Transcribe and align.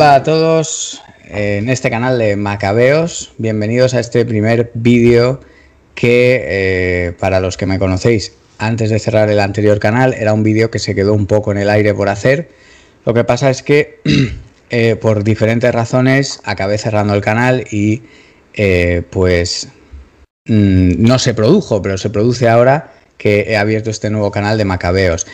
Hola 0.00 0.14
a 0.14 0.22
todos 0.22 1.02
en 1.28 1.68
este 1.68 1.90
canal 1.90 2.18
de 2.18 2.34
Macabeos. 2.34 3.34
Bienvenidos 3.36 3.92
a 3.92 4.00
este 4.00 4.24
primer 4.24 4.70
vídeo 4.72 5.40
que 5.94 6.40
eh, 6.42 7.12
para 7.18 7.38
los 7.38 7.58
que 7.58 7.66
me 7.66 7.78
conocéis 7.78 8.32
antes 8.56 8.88
de 8.88 8.98
cerrar 8.98 9.28
el 9.28 9.38
anterior 9.38 9.78
canal 9.78 10.14
era 10.14 10.32
un 10.32 10.42
vídeo 10.42 10.70
que 10.70 10.78
se 10.78 10.94
quedó 10.94 11.12
un 11.12 11.26
poco 11.26 11.52
en 11.52 11.58
el 11.58 11.68
aire 11.68 11.92
por 11.92 12.08
hacer. 12.08 12.48
Lo 13.04 13.12
que 13.12 13.24
pasa 13.24 13.50
es 13.50 13.62
que 13.62 14.00
eh, 14.70 14.96
por 14.96 15.22
diferentes 15.22 15.70
razones 15.70 16.40
acabé 16.44 16.78
cerrando 16.78 17.12
el 17.12 17.20
canal 17.20 17.66
y 17.70 18.00
eh, 18.54 19.02
pues 19.10 19.68
mm, 20.46 20.92
no 20.96 21.18
se 21.18 21.34
produjo, 21.34 21.82
pero 21.82 21.98
se 21.98 22.08
produce 22.08 22.48
ahora 22.48 22.94
que 23.18 23.44
he 23.48 23.58
abierto 23.58 23.90
este 23.90 24.08
nuevo 24.08 24.30
canal 24.30 24.56
de 24.56 24.64
Macabeos. 24.64 25.26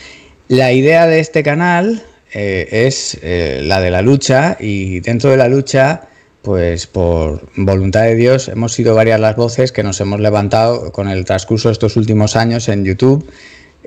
La 0.49 0.73
idea 0.73 1.07
de 1.07 1.21
este 1.21 1.41
canal 1.41 2.03
eh, 2.33 2.67
es 2.71 3.17
eh, 3.21 3.61
la 3.63 3.79
de 3.79 3.91
la 3.91 4.01
lucha 4.01 4.57
y 4.59 4.99
dentro 4.99 5.29
de 5.29 5.37
la 5.37 5.47
lucha, 5.47 6.07
pues 6.41 6.87
por 6.87 7.47
voluntad 7.55 8.03
de 8.03 8.15
Dios, 8.15 8.47
hemos 8.47 8.73
sido 8.73 8.95
varias 8.95 9.19
las 9.19 9.35
voces 9.35 9.71
que 9.71 9.83
nos 9.83 9.99
hemos 10.01 10.19
levantado 10.19 10.91
con 10.91 11.07
el 11.07 11.25
transcurso 11.25 11.69
de 11.69 11.73
estos 11.73 11.95
últimos 11.95 12.35
años 12.35 12.69
en 12.69 12.85
YouTube 12.85 13.29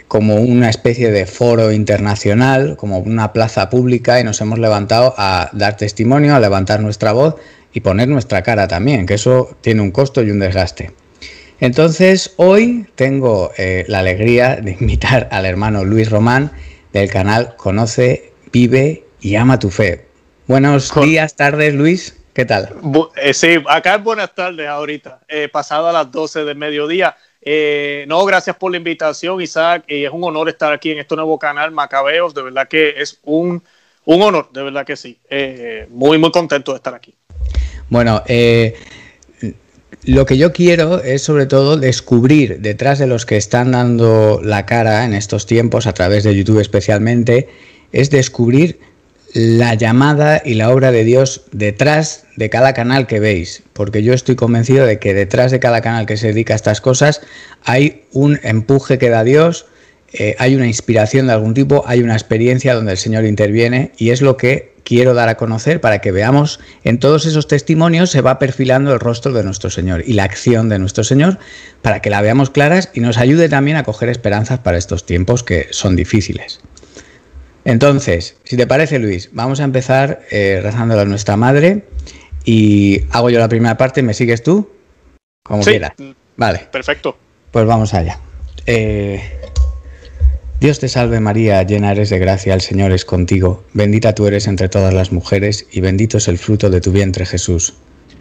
como 0.09 0.37
una 0.37 0.69
especie 0.69 1.11
de 1.11 1.27
foro 1.27 1.73
internacional, 1.73 2.77
como 2.77 2.99
una 2.99 3.33
plaza 3.33 3.71
pública 3.71 4.21
y 4.21 4.25
nos 4.25 4.41
hemos 4.41 4.59
levantado 4.59 5.15
a 5.17 5.51
dar 5.53 5.77
testimonio, 5.77 6.35
a 6.35 6.41
levantar 6.41 6.81
nuestra 6.81 7.13
voz 7.13 7.37
y 7.73 7.81
poner 7.81 8.09
nuestra 8.09 8.43
cara 8.43 8.67
también, 8.67 9.07
que 9.07 9.15
eso 9.15 9.57
tiene 9.61 9.83
un 9.83 9.91
costo 9.91 10.23
y 10.23 10.31
un 10.31 10.41
desgaste. 10.41 10.91
Entonces, 11.61 12.33
hoy 12.37 12.87
tengo 12.95 13.53
eh, 13.57 13.85
la 13.87 14.01
alegría 14.01 14.57
de 14.57 14.77
invitar 14.81 15.29
al 15.31 15.47
hermano 15.47 15.85
Luis 15.85 16.11
Román 16.11 16.51
del 16.93 17.11
canal 17.11 17.55
Conoce, 17.57 18.30
Vive 18.53 19.05
y 19.21 19.37
Ama 19.37 19.59
tu 19.59 19.71
Fe. 19.71 20.07
Buenos 20.47 20.93
días, 20.95 21.37
tardes, 21.37 21.75
Luis. 21.75 22.17
¿Qué 22.33 22.45
tal? 22.45 22.75
Eh, 23.17 23.35
sí, 23.35 23.63
acá 23.69 23.97
es 23.97 24.03
buenas 24.03 24.35
tardes 24.35 24.67
ahorita, 24.69 25.21
eh, 25.29 25.49
pasado 25.49 25.89
a 25.89 25.93
las 25.93 26.11
12 26.11 26.45
del 26.45 26.57
mediodía. 26.57 27.17
no, 28.07 28.25
gracias 28.25 28.57
por 28.57 28.71
la 28.71 28.77
invitación, 28.77 29.41
Isaac. 29.41 29.85
Y 29.89 30.05
es 30.05 30.11
un 30.11 30.25
honor 30.25 30.49
estar 30.49 30.73
aquí 30.73 30.91
en 30.91 30.99
este 30.99 31.17
nuevo 31.17 31.39
canal, 31.39 31.71
Macabeos. 31.71 32.35
De 32.35 32.43
verdad 32.43 32.69
que 32.69 32.95
es 32.97 33.21
un, 33.25 33.63
un 34.05 34.23
honor, 34.23 34.51
de 34.53 34.63
verdad 34.63 34.87
que 34.87 34.97
sí. 34.97 35.19
muy, 35.89 36.19
muy 36.19 36.31
contento 36.31 36.73
de 36.73 36.77
estar 36.77 36.95
aquí. 36.95 37.15
Bueno, 37.91 38.23
eh, 38.29 38.77
lo 40.05 40.25
que 40.25 40.39
yo 40.39 40.53
quiero 40.53 41.03
es 41.03 41.23
sobre 41.23 41.47
todo 41.47 41.77
descubrir 41.77 42.61
detrás 42.61 42.99
de 43.01 43.07
los 43.07 43.27
que 43.27 43.37
están 43.37 43.73
dando 43.73 44.41
la 44.43 44.65
cara 44.65 45.05
en 45.05 45.13
estos 45.13 45.45
tiempos, 45.45 45.87
a 45.87 45.93
través 45.93 46.25
de 46.25 46.35
YouTube 46.35 46.61
especialmente, 46.61 47.49
es 47.93 48.11
descubrir 48.11 48.79
la 49.33 49.75
llamada 49.75 50.43
y 50.45 50.55
la 50.55 50.71
obra 50.71 50.91
de 50.91 51.05
Dios 51.05 51.43
detrás 51.53 52.25
de 52.37 52.51
cada 52.51 52.73
canal 52.73 53.07
que 53.07 53.21
veis, 53.21 53.63
porque 53.73 54.03
yo 54.03 54.13
estoy 54.13 54.35
convencido 54.35 54.87
de 54.87 54.99
que 54.99 55.15
detrás 55.15 55.53
de 55.53 55.61
cada 55.61 55.81
canal 55.81 56.07
que 56.07 56.17
se 56.17 56.29
dedica 56.29 56.55
a 56.55 56.57
estas 56.57 56.81
cosas 56.81 57.21
hay 57.65 58.03
un 58.13 58.41
empuje 58.43 58.99
que 58.99 59.09
da 59.09 59.23
Dios, 59.23 59.67
eh, 60.13 60.35
hay 60.39 60.57
una 60.57 60.67
inspiración 60.67 61.29
de 61.29 61.35
algún 61.35 61.55
tipo, 61.55 61.85
hay 61.87 62.03
una 62.03 62.15
experiencia 62.15 62.75
donde 62.75 62.93
el 62.93 62.99
Señor 62.99 63.25
interviene 63.25 63.93
y 63.97 64.11
es 64.11 64.23
lo 64.23 64.37
que 64.37 64.73
quiero 64.83 65.15
dar 65.15 65.29
a 65.29 65.37
conocer 65.37 65.81
para 65.81 66.01
que 66.01 66.11
veamos 66.11 66.59
en 66.83 66.99
todos 66.99 67.27
esos 67.27 67.47
testimonios 67.47 68.11
se 68.11 68.23
va 68.23 68.41
perfilando 68.41 68.93
el 68.93 68.99
rostro 68.99 69.33
de 69.33 69.45
nuestro 69.45 69.71
Señor 69.71 70.03
y 70.05 70.15
la 70.15 70.25
acción 70.25 70.69
de 70.69 70.81
nuestro 70.81 71.05
Señor 71.05 71.39
para 71.83 72.03
que 72.03 72.11
la 72.11 72.23
veamos 72.23 72.51
claras 72.51 72.91
y 72.93 72.99
nos 72.99 73.19
ayude 73.19 73.49
también 73.49 73.77
a 73.77 73.85
coger 73.85 74.09
esperanzas 74.09 74.59
para 74.59 74.79
estos 74.79 75.07
tiempos 75.07 75.45
que 75.45 75.69
son 75.71 75.95
difíciles. 75.95 76.61
Entonces, 77.65 78.37
si 78.45 78.57
te 78.57 78.67
parece 78.67 78.99
Luis, 78.99 79.31
vamos 79.33 79.61
a 79.61 79.65
empezar 79.65 80.23
eh, 80.31 80.61
rezándole 80.63 81.03
a 81.03 81.05
nuestra 81.05 81.37
madre 81.37 81.85
y 82.45 83.03
hago 83.11 83.31
yo 83.31 83.39
la 83.39 83.49
primera 83.49 83.77
parte, 83.77 84.03
¿me 84.03 84.15
sigues 84.15 84.43
tú? 84.43 84.71
Como 85.45 85.63
quieras. 85.63 85.93
Vale. 86.37 86.67
Perfecto. 86.71 87.17
Pues 87.51 87.67
vamos 87.67 87.93
allá. 87.93 88.19
Eh, 88.67 89.21
Dios 90.61 90.79
te 90.79 90.89
salve 90.89 91.21
María, 91.21 91.63
llena 91.63 91.93
eres 91.93 92.11
de 92.11 92.19
gracia, 92.19 92.53
el 92.55 92.61
Señor 92.61 92.93
es 92.93 93.05
contigo, 93.05 93.65
bendita 93.73 94.15
tú 94.15 94.27
eres 94.27 94.47
entre 94.47 94.69
todas 94.69 94.93
las 94.93 95.11
mujeres 95.11 95.67
y 95.73 95.81
bendito 95.81 96.19
es 96.19 96.29
el 96.29 96.37
fruto 96.37 96.69
de 96.69 96.81
tu 96.81 96.93
vientre 96.93 97.25
Jesús. 97.25 97.75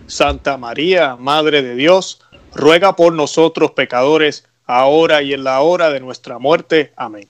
Santa 0.08 0.58
María, 0.58 1.18
Madre 1.18 1.62
de 1.62 1.76
Dios, 1.76 2.22
ruega 2.56 2.96
por 2.96 3.14
nosotros 3.14 3.72
pecadores, 3.72 4.46
ahora 4.66 5.22
y 5.22 5.34
en 5.34 5.44
la 5.44 5.60
hora 5.62 5.90
de 5.90 6.00
nuestra 6.00 6.40
muerte. 6.40 6.94
Amén. 6.96 7.28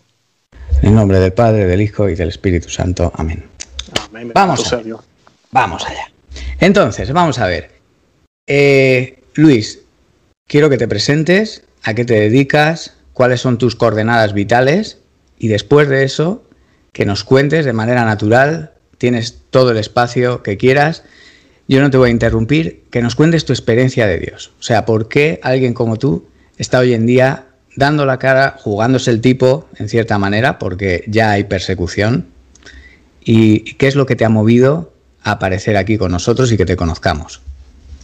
En 0.81 0.95
nombre 0.95 1.19
del 1.19 1.33
Padre, 1.33 1.65
del 1.65 1.81
Hijo 1.81 2.07
y 2.07 2.15
del 2.15 2.29
Espíritu 2.29 2.69
Santo. 2.69 3.11
Amén. 3.15 3.43
vamos, 4.33 4.71
allá. 4.71 4.95
vamos 5.51 5.85
allá. 5.85 6.09
Entonces, 6.59 7.11
vamos 7.11 7.37
a 7.39 7.47
ver. 7.47 7.71
Eh, 8.47 9.21
Luis, 9.33 9.81
quiero 10.47 10.69
que 10.69 10.77
te 10.77 10.87
presentes, 10.87 11.63
a 11.83 11.93
qué 11.93 12.05
te 12.05 12.13
dedicas, 12.13 12.95
cuáles 13.13 13.41
son 13.41 13.57
tus 13.57 13.75
coordenadas 13.75 14.33
vitales 14.33 14.99
y 15.37 15.49
después 15.49 15.89
de 15.89 16.05
eso, 16.05 16.43
que 16.93 17.05
nos 17.05 17.25
cuentes 17.25 17.65
de 17.65 17.73
manera 17.73 18.05
natural, 18.05 18.71
tienes 18.97 19.39
todo 19.49 19.71
el 19.71 19.77
espacio 19.77 20.43
que 20.43 20.57
quieras, 20.57 21.03
yo 21.67 21.81
no 21.81 21.91
te 21.91 21.97
voy 21.97 22.09
a 22.09 22.11
interrumpir, 22.13 22.83
que 22.89 23.01
nos 23.01 23.15
cuentes 23.15 23.45
tu 23.45 23.53
experiencia 23.53 24.07
de 24.07 24.17
Dios. 24.17 24.53
O 24.59 24.63
sea, 24.63 24.85
¿por 24.85 25.09
qué 25.09 25.39
alguien 25.43 25.73
como 25.73 25.97
tú 25.97 26.27
está 26.57 26.79
hoy 26.79 26.93
en 26.93 27.05
día 27.05 27.48
dando 27.75 28.05
la 28.05 28.19
cara, 28.19 28.55
jugándose 28.59 29.11
el 29.11 29.21
tipo, 29.21 29.69
en 29.77 29.89
cierta 29.89 30.17
manera, 30.17 30.59
porque 30.59 31.03
ya 31.07 31.31
hay 31.31 31.45
persecución? 31.45 32.27
¿Y 33.21 33.75
qué 33.75 33.87
es 33.87 33.95
lo 33.95 34.05
que 34.05 34.15
te 34.15 34.25
ha 34.25 34.29
movido 34.29 34.93
a 35.23 35.31
aparecer 35.31 35.77
aquí 35.77 35.97
con 35.97 36.11
nosotros 36.11 36.51
y 36.51 36.57
que 36.57 36.65
te 36.65 36.75
conozcamos? 36.75 37.41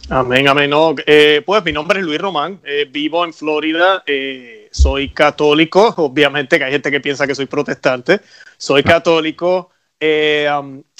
Amén, 0.08 0.46
amén. 0.46 0.70
No, 0.70 0.94
eh, 1.04 1.42
pues 1.44 1.64
mi 1.64 1.72
nombre 1.72 1.98
es 1.98 2.06
Luis 2.06 2.20
Román, 2.20 2.60
eh, 2.64 2.86
vivo 2.88 3.24
en 3.24 3.32
Florida, 3.32 4.04
eh, 4.06 4.68
soy 4.70 5.08
católico, 5.08 5.94
obviamente 5.96 6.58
que 6.58 6.64
hay 6.64 6.72
gente 6.72 6.92
que 6.92 7.00
piensa 7.00 7.26
que 7.26 7.34
soy 7.34 7.46
protestante, 7.46 8.20
soy 8.56 8.84
católico, 8.84 9.70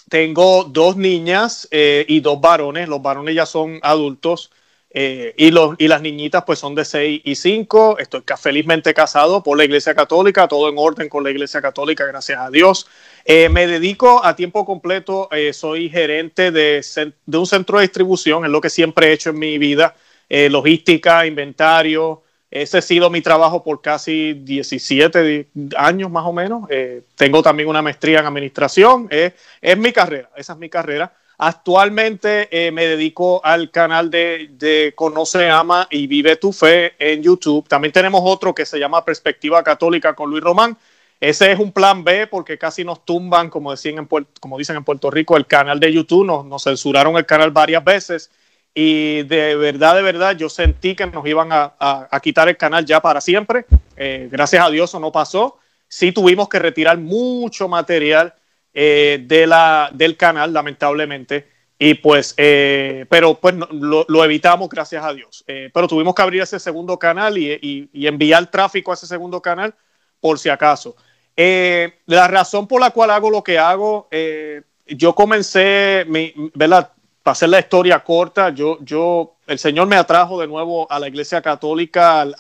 tengo 0.09 0.65
dos 0.65 0.97
niñas 0.97 1.69
y 1.71 2.21
dos 2.21 2.41
varones, 2.41 2.88
los 2.88 3.00
varones 3.00 3.34
ya 3.34 3.47
son 3.47 3.78
adultos 3.83 4.50
y, 4.98 5.50
los, 5.50 5.74
y 5.76 5.88
las 5.88 6.00
niñitas 6.00 6.44
pues 6.44 6.58
son 6.58 6.74
de 6.74 6.82
6 6.82 7.20
y 7.22 7.34
5, 7.34 7.98
estoy 7.98 8.22
felizmente 8.38 8.94
casado 8.94 9.42
por 9.42 9.58
la 9.58 9.64
Iglesia 9.64 9.94
Católica, 9.94 10.48
todo 10.48 10.70
en 10.70 10.76
orden 10.78 11.10
con 11.10 11.22
la 11.22 11.30
Iglesia 11.30 11.60
Católica, 11.60 12.06
gracias 12.06 12.38
a 12.40 12.50
Dios. 12.50 12.86
Eh, 13.28 13.48
me 13.48 13.66
dedico 13.66 14.24
a 14.24 14.36
tiempo 14.36 14.64
completo, 14.64 15.28
eh, 15.32 15.52
soy 15.52 15.90
gerente 15.90 16.52
de, 16.52 16.84
de, 17.26 17.38
un 17.38 17.46
centro 17.46 17.78
de 17.78 17.82
distribución, 17.82 18.44
es 18.44 18.50
lo 18.50 18.60
que 18.60 18.70
siempre 18.70 19.08
he 19.08 19.12
hecho 19.12 19.30
en 19.30 19.38
mi 19.40 19.58
vida, 19.58 19.96
eh, 20.28 20.48
logística, 20.48 21.26
inventario. 21.26 22.22
Ese 22.48 22.78
ha 22.78 22.82
sido 22.82 23.10
mi 23.10 23.20
trabajo 23.20 23.64
por 23.64 23.82
casi 23.82 24.32
17 24.32 25.48
años 25.76 26.10
más 26.10 26.24
o 26.24 26.32
menos. 26.32 26.68
tengo 27.16 27.42
también 27.42 27.68
una 27.68 27.82
maestría 27.82 28.20
en 28.20 28.26
administración. 28.26 29.08
es 29.10 29.76
mi 29.76 29.92
carrera, 29.92 30.30
esa 30.36 30.53
es 30.53 30.59
mi 30.59 30.71
carrera. 30.71 31.12
Actualmente 31.38 32.48
me 32.72 32.86
dedico 32.86 33.44
al 33.44 33.71
canal 33.71 34.10
de, 34.10 34.48
de, 34.53 34.94
Conoce, 34.97 35.50
Ama 35.50 35.86
y 35.91 36.06
Vive 36.06 36.36
tu 36.36 36.53
Fe 36.53 36.94
en 36.98 37.22
YouTube. 37.22 37.68
También 37.68 37.92
tenemos 37.92 38.22
otro 38.24 38.54
que 38.54 38.65
se 38.65 38.78
llama 38.78 39.04
Perspectiva 39.04 39.62
Católica 39.62 40.15
con 40.15 40.30
Luis 40.30 40.42
Román 40.42 40.77
ese 41.21 41.50
es 41.50 41.59
un 41.59 41.72
plan 41.72 42.04
B 42.04 42.27
porque 42.27 42.59
casi 42.59 42.84
nos 42.84 43.04
tumban, 43.04 43.48
como, 43.48 43.71
decían 43.71 43.98
en 43.98 44.27
como 44.41 44.59
dicen 44.59 44.77
en 44.77 44.84
Puerto 44.84 45.10
Rico, 45.10 45.36
el 45.36 45.47
canal 45.47 45.80
de 45.80 45.92
YouTube, 45.92 46.27
nos, 46.27 46.44
nos, 46.44 46.62
censuraron 46.62 47.16
el 47.16 47.24
canal 47.24 47.50
varias 47.50 47.83
veces 47.83 48.30
y 48.74 49.22
de 49.22 49.56
verdad, 49.56 49.97
de 49.97 50.03
verdad, 50.03 50.36
yo 50.36 50.50
sentí 50.50 50.94
que 50.94 51.06
nos 51.06 51.27
iban 51.27 51.48
a, 51.50 51.74
a, 51.78 52.21
quitar 52.21 52.48
el 52.50 52.59
canal 52.59 52.84
ya 52.84 53.00
para 53.00 53.22
siempre. 53.22 53.65
Eh, 53.97 54.28
gracias 54.30 54.65
a 54.65 54.68
Dios 54.68 54.91
eso 54.91 55.00
no 55.00 55.10
pasó. 55.10 55.59
Sí 55.88 56.12
tuvimos 56.12 56.50
que 56.50 56.59
retirar 56.59 56.98
mucho 56.98 57.68
material 57.68 58.34
eh, 58.76 59.24
de 59.26 59.48
la, 59.48 59.90
del 59.92 60.16
canal, 60.16 60.52
lamentablemente. 60.52 61.48
Y 61.78 61.94
pues, 61.94 62.34
eh, 62.36 63.06
pero 63.10 63.34
pues 63.34 63.56
lo, 63.72 64.06
lo, 64.06 64.24
evitamos 64.24 64.68
gracias 64.68 65.04
a 65.04 65.12
Dios. 65.12 65.44
pero 65.46 65.88
tuvimos 65.88 66.14
que 66.14 66.22
abrir 66.22 66.42
ese 66.42 66.60
segundo 66.60 66.98
canal 66.98 67.36
y, 67.36 67.52
y, 67.52 67.90
y 67.92 68.06
enviar 68.06 68.50
tráfico 68.50 68.92
a 68.92 68.94
ese 68.94 69.06
segundo 69.06 69.42
canal 69.42 69.74
por 70.20 70.38
si 70.38 70.48
acaso. 70.48 70.96
Eh, 71.36 71.98
la 72.06 72.28
razón 72.28 72.66
por 72.66 72.80
la 72.80 72.90
cual 72.90 73.10
hago 73.10 73.30
lo 73.30 73.44
que 73.44 73.58
hago, 73.58 74.08
eh, 74.10 74.62
yo 74.86 75.14
comencé, 75.14 76.06
mi, 76.08 76.32
¿verdad? 76.54 76.92
Para 77.22 77.32
hacer 77.32 77.50
la 77.50 77.58
historia 77.58 78.02
corta, 78.02 78.50
yo, 78.50 78.78
yo, 78.80 79.36
el 79.46 79.58
Señor 79.58 79.86
me 79.86 79.96
atrajo 79.96 80.40
de 80.40 80.46
nuevo 80.46 80.90
a 80.90 80.98
la 80.98 81.08
Iglesia 81.08 81.42
Católica, 81.42 82.22
al, 82.22 82.34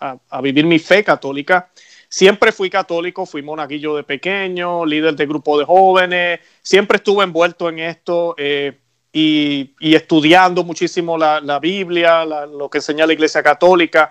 a, 0.00 0.16
a, 0.30 0.40
vivir 0.40 0.64
mi 0.64 0.78
fe 0.78 1.04
católica. 1.04 1.70
Siempre 2.12 2.50
fui 2.50 2.68
católico, 2.68 3.24
fui 3.24 3.40
monaguillo 3.40 3.94
de 3.94 4.02
pequeño, 4.02 4.84
líder 4.84 5.14
de 5.14 5.26
grupo 5.26 5.56
de 5.56 5.64
jóvenes, 5.64 6.40
siempre 6.60 6.96
estuve 6.96 7.22
envuelto 7.22 7.68
en 7.68 7.78
esto 7.78 8.34
eh, 8.36 8.76
y, 9.12 9.72
estudiando 9.80 10.64
muchísimo 10.64 11.16
la, 11.16 11.58
Biblia, 11.60 12.24
la, 12.24 12.46
lo 12.46 12.68
que 12.68 12.78
enseña 12.78 13.06
la 13.06 13.12
Iglesia 13.12 13.44
Católica. 13.44 14.10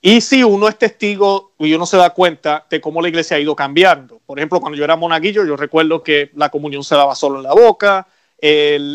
Y 0.00 0.20
si 0.22 0.42
uno 0.42 0.68
es 0.68 0.76
testigo 0.76 1.52
y 1.60 1.72
uno 1.72 1.86
se 1.86 1.96
da 1.96 2.10
cuenta 2.10 2.66
de 2.68 2.80
cómo 2.80 3.00
la 3.00 3.08
iglesia 3.08 3.36
ha 3.36 3.40
ido 3.40 3.54
cambiando. 3.54 4.20
Por 4.26 4.38
ejemplo, 4.38 4.60
cuando 4.60 4.76
yo 4.76 4.84
era 4.84 4.96
monaguillo, 4.96 5.44
yo 5.46 5.56
recuerdo 5.56 6.02
que 6.02 6.30
la 6.34 6.48
comunión 6.48 6.82
se 6.82 6.96
daba 6.96 7.14
solo 7.14 7.38
en 7.38 7.44
la 7.44 7.54
boca, 7.54 8.08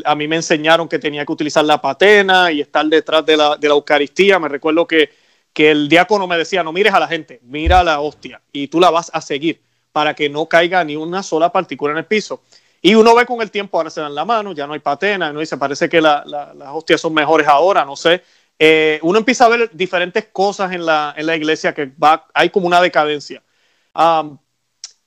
a 0.06 0.15
mí 0.15 0.27
me 0.27 0.36
enseñaron 0.36 0.89
que 0.89 1.00
tenía 1.00 1.25
que 1.25 1.31
utilizar 1.31 1.63
la 1.63 1.81
patena 1.81 2.51
y 2.51 2.59
estar 2.59 2.86
detrás 2.86 3.25
de 3.25 3.38
la, 3.38 3.56
de 3.56 3.68
la 3.69 3.75
Eucaristía. 3.75 4.39
Me 4.39 4.50
recuerdo 4.50 4.86
que, 4.86 5.09
que 5.53 5.71
el 5.71 5.89
diácono 5.89 6.27
me 6.27 6.38
decía, 6.38 6.63
no 6.63 6.71
mires 6.71 6.94
a 6.94 7.00
la 7.00 7.07
gente, 7.07 7.39
mira 7.44 7.80
a 7.80 7.83
la 7.83 8.00
hostia 8.00 8.42
y 8.51 8.68
tú 8.68 8.80
la 8.80 8.89
vas 8.89 9.09
a 9.13 9.21
seguir 9.21 9.62
para 9.92 10.13
que 10.13 10.30
no 10.30 10.45
caiga 10.45 10.83
ni 10.83 10.95
una 10.95 11.24
sola 11.24 11.51
partícula 11.51 11.92
en 11.92 12.00
el 12.00 12.06
piso. 12.06 12.42
Y 12.81 12.95
uno 12.95 13.13
ve 13.13 13.25
con 13.25 13.42
el 13.42 13.51
tiempo, 13.51 13.77
ahora 13.77 13.89
se 13.89 14.01
dan 14.01 14.15
la 14.15 14.25
mano, 14.25 14.53
ya 14.53 14.65
no 14.65 14.74
hay 14.74 14.80
patena, 14.80 15.30
uno 15.30 15.39
dice, 15.39 15.57
parece 15.57 15.88
que 15.88 16.01
las 16.01 16.25
hostias 16.74 17.00
son 17.00 17.13
mejores 17.13 17.48
ahora, 17.48 17.86
no 17.86 17.95
sé. 17.95 18.24
Eh, 18.57 19.00
uno 19.03 19.19
empieza 19.19 19.45
a 19.45 19.50
ver 19.50 19.69
diferentes 19.74 20.25
cosas 20.31 20.71
en 20.71 20.86
la, 20.86 21.13
en 21.18 21.25
la 21.25 21.36
iglesia 21.36 21.74
que 21.74 21.86
va, 21.86 22.27
hay 22.33 22.50
como 22.50 22.68
una 22.68 22.81
decadencia. 22.81 23.44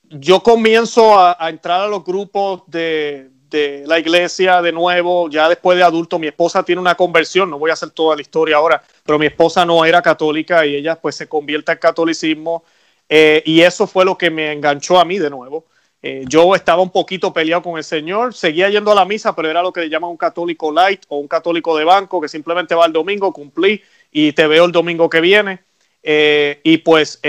yo 0.03 0.43
comienzo 0.43 1.19
a, 1.19 1.37
entrar 1.49 1.81
a 1.81 1.87
los 1.89 2.05
grupos 2.05 2.63
de, 2.67 3.31
de, 3.55 3.85
la 3.87 4.01
iglesia 4.01 4.61
de 4.61 4.73
nuevo, 4.73 5.31
ya 5.31 5.49
después 5.49 5.79
de 5.79 5.85
adulto, 5.85 6.19
mi 6.19 6.27
esposa 6.27 6.65
tiene 6.65 6.81
una 6.81 6.97
conversión, 6.97 7.49
no 7.49 7.59
voy 7.59 7.71
a 7.71 7.75
hacer 7.75 7.91
toda 7.91 8.17
la 8.17 8.23
historia 8.23 8.57
ahora, 8.57 8.83
pero 9.05 9.17
mi 9.17 9.27
esposa 9.27 9.65
no 9.65 9.85
era 9.85 10.03
católica 10.03 10.67
y 10.67 10.75
ella 10.75 10.97
pues 10.97 11.15
se 11.15 11.29
convierte 11.29 11.71
al 11.71 11.79
catolicismo 11.79 12.65
eh, 13.09 13.43
y 13.47 13.61
eso 13.61 13.87
fue 13.87 14.05
lo 14.05 14.19
que 14.19 14.31
me 14.31 14.51
enganchó 14.51 14.99
a 14.99 15.05
mí 15.05 15.19
de 15.19 15.31
nuevo. 15.31 15.67
Eh, 16.03 16.25
yo 16.27 16.55
estaba 16.55 16.83
un 16.83 16.91
poquito 16.91 17.33
peleado 17.33 17.63
con 17.63 17.79
el 17.79 17.85
Señor, 17.85 18.35
seguía 18.35 18.69
yendo 18.69 18.91
a 18.91 18.95
la 18.97 19.05
misa, 19.05 19.35
pero 19.37 19.49
era 19.49 19.63
lo 19.63 19.73
que 19.73 19.83
le 19.83 19.89
llaman 19.89 20.11
un 20.11 20.17
católico 20.17 20.73
light 20.73 21.05
o 21.09 21.19
un 21.19 21.29
católico 21.29 21.79
de 21.79 21.85
banco, 21.85 22.21
que 22.21 22.29
simplemente 22.29 22.75
va 22.75 22.87
el 22.87 22.93
domingo, 22.93 23.33
cumplí 23.33 23.81
y 24.11 24.33
te 24.33 24.49
veo 24.49 24.65
el 24.65 24.73
domingo 24.73 25.09
que 25.09 25.21
viene. 25.21 25.61
Eh, 26.03 26.61
y 26.65 26.79
pues 26.79 27.21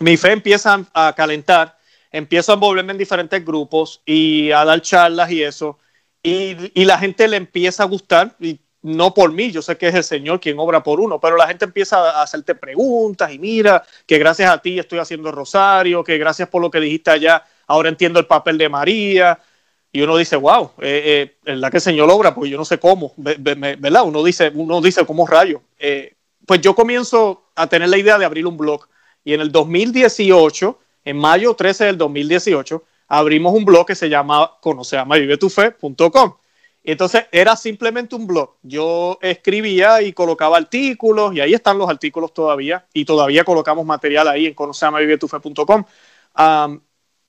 mi 0.00 0.16
fe 0.16 0.32
empieza 0.32 0.84
a 0.92 1.14
calentar, 1.16 1.73
empiezo 2.14 2.52
a 2.52 2.54
envolverme 2.54 2.92
en 2.92 2.98
diferentes 2.98 3.44
grupos 3.44 4.00
y 4.06 4.52
a 4.52 4.64
dar 4.64 4.80
charlas 4.80 5.32
y 5.32 5.42
eso. 5.42 5.78
Y, 6.22 6.56
y, 6.80 6.84
la 6.84 6.96
gente 6.96 7.26
le 7.26 7.36
empieza 7.36 7.82
a 7.82 7.86
gustar. 7.86 8.36
Y 8.40 8.60
no 8.82 9.12
por 9.12 9.32
mí, 9.32 9.50
yo 9.50 9.62
sé 9.62 9.76
que 9.76 9.88
es 9.88 9.94
el 9.96 10.04
Señor 10.04 10.40
quien 10.40 10.58
obra 10.58 10.82
por 10.82 11.00
uno, 11.00 11.18
pero 11.18 11.36
la 11.36 11.48
gente 11.48 11.64
empieza 11.64 11.98
a 11.98 12.22
hacerte 12.22 12.54
preguntas 12.54 13.32
y 13.32 13.38
mira 13.38 13.82
que 14.06 14.18
gracias 14.18 14.48
a 14.50 14.58
ti 14.58 14.78
estoy 14.78 15.00
haciendo 15.00 15.32
rosario, 15.32 16.04
que 16.04 16.16
gracias 16.16 16.48
por 16.48 16.62
lo 16.62 16.70
que 16.70 16.78
dijiste 16.80 17.10
allá, 17.10 17.42
ahora 17.66 17.88
entiendo 17.88 18.20
el 18.20 18.26
papel 18.26 18.58
de 18.58 18.68
María. 18.68 19.38
Y 19.90 20.02
uno 20.02 20.16
dice, 20.16 20.36
wow, 20.36 20.70
eh, 20.80 21.02
eh, 21.04 21.36
es 21.52 21.58
la 21.58 21.70
que 21.70 21.78
el 21.78 21.82
Señor 21.82 22.10
obra, 22.10 22.34
pues 22.34 22.50
yo 22.50 22.56
no 22.56 22.64
sé 22.64 22.78
cómo, 22.78 23.12
¿verdad? 23.16 24.04
Uno 24.04 24.22
dice, 24.22 24.52
uno 24.54 24.80
dice, 24.80 25.04
¿cómo 25.04 25.26
rayo? 25.26 25.62
Eh, 25.78 26.14
pues 26.46 26.60
yo 26.60 26.74
comienzo 26.74 27.50
a 27.56 27.66
tener 27.66 27.88
la 27.88 27.98
idea 27.98 28.18
de 28.18 28.24
abrir 28.24 28.46
un 28.46 28.56
blog. 28.56 28.86
Y 29.24 29.34
en 29.34 29.40
el 29.40 29.50
2018, 29.50 30.78
en 31.04 31.16
mayo 31.18 31.54
13 31.54 31.84
del 31.84 31.98
2018, 31.98 32.82
abrimos 33.08 33.52
un 33.54 33.64
blog 33.64 33.86
que 33.86 33.94
se 33.94 34.08
llama 34.08 34.52
conoceamavivetufe.com 34.60 36.34
entonces 36.84 37.24
era 37.32 37.56
simplemente 37.56 38.14
un 38.14 38.26
blog. 38.26 38.56
Yo 38.62 39.18
escribía 39.22 40.02
y 40.02 40.12
colocaba 40.12 40.58
artículos 40.58 41.34
y 41.34 41.40
ahí 41.40 41.54
están 41.54 41.78
los 41.78 41.88
artículos 41.88 42.34
todavía 42.34 42.86
y 42.92 43.06
todavía 43.06 43.42
colocamos 43.42 43.86
material 43.86 44.28
ahí 44.28 44.46
en 44.46 44.54
conoceamavivetufe.com. 44.54 45.84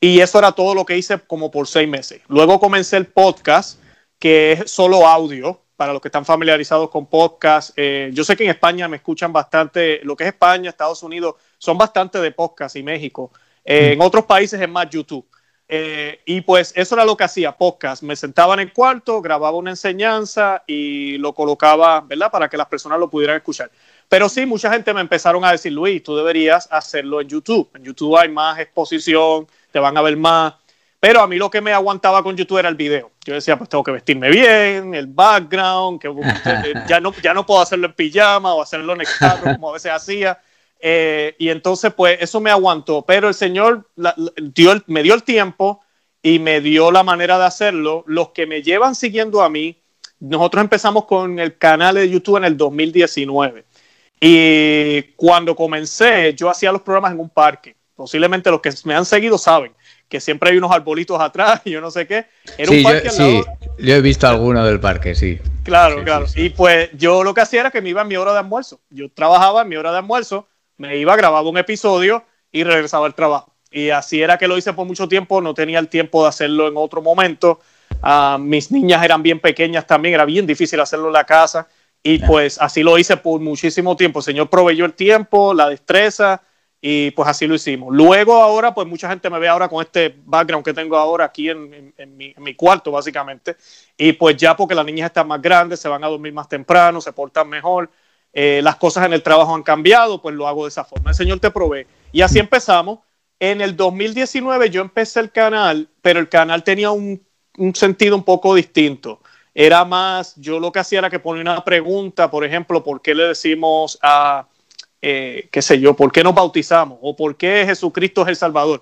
y 0.01 0.19
eso 0.19 0.39
era 0.39 0.51
todo 0.51 0.75
lo 0.75 0.85
que 0.85 0.97
hice 0.97 1.19
como 1.19 1.49
por 1.51 1.67
seis 1.67 1.87
meses. 1.87 2.21
Luego 2.27 2.59
comencé 2.59 2.97
el 2.97 3.07
podcast, 3.07 3.79
que 4.19 4.51
es 4.51 4.71
solo 4.71 5.07
audio, 5.07 5.61
para 5.77 5.93
los 5.93 6.01
que 6.01 6.09
están 6.09 6.25
familiarizados 6.25 6.89
con 6.89 7.05
podcast. 7.05 7.71
Eh, 7.77 8.09
yo 8.13 8.23
sé 8.25 8.35
que 8.35 8.43
en 8.43 8.49
España 8.49 8.87
me 8.89 8.97
escuchan 8.97 9.31
bastante, 9.31 10.01
lo 10.03 10.15
que 10.17 10.25
es 10.25 10.29
España, 10.29 10.69
Estados 10.69 11.01
Unidos, 11.01 11.35
son 11.57 11.77
bastante 11.77 12.19
de 12.19 12.31
podcast 12.31 12.75
y 12.75 12.83
México. 12.83 13.31
Eh, 13.65 13.93
en 13.93 14.01
otros 14.01 14.25
países 14.25 14.61
es 14.61 14.69
más 14.69 14.89
YouTube. 14.89 15.25
Eh, 15.67 16.21
y 16.25 16.41
pues 16.41 16.71
eso 16.75 16.93
era 16.93 17.03
lo 17.03 17.17
que 17.17 17.23
hacía, 17.23 17.51
podcast. 17.51 18.03
Me 18.03 18.15
sentaba 18.15 18.53
en 18.53 18.59
el 18.61 18.73
cuarto, 18.73 19.21
grababa 19.21 19.57
una 19.57 19.71
enseñanza 19.71 20.63
y 20.67 21.17
lo 21.17 21.33
colocaba, 21.33 22.01
¿verdad? 22.01 22.29
Para 22.31 22.47
que 22.47 22.57
las 22.57 22.67
personas 22.67 22.99
lo 22.99 23.09
pudieran 23.09 23.37
escuchar. 23.37 23.71
Pero 24.07 24.29
sí, 24.29 24.45
mucha 24.45 24.71
gente 24.71 24.93
me 24.93 25.01
empezaron 25.01 25.43
a 25.43 25.51
decir, 25.51 25.71
Luis, 25.71 26.03
tú 26.03 26.15
deberías 26.15 26.67
hacerlo 26.71 27.19
en 27.19 27.27
YouTube. 27.27 27.69
En 27.73 27.83
YouTube 27.83 28.15
hay 28.17 28.29
más 28.29 28.59
exposición, 28.59 29.47
te 29.71 29.79
van 29.79 29.97
a 29.97 30.01
ver 30.03 30.15
más. 30.15 30.53
Pero 30.99 31.21
a 31.21 31.27
mí 31.27 31.37
lo 31.37 31.49
que 31.49 31.61
me 31.61 31.73
aguantaba 31.73 32.23
con 32.23 32.35
YouTube 32.35 32.59
era 32.59 32.69
el 32.69 32.75
video. 32.75 33.11
Yo 33.25 33.33
decía, 33.33 33.57
pues 33.57 33.69
tengo 33.69 33.83
que 33.83 33.91
vestirme 33.91 34.29
bien, 34.29 34.93
el 34.93 35.07
background, 35.07 35.99
que 35.99 36.11
ya 36.87 36.99
no, 36.99 37.11
ya 37.21 37.33
no 37.33 37.45
puedo 37.45 37.61
hacerlo 37.61 37.87
en 37.87 37.93
pijama 37.93 38.53
o 38.53 38.61
hacerlo 38.61 38.93
en 38.93 39.01
el 39.01 39.07
carro 39.19 39.51
como 39.53 39.69
a 39.69 39.73
veces 39.73 39.91
hacía. 39.91 40.39
Eh, 40.87 41.35
y 41.39 41.49
entonces, 41.49 41.91
pues 41.95 42.19
eso 42.21 42.39
me 42.39 42.51
aguantó, 42.51 43.03
pero 43.07 43.27
el 43.27 43.33
Señor 43.33 43.89
me 43.95 45.01
dio 45.01 45.15
el 45.15 45.23
tiempo 45.23 45.83
y 46.21 46.37
me 46.37 46.61
dio 46.61 46.91
la 46.91 47.01
manera 47.01 47.39
de 47.39 47.45
hacerlo. 47.45 48.03
Los 48.05 48.29
que 48.29 48.45
me 48.45 48.61
llevan 48.61 48.93
siguiendo 48.93 49.41
a 49.41 49.49
mí, 49.49 49.81
nosotros 50.19 50.61
empezamos 50.61 51.05
con 51.05 51.39
el 51.39 51.57
canal 51.57 51.95
de 51.95 52.07
YouTube 52.07 52.37
en 52.37 52.43
el 52.43 52.55
2019. 52.55 53.65
Y 54.21 55.01
cuando 55.15 55.55
comencé, 55.55 56.35
yo 56.35 56.51
hacía 56.51 56.71
los 56.71 56.83
programas 56.83 57.13
en 57.13 57.19
un 57.19 57.29
parque. 57.29 57.75
Posiblemente 57.95 58.51
los 58.51 58.61
que 58.61 58.69
me 58.83 58.93
han 58.93 59.05
seguido 59.05 59.39
saben 59.39 59.73
que 60.07 60.21
siempre 60.21 60.51
hay 60.51 60.57
unos 60.57 60.71
arbolitos 60.71 61.19
atrás 61.19 61.61
y 61.65 61.71
yo 61.71 61.81
no 61.81 61.89
sé 61.89 62.05
qué. 62.05 62.27
Era 62.59 62.71
un 62.71 62.83
parque 62.83 63.07
yo, 63.07 63.11
sí, 63.11 63.43
yo 63.79 63.95
he 63.95 64.01
visto 64.01 64.27
alguno 64.27 64.63
del 64.63 64.79
parque, 64.79 65.15
sí. 65.15 65.39
Claro, 65.63 66.03
claro. 66.03 66.27
y 66.35 66.49
pues 66.49 66.91
yo 66.93 67.23
lo 67.23 67.33
que 67.33 67.41
hacía 67.41 67.61
era 67.61 67.71
que 67.71 67.81
me 67.81 67.89
iba 67.89 68.03
en 68.03 68.07
mi 68.07 68.17
hora 68.17 68.33
de 68.33 68.37
almuerzo. 68.37 68.79
Yo 68.91 69.09
trabajaba 69.09 69.63
en 69.63 69.69
mi 69.69 69.77
hora 69.77 69.91
de 69.91 69.97
almuerzo 69.97 70.47
me 70.77 70.97
iba, 70.97 71.15
grababa 71.15 71.49
un 71.49 71.57
episodio 71.57 72.23
y 72.51 72.63
regresaba 72.63 73.05
al 73.05 73.15
trabajo. 73.15 73.53
Y 73.71 73.89
así 73.89 74.21
era 74.21 74.37
que 74.37 74.47
lo 74.47 74.57
hice 74.57 74.73
por 74.73 74.85
mucho 74.85 75.07
tiempo, 75.07 75.41
no 75.41 75.53
tenía 75.53 75.79
el 75.79 75.89
tiempo 75.89 76.23
de 76.23 76.29
hacerlo 76.29 76.67
en 76.67 76.77
otro 76.77 77.01
momento. 77.01 77.59
Ah, 78.01 78.37
mis 78.39 78.71
niñas 78.71 79.03
eran 79.03 79.21
bien 79.21 79.39
pequeñas 79.39 79.85
también, 79.85 80.13
era 80.13 80.25
bien 80.25 80.47
difícil 80.47 80.79
hacerlo 80.79 81.07
en 81.07 81.13
la 81.13 81.25
casa. 81.25 81.67
Y 82.01 82.19
pues 82.19 82.61
así 82.61 82.83
lo 82.83 82.99
hice 82.99 83.17
por 83.17 83.41
muchísimo 83.41 83.95
tiempo. 83.95 84.19
El 84.19 84.25
Señor 84.25 84.49
proveyó 84.49 84.85
el 84.85 84.93
tiempo, 84.93 85.55
la 85.55 85.67
destreza 85.67 86.43
y 86.79 87.09
pues 87.11 87.27
así 87.27 87.47
lo 87.47 87.55
hicimos. 87.55 87.91
Luego 87.91 88.35
ahora, 88.35 88.75
pues 88.75 88.87
mucha 88.87 89.09
gente 89.09 89.27
me 89.31 89.39
ve 89.39 89.47
ahora 89.47 89.67
con 89.67 89.81
este 89.81 90.15
background 90.23 90.63
que 90.63 90.71
tengo 90.71 90.97
ahora 90.97 91.25
aquí 91.25 91.49
en, 91.49 91.67
mi, 91.67 91.91
en 91.97 92.43
mi, 92.43 92.53
cuarto 92.53 92.91
básicamente. 92.91 93.57
Y 93.97 94.13
pues 94.13 94.37
ya 94.37 94.55
porque 94.55 94.75
las 94.75 94.85
niñas 94.85 95.07
están 95.07 95.27
más 95.27 95.41
grandes, 95.41 95.79
se 95.79 95.89
van 95.89 96.03
a 96.03 96.07
dormir 96.07 96.31
más 96.31 96.47
temprano, 96.47 97.01
se 97.01 97.11
portan 97.11 97.49
mejor. 97.49 97.89
Eh, 98.37 98.59
las 98.61 98.75
cosas 98.75 99.05
en 99.05 99.13
el 99.13 99.23
trabajo 99.23 99.55
han 99.55 99.63
cambiado, 99.63 100.21
pues 100.21 100.35
lo 100.35 100.45
hago 100.45 100.65
de 100.65 100.69
esa 100.69 100.83
forma. 100.83 101.11
El 101.11 101.15
Señor 101.15 101.39
te 101.39 101.51
provee. 101.51 101.87
Y 102.11 102.21
así 102.21 102.37
empezamos. 102.37 102.99
En 103.39 103.61
el 103.61 103.77
2019 103.77 104.69
yo 104.69 104.81
empecé 104.81 105.21
el 105.21 105.31
canal, 105.31 105.87
pero 106.01 106.19
el 106.19 106.27
canal 106.27 106.61
tenía 106.61 106.91
un, 106.91 107.25
sentido 107.73 108.17
un 108.17 108.23
poco 108.23 108.53
distinto. 108.53 109.21
Era 109.53 109.85
más, 109.85 110.35
yo 110.35 110.59
lo 110.59 110.69
que 110.69 110.79
hacía 110.79 110.99
era 110.99 111.09
que 111.09 111.19
ponía 111.19 111.41
una 111.41 111.63
pregunta, 111.63 112.29
por 112.29 112.43
ejemplo, 112.43 112.83
¿por 112.83 113.01
qué 113.01 113.15
le 113.15 113.23
decimos 113.23 113.97
a, 114.01 114.47
eh, 115.01 115.47
qué 115.49 115.61
sé 115.61 115.79
yo, 115.79 115.95
por 115.95 116.11
qué 116.11 116.21
nos 116.21 116.35
bautizamos? 116.35 116.99
¿O 117.01 117.15
por 117.15 117.37
qué 117.37 117.63
Jesucristo 117.65 118.23
es 118.23 118.27
el 118.27 118.35
Salvador? 118.35 118.81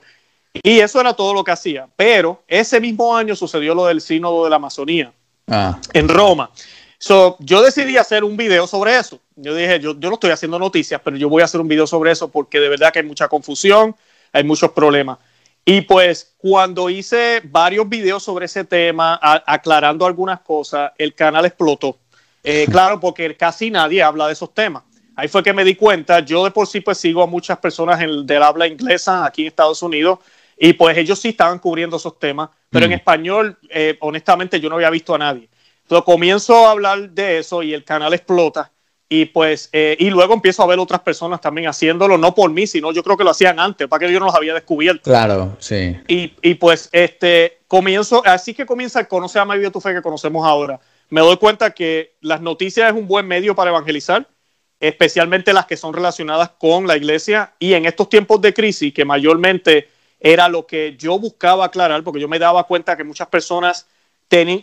Y 0.64 0.80
eso 0.80 1.00
era 1.00 1.14
todo 1.14 1.32
lo 1.32 1.44
que 1.44 1.52
hacía. 1.52 1.88
Pero 1.96 2.42
ese 2.48 2.80
mismo 2.80 3.16
año 3.16 3.36
sucedió 3.36 3.76
lo 3.76 3.86
del 3.86 4.02
sínodo 4.02 4.46
de 4.46 4.50
la 4.50 4.56
Amazonía 4.56 5.14
ah. 5.48 5.80
en 5.94 6.10
Roma. 6.10 6.50
So, 7.06 7.36
yo 7.40 7.62
decidí 7.62 7.98
hacer 7.98 8.24
un 8.24 8.38
video 8.38 8.66
sobre 8.66 8.98
eso. 8.98 9.20
Yo 9.36 9.54
dije, 9.54 9.78
yo, 9.78 9.94
yo 10.00 10.08
no 10.08 10.14
estoy 10.14 10.32
haciendo 10.32 10.58
noticias, 10.58 11.02
pero 11.04 11.18
yo 11.18 11.28
voy 11.28 11.42
a 11.42 11.46
hacer 11.46 11.60
un 11.60 11.68
video 11.68 11.86
sobre 11.86 12.12
eso 12.12 12.32
porque 12.32 12.62
de 12.62 12.70
verdad 12.70 12.94
que 12.94 13.00
hay 13.00 13.06
mucha 13.06 13.28
confusión, 13.28 13.94
hay 14.32 14.46
muchos 14.46 14.72
problemas. 14.72 15.18
Y 15.66 15.82
pues 15.82 16.34
cuando 16.38 16.90
hice 16.90 17.42
varios 17.44 17.90
videos 17.90 18.24
sobre 18.24 18.46
ese 18.46 18.64
tema, 18.64 19.20
aclarando 19.22 20.06
algunas 20.06 20.40
cosas, 20.40 20.94
el 20.98 21.14
canal 21.14 21.44
explotó. 21.46 21.98
Eh, 22.42 22.68
claro, 22.72 23.02
porque 23.02 23.36
casi 23.36 23.70
nadie 23.70 24.02
habla 24.02 24.28
de 24.28 24.32
esos 24.32 24.54
temas. 24.54 24.84
Ahí 25.18 25.28
fue 25.28 25.44
que 25.44 25.52
me 25.52 25.66
di 25.66 25.76
cuenta, 25.76 26.22
yo 26.22 26.46
de 26.46 26.52
por 26.52 26.68
sí 26.68 26.80
pues 26.80 27.00
sigo 27.00 27.22
a 27.22 27.28
muchas 27.28 27.58
personas 27.58 28.00
en, 28.00 28.26
del 28.26 28.42
habla 28.42 28.66
inglesa 28.66 29.26
aquí 29.26 29.42
en 29.42 29.50
Estados 29.50 29.84
Unidos 29.84 30.20
y 30.58 30.72
pues 30.72 30.98
ellos 30.98 31.20
sí 31.20 31.28
estaban 31.28 31.60
cubriendo 31.60 31.98
esos 31.98 32.18
temas, 32.18 32.50
pero 32.70 32.86
en 32.86 32.92
mm. 32.92 32.96
español, 32.96 33.58
eh, 33.70 33.98
honestamente, 34.00 34.58
yo 34.62 34.70
no 34.70 34.76
había 34.76 34.90
visto 34.90 35.14
a 35.14 35.18
nadie. 35.18 35.50
Entonces 35.84 36.06
comienzo 36.06 36.68
a 36.68 36.72
hablar 36.72 37.10
de 37.10 37.40
eso 37.40 37.62
y 37.64 37.74
el 37.74 37.84
canal 37.84 38.14
explota. 38.14 38.72
Y 39.10 39.26
pues, 39.26 39.70
eh, 39.74 39.96
y 40.00 40.10
luego 40.10 40.34
empiezo 40.34 40.64
a 40.64 40.66
ver 40.66 40.80
otras 40.80 41.02
personas 41.02 41.40
también 41.40 41.68
haciéndolo, 41.68 42.18
no 42.18 42.34
por 42.34 42.50
mí, 42.50 42.66
sino 42.66 42.92
yo 42.92 43.04
creo 43.04 43.16
que 43.16 43.24
lo 43.24 43.30
hacían 43.30 43.60
antes, 43.60 43.88
para 43.88 44.08
que 44.08 44.12
yo 44.12 44.20
no 44.20 44.26
los 44.26 44.34
había 44.34 44.56
descubierto. 44.56 45.04
Claro, 45.04 45.56
sí. 45.60 45.96
Y, 46.08 46.34
y 46.42 46.56
pues, 46.56 46.90
este, 46.92 47.60
comienzo, 47.68 48.24
así 48.26 48.56
que 48.56 48.66
comienza 48.66 49.00
el 49.00 49.08
Conoce 49.08 49.38
a 49.38 49.46
María 49.46 49.70
tu 49.70 49.80
Fe 49.80 49.94
que 49.94 50.02
conocemos 50.02 50.48
ahora. 50.48 50.80
Me 51.10 51.22
doy 51.22 51.38
cuenta 51.38 51.72
que 51.72 52.16
las 52.22 52.42
noticias 52.42 52.90
es 52.90 52.96
un 52.96 53.08
buen 53.08 53.28
medio 53.28 53.54
para 53.54 53.70
evangelizar, 53.70 54.28
especialmente 54.80 55.54
las 55.54 55.68
que 55.68 55.78
son 55.78 55.94
relacionadas 55.94 56.50
con 56.58 56.88
la 56.88 56.98
iglesia. 56.98 57.54
Y 57.60 57.74
en 57.74 57.86
estos 57.86 58.10
tiempos 58.10 58.42
de 58.42 58.52
crisis, 58.52 58.94
que 58.94 59.06
mayormente 59.06 59.90
era 60.20 60.50
lo 60.50 60.66
que 60.66 60.96
yo 60.98 61.20
buscaba 61.20 61.66
aclarar, 61.66 62.04
porque 62.04 62.20
yo 62.20 62.28
me 62.28 62.40
daba 62.40 62.64
cuenta 62.64 62.98
que 62.98 63.04
muchas 63.04 63.28
personas 63.28 63.86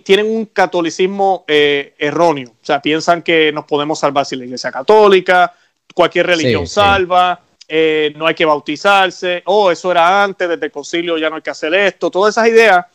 tienen 0.02 0.26
un 0.26 0.46
catolicismo 0.46 1.44
eh, 1.46 1.94
erróneo. 1.96 2.50
O 2.50 2.64
sea, 2.64 2.82
piensan 2.82 3.22
que 3.22 3.52
nos 3.52 3.66
podemos 3.66 4.00
salvar 4.00 4.26
si 4.26 4.34
la 4.34 4.44
iglesia 4.44 4.72
católica, 4.72 5.54
cualquier 5.94 6.26
religión 6.26 6.66
salva, 6.66 7.40
eh, 7.68 8.12
no 8.16 8.26
hay 8.26 8.34
que 8.34 8.44
bautizarse, 8.44 9.42
oh, 9.46 9.70
eso 9.70 9.92
era 9.92 10.24
antes, 10.24 10.48
desde 10.48 10.66
el 10.66 10.72
concilio 10.72 11.16
ya 11.18 11.30
no 11.30 11.36
hay 11.36 11.42
que 11.42 11.50
hacer 11.50 11.72
esto, 11.72 12.10
todas 12.10 12.34
esas 12.34 12.48
ideas 12.48 12.86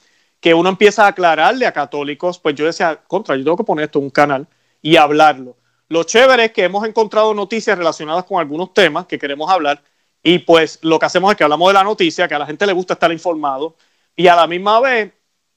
que 0.41 0.53
uno 0.53 0.67
empieza 0.67 1.05
a 1.05 1.07
aclararle 1.07 1.65
a 1.65 1.71
católicos, 1.71 2.39
pues 2.39 2.55
yo 2.55 2.65
decía, 2.65 2.99
contra, 3.07 3.37
yo 3.37 3.45
tengo 3.45 3.57
que 3.57 3.63
poner 3.63 3.85
esto 3.85 3.99
en 3.99 4.05
un 4.05 4.11
canal 4.11 4.47
y 4.81 4.97
hablarlo. 4.97 5.55
Lo 5.87 6.03
chévere 6.03 6.45
es 6.45 6.51
que 6.51 6.65
hemos 6.65 6.85
encontrado 6.85 7.33
noticias 7.33 7.77
relacionadas 7.77 8.25
con 8.25 8.39
algunos 8.39 8.73
temas 8.73 9.05
que 9.05 9.17
queremos 9.17 9.49
hablar 9.49 9.81
y 10.21 10.39
pues 10.39 10.79
lo 10.81 10.99
que 10.99 11.05
hacemos 11.05 11.31
es 11.31 11.37
que 11.37 11.45
hablamos 11.45 11.69
de 11.69 11.73
la 11.73 11.83
noticia, 11.83 12.27
que 12.27 12.35
a 12.35 12.39
la 12.39 12.45
gente 12.45 12.65
le 12.65 12.73
gusta 12.73 12.95
estar 12.95 13.11
informado 13.13 13.77
y 14.13 14.27
a 14.27 14.35
la 14.35 14.45
misma 14.45 14.81
vez 14.81 15.13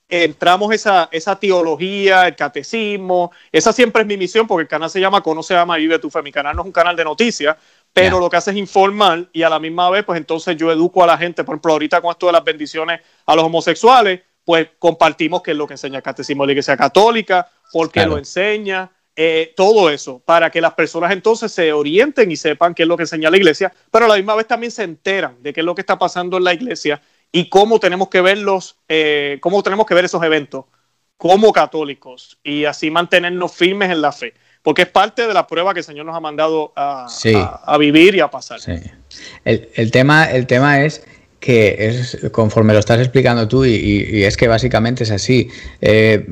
entramos 0.08 0.72
esa, 0.72 1.08
esa 1.12 1.38
teología, 1.38 2.26
el 2.26 2.36
catecismo, 2.36 3.30
esa 3.52 3.72
siempre 3.72 4.02
es 4.02 4.08
mi 4.08 4.16
misión 4.16 4.46
porque 4.46 4.62
el 4.62 4.68
canal 4.68 4.88
se 4.88 5.00
llama 5.00 5.22
Conoce, 5.22 5.56
Ama 5.56 5.76
Vive 5.76 5.98
tu 5.98 6.10
Fe. 6.10 6.22
Mi 6.22 6.32
canal 6.32 6.56
no 6.56 6.62
es 6.62 6.66
un 6.66 6.72
canal 6.72 6.96
de 6.96 7.04
noticias, 7.04 7.56
pero 7.92 8.18
lo 8.18 8.30
que 8.30 8.36
hace 8.36 8.52
es 8.52 8.56
informar 8.56 9.28
y 9.32 9.42
a 9.42 9.50
la 9.50 9.58
misma 9.58 9.90
vez, 9.90 10.04
pues 10.04 10.18
entonces 10.18 10.56
yo 10.56 10.72
educo 10.72 11.02
a 11.02 11.06
la 11.06 11.18
gente, 11.18 11.44
por 11.44 11.54
ejemplo, 11.54 11.72
ahorita 11.72 12.00
con 12.00 12.10
esto 12.10 12.26
de 12.26 12.32
las 12.32 12.44
bendiciones 12.44 13.00
a 13.26 13.34
los 13.34 13.44
homosexuales, 13.44 14.20
pues 14.44 14.68
compartimos 14.78 15.42
qué 15.42 15.50
es 15.50 15.56
lo 15.56 15.66
que 15.66 15.74
enseña 15.74 15.98
el 15.98 16.02
catecismo 16.02 16.44
de 16.44 16.46
la 16.48 16.52
Iglesia 16.52 16.76
Católica, 16.76 17.46
por 17.70 17.90
qué 17.90 18.06
lo 18.06 18.16
enseña, 18.16 18.90
eh, 19.14 19.52
todo 19.56 19.90
eso, 19.90 20.20
para 20.24 20.48
que 20.48 20.60
las 20.60 20.74
personas 20.74 21.10
entonces 21.10 21.50
se 21.52 21.72
orienten 21.72 22.30
y 22.30 22.36
sepan 22.36 22.72
qué 22.72 22.84
es 22.84 22.88
lo 22.88 22.96
que 22.96 23.02
enseña 23.02 23.30
la 23.30 23.36
Iglesia, 23.36 23.72
pero 23.90 24.06
a 24.06 24.08
la 24.08 24.14
misma 24.14 24.36
vez 24.36 24.46
también 24.46 24.70
se 24.70 24.84
enteran 24.84 25.42
de 25.42 25.52
qué 25.52 25.60
es 25.60 25.66
lo 25.66 25.74
que 25.74 25.82
está 25.82 25.98
pasando 25.98 26.36
en 26.36 26.44
la 26.44 26.54
Iglesia 26.54 27.02
y 27.32 27.48
cómo 27.48 27.80
tenemos 27.80 28.08
que 28.08 28.20
verlos, 28.20 28.78
eh, 28.88 29.38
cómo 29.40 29.62
tenemos 29.62 29.86
que 29.86 29.94
ver 29.94 30.04
esos 30.04 30.22
eventos 30.22 30.64
como 31.16 31.52
católicos 31.52 32.38
y 32.44 32.64
así 32.64 32.90
mantenernos 32.90 33.52
firmes 33.52 33.90
en 33.90 34.00
la 34.00 34.12
fe 34.12 34.34
porque 34.62 34.82
es 34.82 34.88
parte 34.88 35.26
de 35.26 35.34
la 35.34 35.46
prueba 35.46 35.72
que 35.72 35.80
el 35.80 35.84
Señor 35.84 36.06
nos 36.06 36.16
ha 36.16 36.20
mandado 36.20 36.72
a, 36.76 37.06
a, 37.64 37.78
vivir 37.78 38.14
y 38.14 38.20
a 38.20 38.28
pasar. 38.28 38.60
El, 39.44 39.90
tema, 39.90 40.24
el 40.24 40.46
tema 40.46 40.82
es 40.82 41.06
que 41.40 41.76
es 41.78 42.18
conforme 42.32 42.72
lo 42.72 42.78
estás 42.78 42.98
explicando 42.98 43.48
tú 43.48 43.64
y, 43.64 44.24
es 44.24 44.36
que 44.36 44.48
básicamente 44.48 45.04
es 45.04 45.10
así. 45.10 45.48
Eh, 45.80 46.22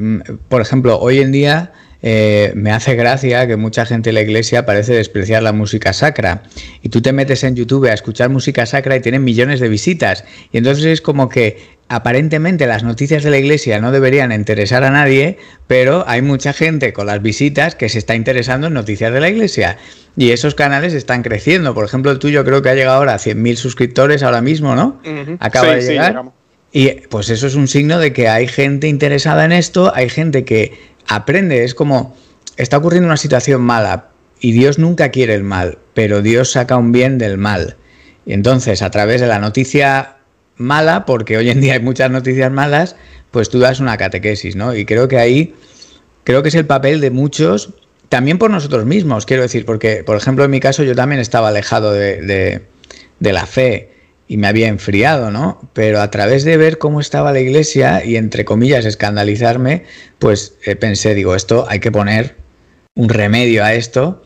por 0.48 0.60
ejemplo, 0.60 0.98
hoy 0.98 1.20
en 1.20 1.32
día 1.32 1.72
eh, 2.02 2.52
me 2.54 2.72
hace 2.72 2.94
gracia 2.94 3.46
que 3.46 3.56
mucha 3.56 3.86
gente 3.86 4.10
en 4.10 4.14
la 4.14 4.22
iglesia 4.22 4.66
parece 4.66 4.94
despreciar 4.94 5.42
la 5.42 5.52
música 5.52 5.92
sacra. 5.92 6.42
Y 6.82 6.88
tú 6.88 7.00
te 7.02 7.12
metes 7.12 7.44
en 7.44 7.56
YouTube 7.56 7.86
a 7.90 7.94
escuchar 7.94 8.30
música 8.30 8.66
sacra 8.66 8.96
y 8.96 9.00
tienen 9.00 9.24
millones 9.24 9.60
de 9.60 9.68
visitas. 9.68 10.24
Y 10.52 10.58
entonces 10.58 10.84
es 10.84 11.00
como 11.00 11.28
que 11.28 11.76
aparentemente 11.88 12.66
las 12.66 12.82
noticias 12.82 13.22
de 13.22 13.30
la 13.30 13.38
iglesia 13.38 13.80
no 13.80 13.92
deberían 13.92 14.32
interesar 14.32 14.82
a 14.84 14.90
nadie, 14.90 15.38
pero 15.66 16.04
hay 16.08 16.20
mucha 16.20 16.52
gente 16.52 16.92
con 16.92 17.06
las 17.06 17.22
visitas 17.22 17.74
que 17.74 17.88
se 17.88 17.98
está 17.98 18.14
interesando 18.14 18.66
en 18.66 18.74
noticias 18.74 19.12
de 19.12 19.20
la 19.20 19.28
iglesia. 19.28 19.78
Y 20.16 20.30
esos 20.30 20.54
canales 20.54 20.94
están 20.94 21.22
creciendo. 21.22 21.74
Por 21.74 21.84
ejemplo, 21.84 22.10
el 22.10 22.18
tuyo 22.18 22.44
creo 22.44 22.62
que 22.62 22.70
ha 22.70 22.74
llegado 22.74 22.98
ahora 22.98 23.14
a 23.14 23.18
100.000 23.18 23.56
suscriptores 23.56 24.22
ahora 24.22 24.40
mismo, 24.40 24.74
¿no? 24.74 25.00
Acaba 25.40 25.74
de 25.74 25.82
llegar. 25.82 26.22
y 26.72 26.90
pues 27.08 27.30
eso 27.30 27.46
es 27.46 27.54
un 27.54 27.68
signo 27.68 27.98
de 27.98 28.12
que 28.12 28.28
hay 28.28 28.48
gente 28.48 28.88
interesada 28.88 29.44
en 29.44 29.52
esto, 29.52 29.92
hay 29.94 30.08
gente 30.08 30.44
que 30.44 30.95
aprende, 31.08 31.64
es 31.64 31.74
como, 31.74 32.16
está 32.56 32.78
ocurriendo 32.78 33.06
una 33.06 33.16
situación 33.16 33.62
mala 33.62 34.08
y 34.40 34.52
Dios 34.52 34.78
nunca 34.78 35.10
quiere 35.10 35.34
el 35.34 35.42
mal, 35.42 35.78
pero 35.94 36.22
Dios 36.22 36.52
saca 36.52 36.76
un 36.76 36.92
bien 36.92 37.18
del 37.18 37.38
mal. 37.38 37.76
Y 38.24 38.32
entonces, 38.32 38.82
a 38.82 38.90
través 38.90 39.20
de 39.20 39.26
la 39.26 39.38
noticia 39.38 40.16
mala, 40.56 41.06
porque 41.06 41.36
hoy 41.36 41.50
en 41.50 41.60
día 41.60 41.74
hay 41.74 41.80
muchas 41.80 42.10
noticias 42.10 42.50
malas, 42.50 42.96
pues 43.30 43.50
tú 43.50 43.58
das 43.58 43.80
una 43.80 43.96
catequesis, 43.96 44.56
¿no? 44.56 44.74
Y 44.74 44.84
creo 44.84 45.08
que 45.08 45.18
ahí, 45.18 45.54
creo 46.24 46.42
que 46.42 46.48
es 46.48 46.54
el 46.54 46.66
papel 46.66 47.00
de 47.00 47.10
muchos, 47.10 47.74
también 48.08 48.38
por 48.38 48.50
nosotros 48.50 48.84
mismos, 48.84 49.26
quiero 49.26 49.42
decir, 49.42 49.64
porque, 49.64 50.04
por 50.04 50.16
ejemplo, 50.16 50.44
en 50.44 50.50
mi 50.50 50.60
caso 50.60 50.82
yo 50.82 50.94
también 50.94 51.20
estaba 51.20 51.48
alejado 51.48 51.92
de, 51.92 52.62
la 53.20 53.46
fe 53.46 53.90
y 54.28 54.36
me 54.36 54.46
había 54.46 54.68
enfriado, 54.68 55.30
¿no? 55.30 55.60
Pero 55.72 56.00
a 56.00 56.10
través 56.10 56.44
de 56.44 56.56
ver 56.56 56.78
cómo 56.78 57.00
estaba 57.00 57.32
la 57.32 57.40
iglesia 57.40 58.04
y, 58.04 58.16
entre 58.16 58.44
comillas, 58.44 58.84
escandalizarme, 58.84 59.84
pues 60.18 60.54
eh, 60.64 60.76
pensé, 60.76 61.14
digo, 61.14 61.34
esto 61.34 61.66
hay 61.68 61.80
que 61.80 61.92
poner 61.92 62.36
un 62.94 63.08
remedio 63.08 63.64
a 63.64 63.74
esto 63.74 64.24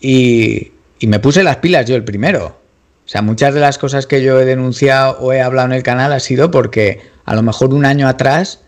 y, 0.00 0.72
y 0.98 1.06
me 1.06 1.18
puse 1.18 1.42
las 1.42 1.56
pilas 1.56 1.86
yo 1.86 1.96
el 1.96 2.04
primero. 2.04 2.60
O 3.04 3.08
sea, 3.08 3.22
muchas 3.22 3.52
de 3.54 3.60
las 3.60 3.76
cosas 3.78 4.06
que 4.06 4.22
yo 4.22 4.40
he 4.40 4.44
denunciado 4.44 5.18
o 5.18 5.32
he 5.32 5.40
hablado 5.40 5.66
en 5.66 5.74
el 5.74 5.82
canal 5.82 6.12
ha 6.12 6.20
sido 6.20 6.52
porque 6.52 7.00
a 7.24 7.34
lo 7.34 7.42
mejor 7.42 7.74
un 7.74 7.84
año 7.84 8.06
atrás 8.06 8.60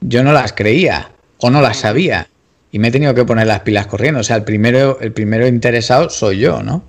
yo 0.00 0.22
no 0.22 0.32
las 0.32 0.52
creía 0.52 1.12
o 1.38 1.48
no 1.48 1.62
las 1.62 1.78
sabía 1.78 2.28
y 2.70 2.78
me 2.78 2.88
he 2.88 2.90
tenido 2.90 3.14
que 3.14 3.24
poner 3.24 3.46
las 3.46 3.60
pilas 3.60 3.86
corriendo. 3.86 4.20
O 4.20 4.22
sea, 4.22 4.36
el 4.36 4.42
primero, 4.42 4.98
el 5.00 5.12
primero 5.12 5.46
interesado 5.46 6.10
soy 6.10 6.40
yo, 6.40 6.62
¿no? 6.62 6.84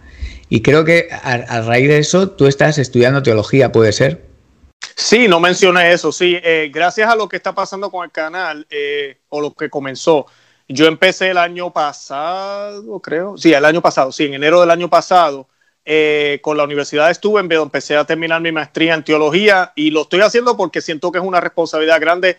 Y 0.49 0.61
creo 0.61 0.85
que 0.85 1.09
a, 1.11 1.61
raíz 1.61 1.87
de 1.87 1.99
eso 1.99 2.29
tú 2.31 2.47
estás 2.47 2.77
estudiando 2.77 3.23
teología, 3.23 3.71
¿puede 3.71 3.91
ser? 3.91 4.25
Sí, 4.95 5.27
no 5.27 5.39
mencioné 5.39 5.91
eso, 5.91 6.11
sí. 6.11 6.37
Eh, 6.41 6.69
gracias 6.73 7.09
a 7.09 7.15
lo 7.15 7.27
que 7.27 7.35
está 7.35 7.53
pasando 7.53 7.91
con 7.91 8.05
el 8.05 8.11
canal 8.11 8.65
eh, 8.69 9.17
o 9.29 9.41
lo 9.41 9.53
que 9.53 9.69
comenzó. 9.69 10.25
Yo 10.67 10.85
empecé 10.85 11.29
el 11.29 11.37
año 11.37 11.71
pasado, 11.71 12.99
creo. 12.99 13.37
Sí, 13.37 13.53
el 13.53 13.65
año 13.65 13.81
pasado, 13.81 14.11
sí, 14.11 14.25
en 14.25 14.33
enero 14.35 14.61
del 14.61 14.71
año 14.71 14.89
pasado 14.89 15.47
eh, 15.89 16.39
con 16.41 16.57
la 16.57 16.65
Universidad 16.65 17.07
de 17.07 17.13
Steubenville 17.13 17.61
empecé 17.61 17.95
a 17.95 18.03
terminar 18.03 18.41
mi 18.41 18.51
maestría 18.51 18.93
en 18.93 19.05
teología 19.05 19.71
y 19.73 19.89
lo 19.89 20.01
estoy 20.01 20.19
haciendo 20.19 20.57
porque 20.57 20.81
siento 20.81 21.13
que 21.13 21.19
es 21.19 21.23
una 21.23 21.39
responsabilidad 21.39 22.01
grande. 22.01 22.37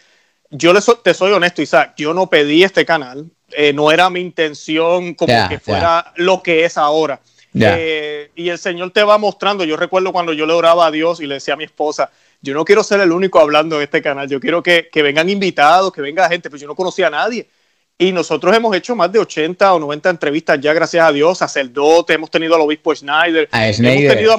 Yo 0.50 0.75
te 1.03 1.15
soy 1.15 1.33
honesto, 1.33 1.62
Isaac, 1.62 1.95
yo 1.97 2.12
no 2.12 2.29
pedí 2.29 2.62
este 2.62 2.85
canal, 2.85 3.31
eh, 3.53 3.73
no 3.73 3.91
era 3.91 4.11
mi 4.11 4.21
intención 4.21 5.15
como 5.15 5.49
que 5.49 5.59
fuera 5.59 6.12
lo 6.17 6.43
que 6.43 6.67
es 6.67 6.77
ahora. 6.77 7.23
Eh, 7.55 8.31
y 8.35 8.49
el 8.49 8.59
Señor 8.59 8.90
te 8.90 9.02
va 9.02 9.19
mostrando, 9.19 9.64
yo 9.64 9.76
recuerdo 9.76 10.12
cuando 10.12 10.33
yo 10.33 10.47
le 10.47 10.52
oraba 10.52 10.87
a 10.87 10.90
Dios 10.90 11.21
y 11.21 11.26
le 11.26 11.35
decía 11.35 11.55
a 11.55 11.57
mi 11.57 11.64
esposa, 11.64 12.11
yo 12.40 12.55
no 12.55 12.64
quiero 12.64 12.85
ser 12.85 13.00
el 13.00 13.11
único 13.11 13.40
hablando 13.40 13.76
en 13.76 13.83
este 13.83 14.02
canal, 14.02 14.28
yo 14.28 14.38
quiero 14.38 14.62
que, 14.62 14.88
que 14.93 15.02
vengan 15.02 15.28
invitados, 15.28 15.93
que 15.93 16.00
venga 16.00 16.28
gente, 16.28 16.50
pues 16.50 16.62
yo 16.62 16.69
no 16.69 16.75
conocía 16.75 17.09
a 17.09 17.11
nadie. 17.11 17.49
Y 18.00 18.12
nosotros 18.12 18.57
hemos 18.57 18.76
hecho 18.76 18.95
más 18.95 19.11
de 19.11 19.19
80 19.19 19.75
o 19.75 19.78
90 19.81 20.11
entrevistas 20.11 20.61
ya, 20.61 20.73
gracias 20.73 21.05
a 21.05 21.11
Dios, 21.11 21.38
sacerdote, 21.38 22.12
hemos 22.12 22.31
tenido 22.31 22.55
al 22.55 22.61
obispo 22.61 22.95
Schneider, 22.95 23.49
hemos 23.52 23.76
tenido 23.76 24.38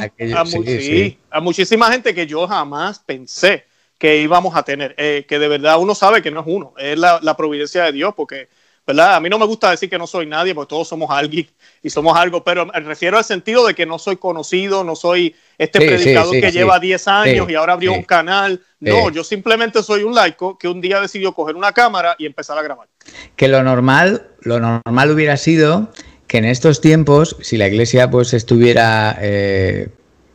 a, 1.29 1.41
muchísima 1.41 1.91
gente 1.91 2.15
que 2.15 2.25
yo 2.25 2.47
jamás 2.47 2.99
pensé 2.99 3.65
que 3.97 4.21
íbamos 4.21 4.55
a 4.55 4.63
tener, 4.63 4.95
eh, 4.97 5.25
que 5.27 5.37
de 5.39 5.49
verdad 5.49 5.77
uno 5.77 5.93
sabe 5.93 6.21
que 6.21 6.31
no 6.31 6.39
es 6.39 6.45
uno, 6.47 6.73
es 6.77 6.97
la, 6.97 7.19
la 7.21 7.35
providencia 7.35 7.83
de 7.83 7.91
Dios, 7.91 8.13
porque 8.15 8.47
¿verdad? 8.89 9.13
A 9.13 9.19
mí 9.19 9.29
no 9.29 9.37
me 9.37 9.45
gusta 9.45 9.69
decir 9.69 9.87
que 9.87 9.99
no 9.99 10.07
soy 10.07 10.25
nadie, 10.25 10.55
porque 10.55 10.69
todos 10.69 10.87
somos 10.87 11.11
alguien 11.11 11.47
y 11.83 11.91
somos 11.91 12.17
algo, 12.17 12.43
pero 12.43 12.65
me 12.65 12.79
refiero 12.79 13.19
al 13.19 13.23
sentido 13.23 13.67
de 13.67 13.75
que 13.75 13.85
no 13.85 13.99
soy 13.99 14.17
conocido, 14.17 14.83
no 14.83 14.95
soy 14.95 15.35
este 15.59 15.79
predicador 15.79 16.31
que 16.31 16.51
lleva 16.51 16.79
10 16.79 17.07
años 17.07 17.49
y 17.49 17.53
ahora 17.53 17.73
abrió 17.73 17.93
un 17.93 18.01
canal. 18.01 18.59
No, 18.79 19.11
yo 19.11 19.23
simplemente 19.23 19.83
soy 19.83 20.01
un 20.01 20.15
laico 20.15 20.57
que 20.57 20.67
un 20.67 20.81
día 20.81 20.99
decidió 20.99 21.33
coger 21.33 21.55
una 21.55 21.71
cámara 21.71 22.15
y 22.17 22.25
empezar 22.25 22.57
a 22.57 22.63
grabar. 22.63 22.87
Que 23.35 23.47
lo 23.47 23.61
normal, 23.61 24.27
lo 24.41 24.59
normal 24.59 25.11
hubiera 25.11 25.37
sido 25.37 25.91
que 26.25 26.39
en 26.39 26.45
estos 26.45 26.81
tiempos, 26.81 27.37
si 27.41 27.57
la 27.57 27.67
iglesia 27.67 28.09
pues 28.09 28.33
estuviera 28.33 29.19
eh, 29.21 29.89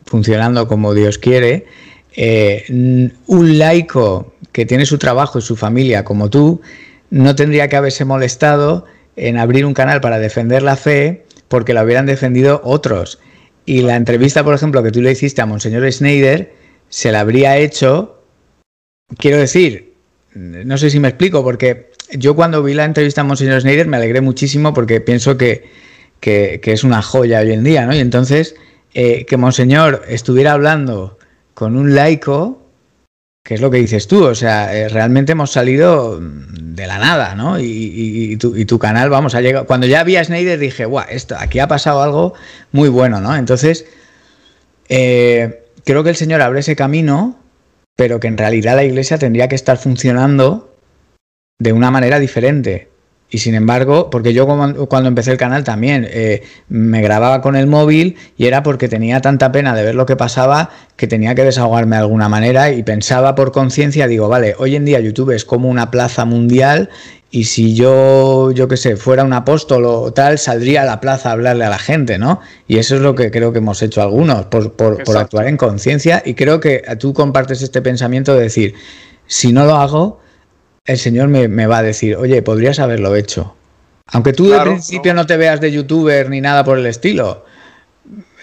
funcionando 0.05 0.69
como 0.69 0.93
Dios 0.93 1.17
quiere, 1.17 1.65
eh, 2.15 2.63
un 2.69 3.57
laico 3.57 4.33
que 4.53 4.65
tiene 4.65 4.85
su 4.85 4.97
trabajo 4.97 5.39
y 5.39 5.41
su 5.41 5.57
familia 5.57 6.05
como 6.05 6.29
tú, 6.29 6.61
no 7.09 7.35
tendría 7.35 7.67
que 7.69 7.75
haberse 7.75 8.05
molestado 8.05 8.85
en 9.15 9.37
abrir 9.37 9.65
un 9.65 9.73
canal 9.73 10.01
para 10.01 10.19
defender 10.19 10.61
la 10.61 10.75
fe 10.75 11.25
porque 11.47 11.73
la 11.73 11.83
hubieran 11.83 12.05
defendido 12.05 12.61
otros. 12.63 13.19
Y 13.65 13.81
la 13.81 13.95
entrevista, 13.95 14.43
por 14.43 14.53
ejemplo, 14.53 14.83
que 14.83 14.91
tú 14.91 15.01
le 15.01 15.11
hiciste 15.11 15.41
a 15.41 15.45
Monseñor 15.45 15.91
Schneider, 15.91 16.53
se 16.89 17.11
la 17.11 17.21
habría 17.21 17.57
hecho, 17.57 18.21
quiero 19.17 19.37
decir, 19.37 19.93
no 20.33 20.77
sé 20.77 20.89
si 20.89 20.99
me 20.99 21.07
explico, 21.07 21.43
porque 21.43 21.91
yo 22.11 22.35
cuando 22.35 22.61
vi 22.61 22.73
la 22.73 22.85
entrevista 22.85 23.21
a 23.21 23.23
Monseñor 23.23 23.61
Schneider 23.61 23.87
me 23.87 23.97
alegré 23.97 24.21
muchísimo 24.21 24.73
porque 24.73 25.01
pienso 25.01 25.37
que, 25.37 25.69
que, 26.19 26.59
es 26.63 26.83
una 26.83 27.01
joya 27.01 27.39
hoy 27.39 27.51
en 27.51 27.63
día, 27.63 27.85
¿no? 27.85 27.95
Y 27.95 27.99
entonces, 27.99 28.55
eh, 28.93 29.25
que 29.25 29.37
Monseñor 29.37 30.03
estuviera 30.07 30.53
hablando 30.53 31.17
con 31.53 31.77
un 31.77 31.95
laico, 31.95 32.64
que 33.45 33.53
es 33.53 33.61
lo 33.61 33.69
que 33.69 33.77
dices 33.77 34.07
tú, 34.07 34.23
o 34.23 34.33
sea, 34.33 34.75
eh, 34.75 34.89
realmente 34.89 35.33
hemos 35.33 35.51
salido 35.51 36.19
de 36.19 36.87
la 36.87 36.97
nada, 36.97 37.35
¿no? 37.35 37.59
Y, 37.59 38.37
tu, 38.37 38.79
canal, 38.79 39.11
vamos, 39.11 39.35
ha 39.35 39.41
llegado. 39.41 39.67
Cuando 39.67 39.85
ya 39.85 40.03
vi 40.03 40.15
a 40.15 40.23
Snyder 40.23 40.57
dije, 40.57 40.85
guau, 40.85 41.05
esto, 41.07 41.35
aquí 41.37 41.59
ha 41.59 41.67
pasado 41.67 42.01
algo 42.01 42.33
muy 42.71 42.89
bueno, 42.89 43.21
¿no? 43.21 43.35
Entonces, 43.35 43.85
eh, 44.89 45.63
creo 45.83 46.03
que 46.03 46.09
el 46.09 46.15
Señor 46.15 46.41
abre 46.41 46.61
ese 46.61 46.75
camino, 46.75 47.37
pero 47.95 48.19
que 48.19 48.29
en 48.29 48.39
realidad 48.39 48.77
la 48.77 48.83
iglesia 48.83 49.19
tendría 49.19 49.47
que 49.47 49.53
estar 49.53 49.77
funcionando 49.77 50.75
de 51.59 51.71
una 51.71 51.91
manera 51.91 52.17
diferente. 52.17 52.89
Y 53.35 53.39
sin 53.39 53.53
embargo, 53.53 54.09
porque 54.09 54.33
yo 54.33 54.47
cuando 54.47 55.09
empecé 55.09 55.29
el 55.29 55.37
canal 55.37 55.65
también 55.65 56.07
eh, 56.09 56.43
me 56.69 57.01
grababa 57.01 57.41
con 57.41 57.57
el 57.57 57.67
móvil 57.67 58.15
y 58.37 58.45
era 58.45 58.63
porque 58.63 58.87
tenía 58.87 59.19
tanta 59.19 59.51
pena 59.51 59.75
de 59.75 59.83
ver 59.83 59.93
lo 59.93 60.05
que 60.05 60.15
pasaba 60.15 60.69
que 60.95 61.05
tenía 61.05 61.35
que 61.35 61.43
desahogarme 61.43 61.97
de 61.97 62.03
alguna 62.03 62.29
manera 62.29 62.71
y 62.71 62.81
pensaba 62.83 63.35
por 63.35 63.51
conciencia, 63.51 64.07
digo, 64.07 64.29
vale, 64.29 64.55
hoy 64.57 64.77
en 64.77 64.85
día 64.85 65.01
YouTube 65.01 65.31
es 65.31 65.43
como 65.43 65.67
una 65.67 65.91
plaza 65.91 66.23
mundial 66.23 66.89
y 67.29 67.43
si 67.43 67.75
yo, 67.75 68.51
yo 68.51 68.69
qué 68.69 68.77
sé, 68.77 68.95
fuera 68.95 69.25
un 69.25 69.33
apóstol 69.33 69.83
o 69.83 70.13
tal, 70.13 70.39
saldría 70.39 70.83
a 70.83 70.85
la 70.85 71.01
plaza 71.01 71.27
a 71.27 71.31
hablarle 71.33 71.65
a 71.65 71.69
la 71.69 71.77
gente, 71.77 72.17
¿no? 72.17 72.39
Y 72.69 72.77
eso 72.77 72.95
es 72.95 73.01
lo 73.01 73.15
que 73.15 73.31
creo 73.31 73.51
que 73.51 73.57
hemos 73.57 73.81
hecho 73.81 74.01
algunos, 74.01 74.45
por, 74.45 74.71
por, 74.77 75.03
por 75.03 75.17
actuar 75.17 75.47
en 75.47 75.57
conciencia 75.57 76.23
y 76.25 76.35
creo 76.35 76.61
que 76.61 76.83
tú 77.01 77.13
compartes 77.13 77.61
este 77.61 77.81
pensamiento 77.81 78.33
de 78.33 78.43
decir, 78.43 78.75
si 79.27 79.51
no 79.51 79.65
lo 79.65 79.75
hago, 79.75 80.21
el 80.85 80.97
Señor 80.97 81.27
me, 81.27 81.67
va 81.67 81.79
a 81.79 81.83
decir, 81.83 82.15
oye, 82.15 82.41
podrías 82.41 82.79
haberlo 82.79 83.15
hecho. 83.15 83.55
Aunque 84.07 84.33
tú 84.33 84.49
de 84.49 84.61
principio 84.61 85.13
no. 85.15 85.25
te 85.25 85.35
veas 85.35 85.59
de 85.59 85.71
youtuber 85.71 86.29
ni 86.29 86.41
nada 86.41 86.63
por 86.63 86.77
el 86.77 86.85
estilo, 86.85 87.43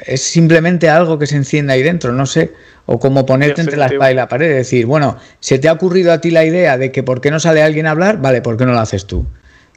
es 0.04 0.22
simplemente 0.22 0.88
algo 0.90 1.18
que 1.18 1.28
se 1.28 1.36
enciende 1.36 1.72
ahí 1.72 1.82
dentro, 1.84 2.12
no 2.12 2.26
sé, 2.26 2.52
o 2.86 2.98
como 2.98 3.24
ponerte 3.24 3.60
entre 3.60 3.76
la 3.76 3.86
espalda 3.86 4.10
y 4.10 4.14
la 4.16 4.28
pared, 4.28 4.52
decir, 4.52 4.86
bueno, 4.86 5.18
¿se 5.38 5.60
te 5.60 5.68
ha 5.68 5.72
ocurrido 5.72 6.12
a 6.12 6.20
ti 6.20 6.32
la 6.32 6.44
idea 6.44 6.76
de 6.78 6.90
que 6.90 7.04
por 7.04 7.20
qué 7.20 7.30
no 7.30 7.38
sale 7.38 7.62
alguien 7.62 7.86
a 7.86 7.92
hablar? 7.92 8.20
Vale, 8.20 8.42
¿por 8.42 8.56
qué 8.56 8.66
no 8.66 8.72
lo 8.72 8.80
haces 8.80 9.06
tú? 9.06 9.24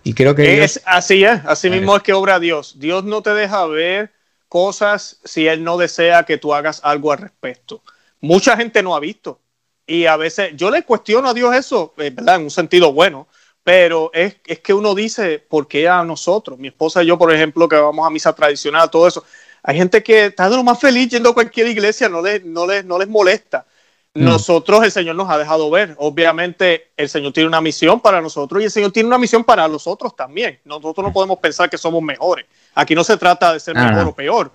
Y 0.03 0.13
creo 0.13 0.34
que... 0.34 0.63
Es, 0.63 0.81
Así 0.86 1.24
es, 1.24 1.41
así 1.45 1.69
mismo 1.69 1.95
es 1.95 2.01
que 2.01 2.13
obra 2.13 2.39
Dios. 2.39 2.79
Dios 2.79 3.03
no 3.03 3.22
te 3.22 3.31
deja 3.31 3.65
ver 3.67 4.12
cosas 4.50 5.19
si 5.24 5.48
Él 5.48 5.63
no 5.63 5.77
desea 5.77 6.24
que 6.24 6.38
tú 6.38 6.53
hagas 6.53 6.81
algo 6.84 7.12
al 7.12 7.19
respecto. 7.19 7.84
Mucha 8.22 8.57
gente 8.57 8.81
no 8.81 8.95
ha 8.95 9.00
visto. 9.00 9.39
Y 9.88 10.06
a 10.06 10.18
veces 10.18 10.51
yo 10.56 10.72
le 10.72 10.84
cuestiono 10.84 11.30
a 11.30 11.34
Dios 11.34 11.56
eso, 11.56 11.94
eh, 11.98 12.10
¿verdad? 12.10 12.38
En 12.38 12.44
un 12.44 12.51
sentido 12.51 12.92
bueno, 12.92 13.27
pero 13.63 14.12
es, 14.13 14.38
es, 14.46 14.60
que 14.60 14.74
uno 14.74 14.96
dice, 14.96 15.39
¿por 15.39 15.68
qué 15.68 15.88
a 15.88 16.04
nosotros? 16.04 16.58
Mi 16.58 16.70
esposa 16.70 17.04
y 17.04 17.08
yo, 17.08 17.18
por 17.18 17.34
ejemplo, 17.34 17.68
que 17.70 17.75
vamos 17.75 18.06
a 18.06 18.10
misa 18.10 18.34
tradicional, 18.34 18.89
todo 18.89 19.08
eso. 19.08 19.24
Hay 19.63 19.77
gente 19.77 20.04
que 20.04 20.27
está 20.27 20.50
de 20.50 20.56
lo 20.56 20.63
más 20.63 20.80
feliz 20.80 21.10
yendo 21.10 21.30
a 21.30 21.34
cualquier 21.34 21.68
iglesia, 21.68 22.08
no 22.10 22.22
les, 22.22 22.44
no 22.44 22.68
les, 22.68 22.86
no 22.86 22.98
les 23.00 23.08
molesta. 23.08 23.65
Mm. 24.13 24.24
Nosotros, 24.24 24.84
el 24.84 24.92
Señor 24.92 25.15
nos 25.15 25.30
ha 25.30 25.38
dejado 25.38 25.70
ver. 25.70 25.96
Obviamente, 25.98 26.92
el 26.96 27.10
Señor 27.10 27.34
tiene 27.34 27.48
una 27.48 27.62
misión 27.62 28.00
para 28.00 28.22
nosotros 28.22 28.62
y 28.62 28.65
el 28.65 28.72
Señor 28.72 28.92
tiene 28.92 29.08
una 29.08 29.18
misión 29.18 29.44
para 29.44 29.68
los 29.68 29.88
otros 29.88 30.15
también. 30.15 30.60
Nosotros 30.63 31.06
no 31.06 31.12
podemos 31.12 31.39
pensar 31.39 31.70
que 31.70 31.77
somos 31.77 32.01
mejores. 32.01 32.46
Aquí 32.75 32.96
no 32.96 33.04
se 33.04 33.18
trata 33.18 33.54
de 33.54 33.60
ser 33.60 33.75
mejor 33.75 34.08
o 34.08 34.15
peor 34.15 34.51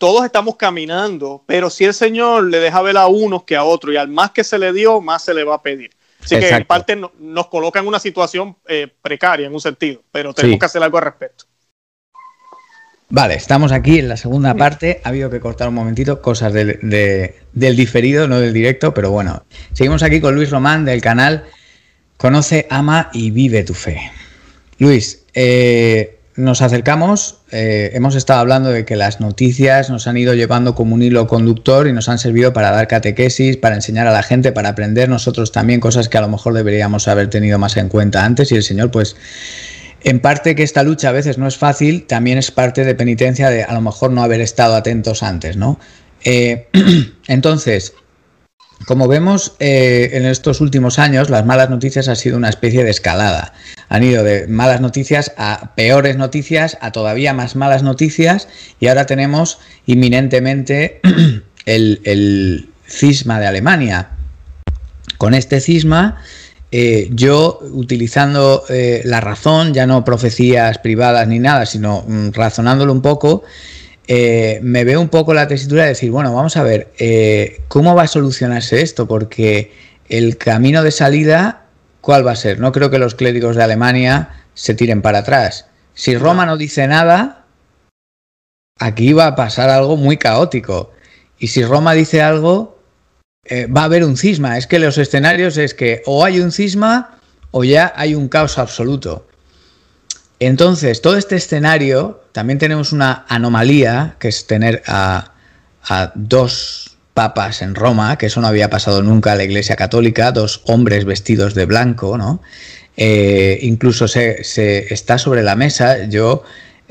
todos 0.00 0.24
estamos 0.24 0.56
caminando, 0.56 1.44
pero 1.46 1.68
si 1.68 1.84
el 1.84 1.92
Señor 1.92 2.44
le 2.44 2.58
deja 2.58 2.80
ver 2.80 2.96
a 2.96 3.06
unos 3.06 3.44
que 3.44 3.54
a 3.54 3.64
otros, 3.64 3.92
y 3.92 3.98
al 3.98 4.08
más 4.08 4.30
que 4.30 4.44
se 4.44 4.58
le 4.58 4.72
dio, 4.72 5.02
más 5.02 5.22
se 5.22 5.34
le 5.34 5.44
va 5.44 5.56
a 5.56 5.62
pedir. 5.62 5.90
Así 6.24 6.38
que 6.38 6.48
en 6.48 6.64
parte 6.64 6.96
nos 6.96 7.46
coloca 7.48 7.80
en 7.80 7.86
una 7.86 8.00
situación 8.00 8.56
eh, 8.66 8.88
precaria 9.02 9.46
en 9.46 9.52
un 9.52 9.60
sentido, 9.60 10.02
pero 10.10 10.32
tenemos 10.32 10.58
que 10.58 10.64
hacer 10.64 10.82
algo 10.82 10.96
al 10.96 11.04
respecto. 11.04 11.44
Vale, 13.10 13.34
estamos 13.34 13.72
aquí 13.72 13.98
en 13.98 14.08
la 14.08 14.16
segunda 14.16 14.54
parte. 14.54 15.02
Ha 15.04 15.10
habido 15.10 15.28
que 15.28 15.38
cortar 15.38 15.68
un 15.68 15.74
momentito 15.74 16.22
cosas 16.22 16.54
del, 16.54 16.78
del 17.52 17.76
diferido, 17.76 18.26
no 18.26 18.40
del 18.40 18.54
directo, 18.54 18.94
pero 18.94 19.10
bueno. 19.10 19.44
Seguimos 19.74 20.02
aquí 20.02 20.20
con 20.22 20.34
Luis 20.34 20.48
Román 20.48 20.86
del 20.86 21.02
canal 21.02 21.44
Conoce, 22.16 22.66
Ama 22.70 23.10
y 23.12 23.32
Vive 23.32 23.64
tu 23.64 23.74
Fe. 23.74 24.00
Luis, 24.78 25.24
eh, 25.34 26.19
nos 26.40 26.62
acercamos, 26.62 27.36
eh, 27.50 27.90
hemos 27.94 28.14
estado 28.14 28.40
hablando 28.40 28.70
de 28.70 28.84
que 28.84 28.96
las 28.96 29.20
noticias 29.20 29.90
nos 29.90 30.06
han 30.06 30.16
ido 30.16 30.34
llevando 30.34 30.74
como 30.74 30.94
un 30.94 31.02
hilo 31.02 31.26
conductor 31.26 31.86
y 31.86 31.92
nos 31.92 32.08
han 32.08 32.18
servido 32.18 32.52
para 32.52 32.70
dar 32.70 32.88
catequesis, 32.88 33.56
para 33.56 33.74
enseñar 33.74 34.06
a 34.06 34.12
la 34.12 34.22
gente, 34.22 34.52
para 34.52 34.70
aprender 34.70 35.08
nosotros 35.08 35.52
también 35.52 35.80
cosas 35.80 36.08
que 36.08 36.18
a 36.18 36.20
lo 36.20 36.28
mejor 36.28 36.54
deberíamos 36.54 37.08
haber 37.08 37.30
tenido 37.30 37.58
más 37.58 37.76
en 37.76 37.88
cuenta 37.88 38.24
antes 38.24 38.50
y 38.52 38.56
el 38.56 38.62
Señor 38.62 38.90
pues 38.90 39.16
en 40.02 40.20
parte 40.20 40.54
que 40.54 40.62
esta 40.62 40.82
lucha 40.82 41.10
a 41.10 41.12
veces 41.12 41.38
no 41.38 41.46
es 41.46 41.56
fácil, 41.58 42.06
también 42.06 42.38
es 42.38 42.50
parte 42.50 42.84
de 42.84 42.94
penitencia 42.94 43.50
de 43.50 43.64
a 43.64 43.74
lo 43.74 43.80
mejor 43.80 44.10
no 44.10 44.22
haber 44.22 44.40
estado 44.40 44.74
atentos 44.74 45.22
antes, 45.22 45.56
¿no? 45.56 45.78
Eh, 46.24 46.68
entonces, 47.28 47.94
como 48.86 49.08
vemos 49.08 49.54
eh, 49.58 50.10
en 50.14 50.24
estos 50.24 50.60
últimos 50.60 50.98
años, 50.98 51.28
las 51.30 51.44
malas 51.44 51.70
noticias 51.70 52.08
ha 52.08 52.16
sido 52.16 52.36
una 52.36 52.48
especie 52.48 52.82
de 52.82 52.90
escalada. 52.90 53.52
Han 53.88 54.02
ido 54.02 54.24
de 54.24 54.46
malas 54.48 54.80
noticias 54.80 55.32
a 55.36 55.74
peores 55.74 56.16
noticias, 56.16 56.78
a 56.80 56.90
todavía 56.90 57.34
más 57.34 57.56
malas 57.56 57.82
noticias, 57.82 58.48
y 58.80 58.86
ahora 58.86 59.06
tenemos 59.06 59.58
inminentemente 59.86 61.00
el, 61.66 62.70
cisma 62.86 63.38
de 63.38 63.46
Alemania. 63.46 64.08
Con 65.18 65.34
este 65.34 65.60
cisma, 65.60 66.22
eh, 66.72 67.08
yo 67.12 67.58
utilizando 67.72 68.64
eh, 68.70 69.02
la 69.04 69.20
razón, 69.20 69.74
ya 69.74 69.86
no 69.86 70.04
profecías 70.04 70.78
privadas 70.78 71.28
ni 71.28 71.38
nada, 71.38 71.66
sino 71.66 72.04
mm, 72.08 72.30
razonándolo 72.32 72.92
un 72.92 73.02
poco, 73.02 73.44
eh, 74.12 74.58
me 74.64 74.82
veo 74.82 75.00
un 75.00 75.08
poco 75.08 75.34
la 75.34 75.46
tesitura 75.46 75.84
de 75.84 75.90
decir, 75.90 76.10
bueno, 76.10 76.34
vamos 76.34 76.56
a 76.56 76.64
ver, 76.64 76.88
eh, 76.98 77.60
¿cómo 77.68 77.94
va 77.94 78.02
a 78.02 78.08
solucionarse 78.08 78.82
esto? 78.82 79.06
Porque 79.06 79.72
el 80.08 80.36
camino 80.36 80.82
de 80.82 80.90
salida, 80.90 81.66
¿cuál 82.00 82.26
va 82.26 82.32
a 82.32 82.36
ser? 82.36 82.58
No 82.58 82.72
creo 82.72 82.90
que 82.90 82.98
los 82.98 83.14
clérigos 83.14 83.54
de 83.54 83.62
Alemania 83.62 84.30
se 84.54 84.74
tiren 84.74 85.00
para 85.00 85.20
atrás. 85.20 85.66
Si 85.94 86.16
Roma 86.16 86.44
no 86.44 86.56
dice 86.56 86.88
nada, 86.88 87.44
aquí 88.80 89.12
va 89.12 89.28
a 89.28 89.36
pasar 89.36 89.70
algo 89.70 89.96
muy 89.96 90.16
caótico. 90.16 90.90
Y 91.38 91.46
si 91.46 91.62
Roma 91.62 91.94
dice 91.94 92.20
algo, 92.20 92.80
eh, 93.44 93.66
va 93.66 93.82
a 93.82 93.84
haber 93.84 94.02
un 94.02 94.16
cisma. 94.16 94.58
Es 94.58 94.66
que 94.66 94.80
los 94.80 94.98
escenarios 94.98 95.56
es 95.56 95.72
que 95.72 96.02
o 96.04 96.24
hay 96.24 96.40
un 96.40 96.50
cisma 96.50 97.20
o 97.52 97.62
ya 97.62 97.92
hay 97.94 98.16
un 98.16 98.26
caos 98.28 98.58
absoluto. 98.58 99.28
Entonces, 100.40 101.02
todo 101.02 101.16
este 101.18 101.36
escenario, 101.36 102.24
también 102.32 102.58
tenemos 102.58 102.92
una 102.92 103.26
anomalía, 103.28 104.16
que 104.18 104.28
es 104.28 104.46
tener 104.46 104.82
a, 104.86 105.34
dos 106.14 106.96
papas 107.12 107.60
en 107.60 107.74
Roma, 107.74 108.16
que 108.16 108.26
eso 108.26 108.40
no 108.40 108.46
había 108.46 108.70
pasado 108.70 109.02
nunca 109.02 109.32
en 109.32 109.38
la 109.38 109.44
Iglesia 109.44 109.76
Católica, 109.76 110.32
dos 110.32 110.62
hombres 110.64 111.04
vestidos 111.04 111.54
de 111.54 111.66
blanco, 111.66 112.16
¿no? 112.16 112.40
Eh, 112.96 113.58
incluso 113.62 114.08
se, 114.08 114.40
está 114.92 115.18
sobre 115.18 115.42
la 115.42 115.56
mesa. 115.56 116.06
Yo 116.06 116.42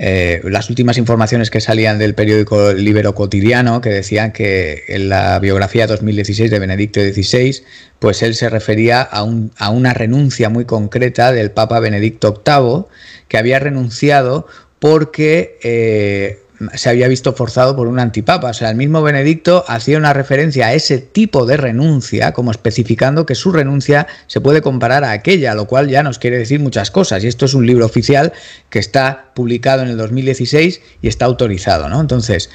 eh, 0.01 0.39
las 0.45 0.69
últimas 0.69 0.97
informaciones 0.97 1.51
que 1.51 1.59
salían 1.59 1.99
del 1.99 2.15
periódico 2.15 2.71
Libero 2.71 3.13
Cotidiano, 3.13 3.81
que 3.81 3.89
decían 3.89 4.31
que 4.31 4.85
en 4.87 5.09
la 5.09 5.37
biografía 5.39 5.87
2016 5.87 6.49
de 6.49 6.57
Benedicto 6.57 7.01
XVI, 7.01 7.61
pues 7.99 8.23
él 8.23 8.33
se 8.33 8.49
refería 8.49 9.01
a, 9.01 9.23
un, 9.23 9.51
a 9.57 9.71
una 9.71 9.93
renuncia 9.93 10.49
muy 10.49 10.63
concreta 10.63 11.33
del 11.33 11.51
Papa 11.51 11.81
Benedicto 11.81 12.41
VIII, 12.45 12.85
que 13.27 13.37
había 13.37 13.59
renunciado 13.59 14.47
porque 14.79 15.59
eh, 15.63 16.39
se 16.73 16.89
había 16.89 17.07
visto 17.07 17.33
forzado 17.33 17.75
por 17.75 17.87
un 17.87 17.99
antipapa. 17.99 18.49
O 18.49 18.53
sea, 18.53 18.69
el 18.69 18.75
mismo 18.75 19.01
Benedicto 19.01 19.63
hacía 19.67 19.97
una 19.97 20.13
referencia 20.13 20.67
a 20.67 20.73
ese 20.73 20.97
tipo 20.99 21.45
de 21.45 21.57
renuncia, 21.57 22.33
como 22.33 22.51
especificando 22.51 23.25
que 23.25 23.35
su 23.35 23.51
renuncia 23.51 24.07
se 24.27 24.41
puede 24.41 24.61
comparar 24.61 25.03
a 25.03 25.11
aquella, 25.11 25.55
lo 25.55 25.65
cual 25.65 25.89
ya 25.89 26.03
nos 26.03 26.19
quiere 26.19 26.37
decir 26.37 26.59
muchas 26.59 26.91
cosas. 26.91 27.23
Y 27.23 27.27
esto 27.27 27.45
es 27.45 27.53
un 27.53 27.65
libro 27.65 27.85
oficial 27.85 28.33
que 28.69 28.79
está 28.79 29.31
publicado 29.33 29.83
en 29.83 29.89
el 29.89 29.97
2016 29.97 30.81
y 31.01 31.07
está 31.07 31.25
autorizado, 31.25 31.89
¿no? 31.89 32.01
Entonces, 32.01 32.49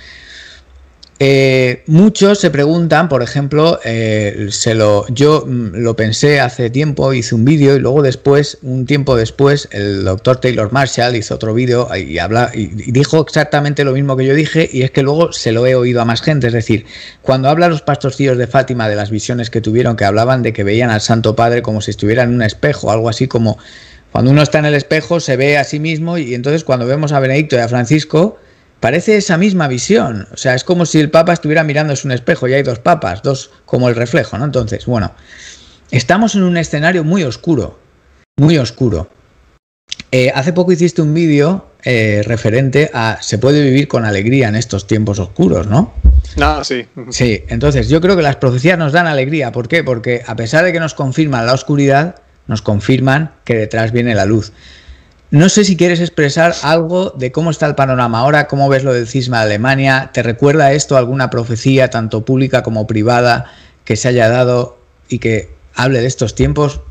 eh, 1.20 1.84
muchos 1.86 2.40
se 2.40 2.50
preguntan, 2.50 3.08
por 3.08 3.22
ejemplo, 3.22 3.78
eh, 3.84 4.48
se 4.50 4.74
lo, 4.74 5.06
yo 5.08 5.44
mm, 5.46 5.76
lo 5.76 5.94
pensé 5.94 6.40
hace 6.40 6.70
tiempo, 6.70 7.12
hice 7.12 7.36
un 7.36 7.44
vídeo 7.44 7.76
y 7.76 7.78
luego 7.78 8.02
después, 8.02 8.58
un 8.62 8.84
tiempo 8.84 9.14
después, 9.14 9.68
el 9.70 10.04
doctor 10.04 10.38
Taylor 10.38 10.72
Marshall 10.72 11.14
hizo 11.14 11.36
otro 11.36 11.54
vídeo 11.54 11.88
y, 11.96 12.18
habla, 12.18 12.50
y, 12.52 12.66
dijo 12.90 13.20
exactamente 13.20 13.84
lo 13.84 13.92
mismo 13.92 14.16
que 14.16 14.26
yo 14.26 14.34
dije 14.34 14.68
y 14.72 14.82
es 14.82 14.90
que 14.90 15.02
luego 15.02 15.32
se 15.32 15.52
lo 15.52 15.64
he 15.66 15.76
oído 15.76 16.00
a 16.00 16.04
más 16.04 16.20
gente. 16.20 16.48
Es 16.48 16.52
decir, 16.52 16.84
cuando 17.22 17.48
hablan 17.48 17.70
los 17.70 17.82
pastorcillos 17.82 18.36
de 18.36 18.48
Fátima 18.48 18.88
de 18.88 18.96
las 18.96 19.10
visiones 19.10 19.50
que 19.50 19.60
tuvieron, 19.60 19.96
que 19.96 20.04
hablaban 20.04 20.42
de 20.42 20.52
que 20.52 20.64
veían 20.64 20.90
al 20.90 21.00
Santo 21.00 21.36
Padre 21.36 21.62
como 21.62 21.80
si 21.80 21.92
estuviera 21.92 22.24
en 22.24 22.34
un 22.34 22.42
espejo, 22.42 22.90
algo 22.90 23.08
así 23.08 23.28
como 23.28 23.56
cuando 24.10 24.30
uno 24.32 24.42
está 24.42 24.58
en 24.58 24.66
el 24.66 24.74
espejo 24.74 25.20
se 25.20 25.36
ve 25.36 25.58
a 25.58 25.64
sí 25.64 25.80
mismo 25.80 26.18
y 26.18 26.34
entonces 26.34 26.64
cuando 26.64 26.86
vemos 26.86 27.12
a 27.12 27.20
Benedicto 27.20 27.56
y 27.56 27.60
a 27.60 27.68
Francisco, 27.68 28.38
Parece 28.84 29.16
esa 29.16 29.38
misma 29.38 29.66
visión, 29.66 30.28
o 30.30 30.36
sea, 30.36 30.54
es 30.54 30.62
como 30.62 30.84
si 30.84 31.00
el 31.00 31.08
Papa 31.10 31.32
estuviera 31.32 31.64
mirándose 31.64 32.06
un 32.06 32.12
espejo 32.12 32.48
y 32.48 32.52
hay 32.52 32.62
dos 32.62 32.80
papas, 32.80 33.22
dos 33.22 33.50
como 33.64 33.88
el 33.88 33.96
reflejo, 33.96 34.36
¿no? 34.36 34.44
Entonces, 34.44 34.84
bueno, 34.84 35.12
estamos 35.90 36.34
en 36.34 36.42
un 36.42 36.58
escenario 36.58 37.02
muy 37.02 37.24
oscuro, 37.24 37.78
muy 38.36 38.58
oscuro. 38.58 39.08
Eh, 40.12 40.30
hace 40.34 40.52
poco 40.52 40.70
hiciste 40.70 41.00
un 41.00 41.14
vídeo 41.14 41.70
eh, 41.82 42.24
referente 42.26 42.90
a 42.92 43.16
se 43.22 43.38
puede 43.38 43.62
vivir 43.62 43.88
con 43.88 44.04
alegría 44.04 44.48
en 44.48 44.54
estos 44.54 44.86
tiempos 44.86 45.18
oscuros, 45.18 45.66
¿no? 45.66 45.94
Ah, 46.38 46.60
sí. 46.62 46.84
Sí, 47.10 47.42
entonces 47.48 47.88
yo 47.88 48.02
creo 48.02 48.16
que 48.16 48.22
las 48.22 48.36
profecías 48.36 48.76
nos 48.76 48.92
dan 48.92 49.06
alegría. 49.06 49.50
¿Por 49.50 49.66
qué? 49.66 49.82
Porque 49.82 50.22
a 50.26 50.36
pesar 50.36 50.62
de 50.62 50.74
que 50.74 50.80
nos 50.80 50.92
confirman 50.92 51.46
la 51.46 51.54
oscuridad, 51.54 52.16
nos 52.48 52.60
confirman 52.60 53.32
que 53.44 53.54
detrás 53.54 53.92
viene 53.92 54.14
la 54.14 54.26
luz. 54.26 54.52
No 55.34 55.48
sé 55.48 55.64
si 55.64 55.76
quieres 55.76 55.98
expresar 55.98 56.54
algo 56.62 57.10
de 57.10 57.32
cómo 57.32 57.50
está 57.50 57.66
el 57.66 57.74
panorama 57.74 58.20
ahora, 58.20 58.46
cómo 58.46 58.68
ves 58.68 58.84
lo 58.84 58.92
del 58.92 59.08
cisma 59.08 59.38
de 59.38 59.46
Alemania. 59.46 60.10
¿Te 60.14 60.22
recuerda 60.22 60.70
esto 60.70 60.96
alguna 60.96 61.28
profecía, 61.28 61.90
tanto 61.90 62.24
pública 62.24 62.62
como 62.62 62.86
privada, 62.86 63.52
que 63.84 63.96
se 63.96 64.06
haya 64.06 64.28
dado 64.28 64.78
y 65.08 65.18
que 65.18 65.52
hable 65.74 66.00
de 66.00 66.06
estos 66.06 66.36
tiempos? 66.36 66.82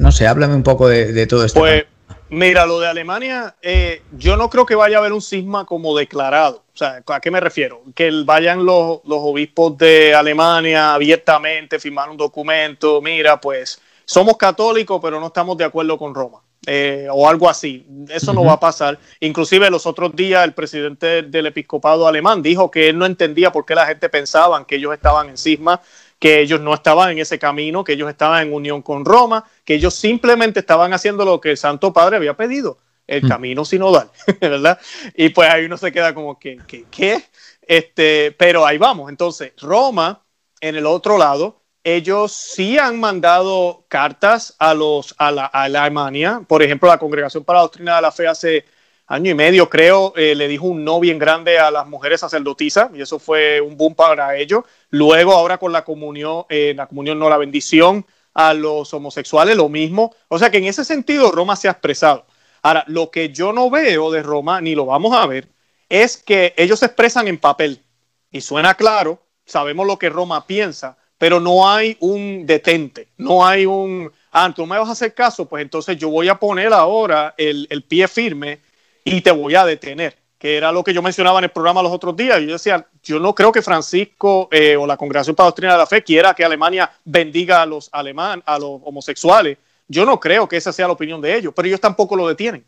No 0.00 0.10
sé, 0.10 0.26
háblame 0.26 0.56
un 0.56 0.64
poco 0.64 0.88
de, 0.88 1.28
todo 1.28 1.44
esto. 1.44 1.60
Pues, 1.60 1.84
mira, 2.28 2.66
lo 2.66 2.80
de 2.80 2.88
Alemania, 2.88 3.54
eh, 3.62 4.02
yo 4.18 4.36
no 4.36 4.50
creo 4.50 4.66
que 4.66 4.74
vaya 4.74 4.96
a 4.96 4.98
haber 4.98 5.12
un 5.12 5.22
cisma 5.22 5.64
como 5.64 5.96
declarado. 5.96 6.64
O 6.74 6.76
sea, 6.76 7.04
¿a 7.06 7.20
qué 7.20 7.30
me 7.30 7.38
refiero? 7.38 7.82
Que 7.94 8.10
vayan 8.24 8.66
los, 8.66 8.98
los 9.04 9.18
obispos 9.20 9.78
de 9.78 10.12
Alemania 10.12 10.94
abiertamente, 10.94 11.78
firmar 11.78 12.10
un 12.10 12.16
documento, 12.16 13.00
mira, 13.00 13.40
pues 13.40 13.80
somos 14.04 14.36
católicos, 14.36 14.98
pero 15.00 15.20
no 15.20 15.28
estamos 15.28 15.56
de 15.56 15.66
acuerdo 15.66 15.96
con 15.96 16.16
Roma. 16.16 16.41
Eh, 16.64 17.08
o 17.10 17.28
algo 17.28 17.50
así. 17.50 17.84
Eso 18.08 18.32
no 18.32 18.44
va 18.44 18.52
a 18.52 18.60
pasar. 18.60 18.98
Inclusive 19.18 19.68
los 19.68 19.84
otros 19.84 20.14
días 20.14 20.44
el 20.44 20.54
presidente 20.54 21.22
del 21.22 21.46
episcopado 21.46 22.06
alemán 22.06 22.40
dijo 22.40 22.70
que 22.70 22.88
él 22.88 22.98
no 22.98 23.04
entendía 23.04 23.50
por 23.50 23.66
qué 23.66 23.74
la 23.74 23.86
gente 23.86 24.08
pensaba 24.08 24.64
que 24.64 24.76
ellos 24.76 24.94
estaban 24.94 25.28
en 25.28 25.36
cisma, 25.36 25.80
que 26.20 26.40
ellos 26.40 26.60
no 26.60 26.72
estaban 26.72 27.10
en 27.10 27.18
ese 27.18 27.36
camino, 27.36 27.82
que 27.82 27.94
ellos 27.94 28.08
estaban 28.08 28.46
en 28.46 28.54
unión 28.54 28.80
con 28.80 29.04
Roma, 29.04 29.44
que 29.64 29.74
ellos 29.74 29.92
simplemente 29.94 30.60
estaban 30.60 30.92
haciendo 30.92 31.24
lo 31.24 31.40
que 31.40 31.50
el 31.50 31.56
Santo 31.56 31.92
Padre 31.92 32.16
había 32.16 32.36
pedido, 32.36 32.78
el 33.08 33.24
mm. 33.24 33.28
camino 33.28 33.64
sinodal, 33.64 34.08
¿verdad? 34.40 34.78
Y 35.16 35.30
pues 35.30 35.50
ahí 35.50 35.64
uno 35.64 35.76
se 35.76 35.90
queda 35.90 36.14
como 36.14 36.38
que, 36.38 36.60
¿qué? 36.92 37.24
Este, 37.60 38.30
pero 38.38 38.64
ahí 38.64 38.78
vamos. 38.78 39.10
Entonces, 39.10 39.52
Roma, 39.60 40.22
en 40.60 40.76
el 40.76 40.86
otro 40.86 41.18
lado, 41.18 41.61
ellos 41.84 42.32
sí 42.32 42.78
han 42.78 43.00
mandado 43.00 43.84
cartas 43.88 44.54
a, 44.58 44.74
los, 44.74 45.14
a, 45.18 45.30
la, 45.30 45.46
Alemania. 45.46 46.42
Por 46.46 46.62
ejemplo, 46.62 46.88
la 46.88 46.98
Congregación 46.98 47.44
para 47.44 47.58
la 47.58 47.62
Doctrina 47.62 47.96
de 47.96 48.02
la 48.02 48.12
Fe 48.12 48.26
hace 48.26 48.64
año 49.06 49.30
y 49.30 49.34
medio, 49.34 49.68
creo, 49.68 50.14
eh, 50.16 50.34
le 50.34 50.48
dijo 50.48 50.66
un 50.66 50.84
no 50.84 51.00
bien 51.00 51.18
grande 51.18 51.58
a 51.58 51.70
las 51.70 51.86
mujeres 51.86 52.20
sacerdotisas 52.20 52.90
y 52.94 53.02
eso 53.02 53.18
fue 53.18 53.60
un 53.60 53.76
boom 53.76 53.94
para 53.94 54.36
ellos. 54.36 54.64
Luego, 54.90 55.32
ahora 55.32 55.58
con 55.58 55.72
la 55.72 55.84
comunión, 55.84 56.44
eh, 56.48 56.72
la 56.76 56.86
comunión 56.86 57.18
no, 57.18 57.28
la 57.28 57.36
bendición 57.36 58.06
a 58.34 58.54
los 58.54 58.94
homosexuales, 58.94 59.56
lo 59.56 59.68
mismo. 59.68 60.14
O 60.28 60.38
sea 60.38 60.50
que 60.50 60.58
en 60.58 60.64
ese 60.64 60.84
sentido 60.84 61.30
Roma 61.32 61.56
se 61.56 61.68
ha 61.68 61.72
expresado. 61.72 62.26
Ahora, 62.62 62.84
lo 62.86 63.10
que 63.10 63.30
yo 63.30 63.52
no 63.52 63.70
veo 63.70 64.10
de 64.10 64.22
Roma, 64.22 64.60
ni 64.60 64.74
lo 64.74 64.86
vamos 64.86 65.14
a 65.14 65.26
ver, 65.26 65.48
es 65.88 66.16
que 66.16 66.54
ellos 66.56 66.78
se 66.78 66.86
expresan 66.86 67.28
en 67.28 67.38
papel 67.38 67.82
y 68.30 68.40
suena 68.40 68.74
claro, 68.76 69.20
sabemos 69.44 69.86
lo 69.86 69.98
que 69.98 70.08
Roma 70.08 70.46
piensa, 70.46 70.96
pero 71.22 71.38
no 71.38 71.70
hay 71.70 71.96
un 72.00 72.44
detente, 72.46 73.06
no 73.16 73.46
hay 73.46 73.64
un, 73.64 74.10
ah, 74.32 74.52
tú 74.52 74.66
me 74.66 74.76
vas 74.76 74.88
a 74.88 74.90
hacer 74.90 75.14
caso, 75.14 75.48
pues 75.48 75.62
entonces 75.62 75.96
yo 75.96 76.08
voy 76.08 76.28
a 76.28 76.34
poner 76.34 76.72
ahora 76.72 77.32
el, 77.38 77.68
el 77.70 77.84
pie 77.84 78.08
firme 78.08 78.58
y 79.04 79.20
te 79.20 79.30
voy 79.30 79.54
a 79.54 79.64
detener, 79.64 80.18
que 80.36 80.56
era 80.56 80.72
lo 80.72 80.82
que 80.82 80.92
yo 80.92 81.00
mencionaba 81.00 81.38
en 81.38 81.44
el 81.44 81.52
programa 81.52 81.80
los 81.80 81.92
otros 81.92 82.16
días. 82.16 82.40
Yo 82.40 82.54
decía, 82.54 82.84
yo 83.04 83.20
no 83.20 83.36
creo 83.36 83.52
que 83.52 83.62
Francisco 83.62 84.48
eh, 84.50 84.74
o 84.74 84.84
la 84.84 84.96
Congregación 84.96 85.36
para 85.36 85.44
la 85.44 85.50
Doctrina 85.50 85.72
de 85.74 85.78
la 85.78 85.86
Fe 85.86 86.02
quiera 86.02 86.34
que 86.34 86.44
Alemania 86.44 86.90
bendiga 87.04 87.62
a 87.62 87.66
los 87.66 87.88
alemán, 87.92 88.42
a 88.44 88.58
los 88.58 88.80
homosexuales. 88.82 89.58
Yo 89.86 90.04
no 90.04 90.18
creo 90.18 90.48
que 90.48 90.56
esa 90.56 90.72
sea 90.72 90.88
la 90.88 90.94
opinión 90.94 91.20
de 91.20 91.36
ellos, 91.36 91.52
pero 91.54 91.68
ellos 91.68 91.80
tampoco 91.80 92.16
lo 92.16 92.26
detienen. 92.26 92.64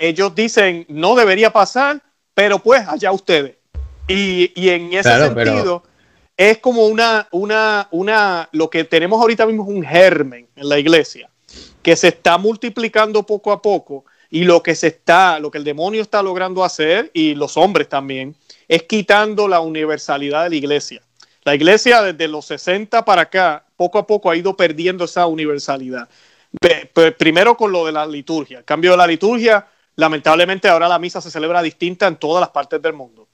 ellos 0.00 0.34
dicen, 0.34 0.84
no 0.88 1.14
debería 1.14 1.52
pasar, 1.52 2.02
pero 2.34 2.58
pues 2.58 2.88
allá 2.88 3.12
ustedes. 3.12 3.54
Y, 4.08 4.50
y 4.60 4.70
en 4.70 4.92
ese 4.94 5.16
sentido, 5.16 5.84
es 6.38 6.58
como 6.58 6.86
una, 6.86 7.26
una, 7.32 7.88
una, 7.90 8.48
lo 8.52 8.70
que 8.70 8.84
tenemos 8.84 9.20
ahorita 9.20 9.44
mismo 9.44 9.64
es 9.64 9.70
un 9.70 9.84
germen 9.84 10.46
en 10.54 10.68
la 10.68 10.78
iglesia, 10.78 11.28
que 11.82 11.96
se 11.96 12.08
está 12.08 12.38
multiplicando 12.38 13.24
poco 13.24 13.50
a 13.50 13.60
poco 13.60 14.04
y 14.30 14.44
lo 14.44 14.62
que 14.62 14.76
se 14.76 14.86
está, 14.86 15.40
lo 15.40 15.50
que 15.50 15.58
el 15.58 15.64
demonio 15.64 16.00
está 16.00 16.22
logrando 16.22 16.62
hacer, 16.62 17.10
y 17.12 17.34
los 17.34 17.56
hombres 17.56 17.88
también, 17.88 18.36
es 18.68 18.84
quitando 18.84 19.48
la 19.48 19.60
universalidad 19.60 20.44
de 20.44 20.50
la 20.50 20.56
iglesia. 20.56 21.02
La 21.42 21.56
iglesia 21.56 22.02
desde 22.02 22.28
los 22.28 22.44
60 22.46 23.04
para 23.04 23.22
acá, 23.22 23.64
poco 23.74 23.98
a 23.98 24.06
poco 24.06 24.30
ha 24.30 24.36
ido 24.36 24.56
perdiendo 24.56 25.06
esa 25.06 25.26
universalidad. 25.26 26.08
Primero 27.18 27.56
con 27.56 27.72
lo 27.72 27.84
de 27.86 27.92
la 27.92 28.06
liturgia. 28.06 28.62
Cambio 28.62 28.92
de 28.92 28.96
la 28.98 29.06
liturgia, 29.06 29.66
lamentablemente 29.96 30.68
ahora 30.68 30.88
la 30.88 30.98
misa 30.98 31.20
se 31.20 31.30
celebra 31.30 31.62
distinta 31.62 32.06
en 32.06 32.16
todas 32.16 32.40
las 32.40 32.50
partes 32.50 32.80
del 32.80 32.92
mundo. 32.92 33.28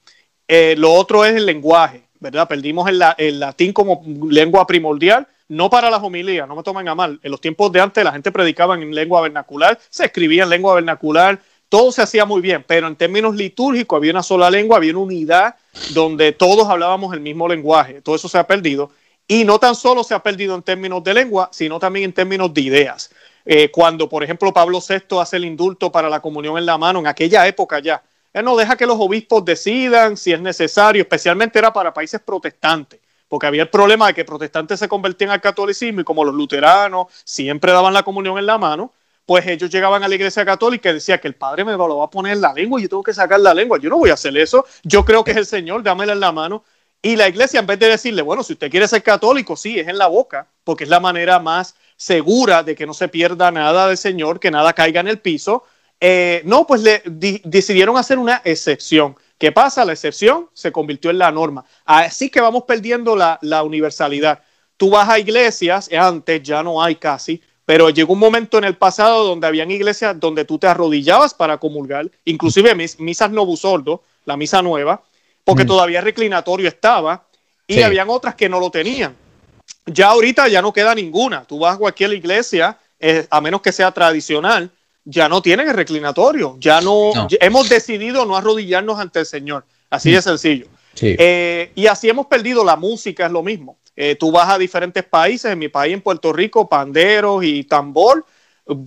Eh, 0.47 0.75
lo 0.77 0.93
otro 0.93 1.25
es 1.25 1.35
el 1.35 1.45
lenguaje, 1.45 2.03
¿verdad? 2.25 2.47
Perdimos 2.47 2.89
el 2.89 3.39
latín 3.39 3.71
como 3.71 4.03
lengua 4.29 4.65
primordial 4.65 5.27
no 5.47 5.69
para 5.69 5.89
las 5.89 6.01
homilías, 6.01 6.47
no 6.47 6.55
me 6.55 6.63
tomen 6.63 6.87
a 6.87 6.95
mal. 6.95 7.19
En 7.21 7.31
los 7.31 7.39
tiempos 7.39 7.71
de 7.71 7.79
antes 7.79 8.03
la 8.03 8.11
gente 8.11 8.31
predicaba 8.31 8.75
en 8.75 8.93
lengua 8.93 9.21
vernacular, 9.21 9.79
se 9.89 10.05
escribía 10.05 10.43
en 10.43 10.49
lengua 10.49 10.75
vernacular, 10.75 11.39
todo 11.69 11.91
se 11.91 12.01
hacía 12.01 12.25
muy 12.25 12.41
bien, 12.41 12.63
pero 12.65 12.87
en 12.87 12.95
términos 12.95 13.35
litúrgicos 13.35 13.97
había 13.97 14.11
una 14.11 14.23
sola 14.23 14.49
lengua, 14.49 14.77
había 14.77 14.91
una 14.91 15.01
unidad 15.01 15.55
donde 15.93 16.31
todos 16.31 16.67
hablábamos 16.67 17.13
el 17.13 17.19
mismo 17.19 17.47
lenguaje. 17.47 18.01
Todo 18.01 18.15
eso 18.15 18.29
se 18.29 18.37
ha 18.37 18.47
perdido. 18.47 18.91
Y 19.27 19.43
no 19.43 19.57
tan 19.59 19.75
solo 19.75 20.03
se 20.03 20.13
ha 20.13 20.21
perdido 20.21 20.55
en 20.55 20.61
términos 20.61 21.03
de 21.03 21.13
lengua, 21.13 21.49
sino 21.51 21.79
también 21.79 22.05
en 22.05 22.13
términos 22.13 22.53
de 22.53 22.61
ideas. 22.61 23.11
Eh, 23.43 23.69
cuando, 23.71 24.07
por 24.07 24.23
ejemplo, 24.23 24.53
Pablo 24.53 24.79
VI 24.87 25.19
hace 25.19 25.37
el 25.37 25.45
indulto 25.45 25.91
para 25.91 26.09
la 26.09 26.21
comunión 26.21 26.57
en 26.57 26.65
la 26.65 26.77
mano, 26.77 26.99
en 26.99 27.07
aquella 27.07 27.47
época 27.47 27.79
ya, 27.79 28.01
no 28.43 28.55
deja 28.55 28.75
que 28.75 28.85
los 28.85 28.97
obispos 28.99 29.45
decidan 29.45 30.17
si 30.17 30.33
es 30.33 30.41
necesario, 30.41 31.01
especialmente 31.01 31.59
era 31.59 31.71
para 31.71 31.93
países 31.93 32.21
protestantes 32.21 32.99
porque 33.27 33.47
había 33.47 33.63
el 33.63 33.69
problema 33.69 34.07
de 34.07 34.13
que 34.13 34.23
protestantes 34.23 34.79
se 34.79 34.87
convertían 34.87 35.31
al 35.31 35.41
catolicismo 35.41 36.01
y 36.01 36.03
como 36.03 36.23
los 36.23 36.33
luteranos 36.33 37.07
siempre 37.23 37.71
daban 37.71 37.93
la 37.93 38.03
comunión 38.03 38.37
en 38.37 38.45
la 38.45 38.57
mano, 38.57 38.93
pues 39.25 39.45
ellos 39.47 39.69
llegaban 39.69 40.03
a 40.03 40.07
la 40.07 40.15
iglesia 40.15 40.45
católica 40.45 40.89
y 40.89 40.93
decían 40.93 41.19
que 41.19 41.27
el 41.27 41.35
padre 41.35 41.65
me 41.65 41.73
lo 41.73 41.97
va 41.97 42.05
a 42.05 42.09
poner 42.09 42.33
en 42.33 42.41
la 42.41 42.53
lengua 42.53 42.79
y 42.79 42.83
yo 42.83 42.89
tengo 42.89 43.03
que 43.03 43.13
sacar 43.13 43.39
la 43.39 43.53
lengua. 43.53 43.79
Yo 43.79 43.89
no 43.89 43.97
voy 43.97 44.11
a 44.11 44.13
hacer 44.13 44.37
eso. 44.37 44.65
Yo 44.83 45.03
creo 45.03 45.23
que 45.23 45.31
es 45.31 45.37
el 45.37 45.45
Señor, 45.45 45.81
dámela 45.81 46.13
en 46.13 46.19
la 46.19 46.31
mano. 46.31 46.63
Y 47.01 47.15
la 47.15 47.27
iglesia, 47.27 47.59
en 47.59 47.67
vez 47.67 47.79
de 47.79 47.89
decirle, 47.89 48.21
bueno, 48.21 48.43
si 48.43 48.53
usted 48.53 48.69
quiere 48.69 48.87
ser 48.87 49.03
católico, 49.03 49.55
sí, 49.55 49.79
es 49.79 49.87
en 49.87 49.97
la 49.97 50.07
boca, 50.07 50.47
porque 50.63 50.83
es 50.83 50.89
la 50.89 50.99
manera 50.99 51.39
más 51.39 51.75
segura 51.97 52.63
de 52.63 52.75
que 52.75 52.85
no 52.85 52.93
se 52.93 53.07
pierda 53.07 53.51
nada 53.51 53.87
del 53.87 53.97
Señor, 53.97 54.39
que 54.39 54.51
nada 54.51 54.73
caiga 54.73 55.01
en 55.01 55.07
el 55.07 55.19
piso. 55.19 55.63
Eh, 55.99 56.41
no, 56.45 56.67
pues 56.67 56.81
le 56.81 57.01
decidieron 57.05 57.97
hacer 57.97 58.19
una 58.19 58.41
excepción. 58.43 59.15
¿Qué 59.37 59.51
pasa? 59.51 59.85
La 59.85 59.93
excepción 59.93 60.49
se 60.53 60.71
convirtió 60.71 61.09
en 61.11 61.17
la 61.17 61.31
norma. 61.31 61.65
Así 61.83 62.29
que 62.29 62.41
vamos 62.41 62.63
perdiendo 62.63 63.15
la, 63.15 63.63
universalidad. 63.63 64.41
Tú 64.77 64.89
vas 64.89 65.09
a 65.09 65.19
iglesias, 65.19 65.89
antes 65.91 66.43
ya 66.43 66.63
no 66.63 66.81
hay 66.81 66.95
casi, 66.95 67.41
pero 67.65 67.89
llegó 67.89 68.13
un 68.13 68.19
momento 68.19 68.57
en 68.57 68.65
el 68.65 68.75
pasado 68.75 69.23
donde 69.23 69.47
habían 69.47 69.71
iglesias 69.71 70.19
donde 70.19 70.45
tú 70.45 70.57
te 70.57 70.67
arrodillabas 70.67 71.33
para 71.33 71.57
comulgar, 71.57 72.09
inclusive 72.25 72.75
misas 72.75 73.31
novusordo, 73.31 74.03
la 74.25 74.37
misa 74.37 74.61
nueva, 74.61 75.03
porque 75.43 75.63
mm. 75.63 75.67
todavía 75.67 76.01
reclinatorio 76.01 76.67
estaba, 76.67 77.25
y 77.67 77.81
habían 77.81 78.09
otras 78.09 78.35
que 78.35 78.47
no 78.47 78.59
lo 78.59 78.69
tenían. 78.69 79.15
Ya 79.85 80.09
ahorita 80.09 80.47
ya 80.47 80.61
no 80.61 80.73
queda 80.73 80.93
ninguna. 80.93 81.45
Tú 81.45 81.59
vas 81.59 81.75
a 81.75 81.79
cualquier 81.79 82.13
iglesia, 82.13 82.77
eh, 82.99 83.25
a 83.29 83.41
menos 83.41 83.61
que 83.61 83.71
sea 83.71 83.91
tradicional, 83.91 84.71
ya 85.05 85.29
no 85.29 85.41
tienen 85.41 85.69
el 85.69 85.75
reclinatorio, 85.75 86.57
ya 86.59 86.81
no, 86.81 87.11
hemos 87.39 87.69
decidido 87.69 88.25
no 88.25 88.35
arrodillarnos 88.35 88.99
ante 88.99 89.19
el 89.19 89.25
Señor, 89.25 89.63
así 89.89 90.11
de 90.11 90.19
mm. 90.19 90.23
sencillo. 90.23 90.67
Eh, 90.99 91.71
y 91.75 91.87
así 91.87 92.09
hemos 92.09 92.25
perdido 92.25 92.63
la 92.63 92.75
música, 92.75 93.27
es 93.27 93.31
lo 93.31 93.43
mismo. 93.43 93.77
Eh, 93.95 94.15
tú 94.15 94.31
vas 94.31 94.49
a 94.49 94.57
diferentes 94.57 95.03
países, 95.03 95.51
en 95.51 95.59
mi 95.59 95.69
país, 95.69 95.93
en 95.93 96.01
Puerto 96.01 96.33
Rico, 96.33 96.67
panderos 96.67 97.43
y 97.43 97.63
tambor. 97.63 98.25